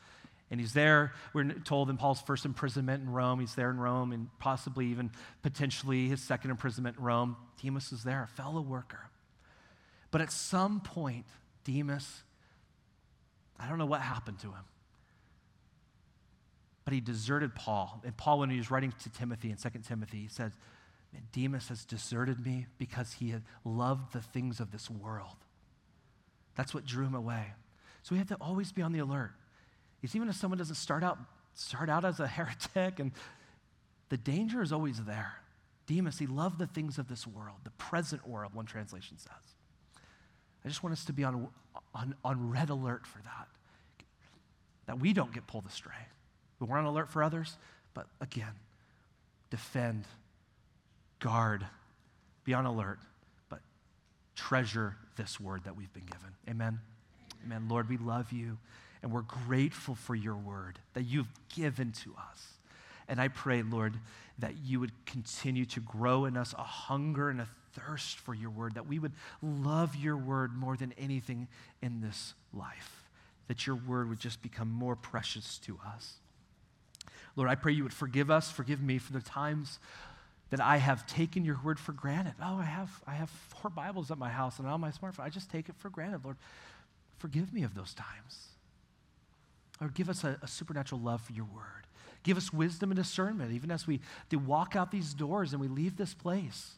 And 0.50 0.60
he's 0.60 0.74
there, 0.74 1.12
we're 1.32 1.44
told 1.64 1.88
in 1.88 1.96
Paul's 1.96 2.20
first 2.20 2.44
imprisonment 2.44 3.02
in 3.02 3.10
Rome, 3.10 3.40
he's 3.40 3.54
there 3.54 3.70
in 3.70 3.78
Rome, 3.78 4.12
and 4.12 4.28
possibly 4.38 4.86
even 4.86 5.10
potentially 5.42 6.08
his 6.08 6.22
second 6.22 6.50
imprisonment 6.50 6.98
in 6.98 7.04
Rome. 7.04 7.36
Demas 7.62 7.90
is 7.92 8.02
there, 8.02 8.22
a 8.22 8.26
fellow 8.26 8.60
worker. 8.60 9.08
But 10.10 10.20
at 10.20 10.30
some 10.30 10.80
point, 10.80 11.24
Demas, 11.64 12.22
I 13.58 13.68
don't 13.68 13.78
know 13.78 13.86
what 13.86 14.00
happened 14.00 14.38
to 14.40 14.48
him, 14.48 14.64
but 16.84 16.94
he 16.94 17.00
deserted 17.00 17.54
Paul. 17.54 18.02
And 18.04 18.16
Paul, 18.16 18.40
when 18.40 18.50
he 18.50 18.56
was 18.56 18.70
writing 18.70 18.92
to 19.02 19.10
Timothy 19.10 19.50
in 19.50 19.56
2 19.56 19.68
Timothy, 19.86 20.18
he 20.18 20.28
said, 20.28 20.52
Demas 21.32 21.68
has 21.68 21.84
deserted 21.84 22.44
me 22.44 22.66
because 22.78 23.14
he 23.14 23.30
had 23.30 23.42
loved 23.64 24.12
the 24.12 24.22
things 24.22 24.60
of 24.60 24.70
this 24.70 24.88
world. 24.90 25.36
That's 26.54 26.74
what 26.74 26.84
drew 26.84 27.04
him 27.04 27.14
away. 27.14 27.44
So 28.02 28.14
we 28.14 28.18
have 28.18 28.28
to 28.28 28.36
always 28.36 28.72
be 28.72 28.82
on 28.82 28.92
the 28.92 28.98
alert. 28.98 29.32
It's 30.02 30.16
even 30.16 30.28
if 30.28 30.36
someone 30.36 30.58
doesn't 30.58 30.76
start 30.76 31.04
out 31.04 31.18
start 31.54 31.90
out 31.90 32.04
as 32.04 32.18
a 32.18 32.26
heretic 32.28 32.98
and 32.98 33.12
the 34.08 34.16
danger 34.16 34.62
is 34.62 34.72
always 34.72 35.02
there. 35.04 35.34
Demas, 35.86 36.18
he 36.18 36.26
loved 36.26 36.58
the 36.58 36.66
things 36.66 36.98
of 36.98 37.08
this 37.08 37.26
world, 37.26 37.58
the 37.64 37.70
present 37.72 38.26
world, 38.26 38.54
one 38.54 38.66
translation 38.66 39.18
says. 39.18 39.56
I 40.64 40.68
just 40.68 40.82
want 40.82 40.92
us 40.92 41.04
to 41.06 41.12
be 41.12 41.24
on, 41.24 41.48
on, 41.94 42.14
on 42.24 42.50
red 42.50 42.70
alert 42.70 43.06
for 43.06 43.18
that. 43.22 43.48
That 44.86 45.00
we 45.00 45.12
don't 45.12 45.32
get 45.32 45.46
pulled 45.46 45.66
astray. 45.66 45.92
We're 46.60 46.78
on 46.78 46.84
alert 46.84 47.08
for 47.08 47.22
others, 47.22 47.56
but 47.92 48.06
again, 48.20 48.52
defend, 49.50 50.04
guard, 51.18 51.66
be 52.44 52.54
on 52.54 52.66
alert, 52.66 53.00
but 53.48 53.60
treasure 54.36 54.96
this 55.16 55.40
word 55.40 55.64
that 55.64 55.76
we've 55.76 55.92
been 55.92 56.04
given. 56.04 56.34
Amen. 56.48 56.78
Amen. 57.44 57.68
Lord, 57.68 57.88
we 57.88 57.96
love 57.96 58.32
you. 58.32 58.58
And 59.02 59.10
we're 59.10 59.22
grateful 59.22 59.96
for 59.96 60.14
your 60.14 60.36
word 60.36 60.78
that 60.94 61.02
you've 61.02 61.28
given 61.54 61.90
to 62.04 62.14
us. 62.30 62.46
And 63.08 63.20
I 63.20 63.28
pray, 63.28 63.62
Lord, 63.62 63.94
that 64.38 64.54
you 64.64 64.78
would 64.78 64.92
continue 65.06 65.64
to 65.66 65.80
grow 65.80 66.24
in 66.24 66.36
us 66.36 66.54
a 66.56 66.62
hunger 66.62 67.28
and 67.28 67.40
a 67.40 67.48
thirst 67.74 68.18
for 68.18 68.34
your 68.34 68.50
word, 68.50 68.74
that 68.74 68.86
we 68.86 68.98
would 68.98 69.12
love 69.42 69.96
your 69.96 70.16
word 70.16 70.54
more 70.54 70.76
than 70.76 70.92
anything 70.98 71.48
in 71.80 72.00
this 72.00 72.34
life, 72.52 73.04
that 73.48 73.66
your 73.66 73.76
word 73.76 74.08
would 74.08 74.20
just 74.20 74.42
become 74.42 74.70
more 74.70 74.96
precious 74.96 75.58
to 75.58 75.78
us. 75.86 76.14
Lord, 77.36 77.48
I 77.48 77.54
pray 77.54 77.72
you 77.72 77.82
would 77.82 77.94
forgive 77.94 78.30
us, 78.30 78.50
forgive 78.50 78.82
me 78.82 78.98
for 78.98 79.12
the 79.12 79.22
times 79.22 79.78
that 80.50 80.60
I 80.60 80.76
have 80.76 81.06
taken 81.06 81.44
your 81.44 81.58
word 81.64 81.78
for 81.80 81.92
granted. 81.92 82.34
Oh, 82.42 82.58
I 82.58 82.64
have, 82.64 83.02
I 83.06 83.12
have 83.14 83.30
four 83.30 83.70
Bibles 83.70 84.10
at 84.10 84.18
my 84.18 84.28
house 84.28 84.58
and 84.58 84.68
on 84.68 84.80
my 84.80 84.90
smartphone. 84.90 85.20
I 85.20 85.30
just 85.30 85.50
take 85.50 85.70
it 85.70 85.74
for 85.78 85.88
granted, 85.88 86.24
Lord. 86.24 86.36
Forgive 87.18 87.54
me 87.54 87.62
of 87.62 87.74
those 87.74 87.94
times. 87.94 88.48
Lord, 89.80 89.94
give 89.94 90.10
us 90.10 90.24
a, 90.24 90.38
a 90.42 90.48
supernatural 90.48 91.00
love 91.00 91.22
for 91.22 91.32
your 91.32 91.46
word. 91.46 91.86
Give 92.22 92.36
us 92.36 92.52
wisdom 92.52 92.90
and 92.90 92.96
discernment, 92.96 93.52
even 93.52 93.70
as 93.70 93.86
we 93.86 94.00
walk 94.30 94.76
out 94.76 94.90
these 94.90 95.14
doors 95.14 95.52
and 95.52 95.60
we 95.60 95.68
leave 95.68 95.96
this 95.96 96.14
place 96.14 96.72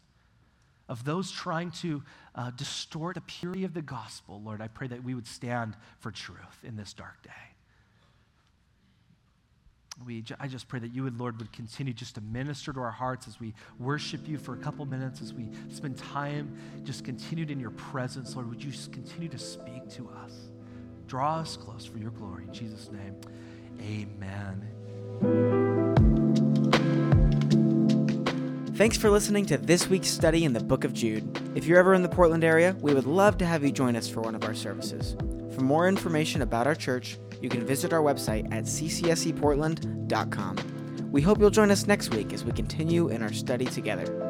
of 0.89 1.05
those 1.05 1.31
trying 1.31 1.71
to 1.71 2.03
uh, 2.35 2.51
distort 2.51 3.15
the 3.15 3.21
purity 3.23 3.65
of 3.65 3.75
the 3.75 3.83
gospel. 3.83 4.41
Lord, 4.45 4.61
I 4.61 4.69
pray 4.69 4.87
that 4.89 5.03
we 5.03 5.15
would 5.15 5.27
stand 5.27 5.77
for 5.99 6.11
truth 6.11 6.39
in 6.63 6.77
this 6.77 6.93
dark 6.93 7.23
day. 7.23 7.31
We, 10.05 10.25
I 10.41 10.49
just 10.49 10.67
pray 10.67 10.81
that 10.81 10.93
you 10.93 11.05
would, 11.05 11.19
Lord, 11.19 11.39
would 11.39 11.53
continue 11.53 11.93
just 11.93 12.17
to 12.17 12.21
minister 12.21 12.73
to 12.73 12.81
our 12.81 12.91
hearts 12.91 13.29
as 13.29 13.39
we 13.39 13.55
worship 13.79 14.27
you 14.27 14.39
for 14.39 14.55
a 14.55 14.59
couple 14.59 14.85
minutes, 14.87 15.23
as 15.23 15.33
we 15.33 15.49
spend 15.71 15.97
time 15.97 16.57
just 16.83 17.05
continued 17.05 17.51
in 17.51 17.61
your 17.61 17.71
presence. 17.71 18.35
Lord, 18.35 18.51
would 18.51 18.63
you 18.63 18.73
just 18.73 18.93
continue 18.93 19.29
to 19.29 19.39
speak 19.39 19.89
to 19.91 20.11
us? 20.25 20.49
Draw 21.07 21.39
us 21.39 21.57
close 21.57 21.85
for 21.87 21.99
your 21.99 22.11
glory. 22.11 22.45
In 22.45 22.53
Jesus' 22.53 22.91
name, 22.91 23.15
amen. 23.81 25.64
Thanks 28.75 28.97
for 28.97 29.09
listening 29.09 29.47
to 29.47 29.57
this 29.57 29.89
week's 29.89 30.09
study 30.09 30.45
in 30.45 30.53
the 30.53 30.59
book 30.59 30.83
of 30.83 30.93
Jude. 30.93 31.41
If 31.55 31.65
you're 31.65 31.79
ever 31.79 31.95
in 31.95 32.03
the 32.03 32.09
Portland 32.09 32.43
area, 32.43 32.75
we 32.81 32.93
would 32.93 33.07
love 33.07 33.39
to 33.39 33.47
have 33.47 33.63
you 33.63 33.71
join 33.71 33.95
us 33.95 34.09
for 34.09 34.21
one 34.21 34.35
of 34.35 34.43
our 34.43 34.53
services. 34.53 35.15
For 35.55 35.61
more 35.61 35.87
information 35.87 36.43
about 36.43 36.67
our 36.67 36.75
church, 36.75 37.17
you 37.41 37.49
can 37.49 37.65
visit 37.65 37.93
our 37.93 38.03
website 38.03 38.53
at 38.53 38.65
ccseportland.com. 38.65 40.57
We 41.13 41.23
hope 41.23 41.39
you'll 41.39 41.51
join 41.51 41.71
us 41.71 41.87
next 41.87 42.13
week 42.13 42.33
as 42.33 42.45
we 42.45 42.51
continue 42.51 43.11
in 43.11 43.23
our 43.23 43.33
study 43.33 43.67
together. 43.67 44.24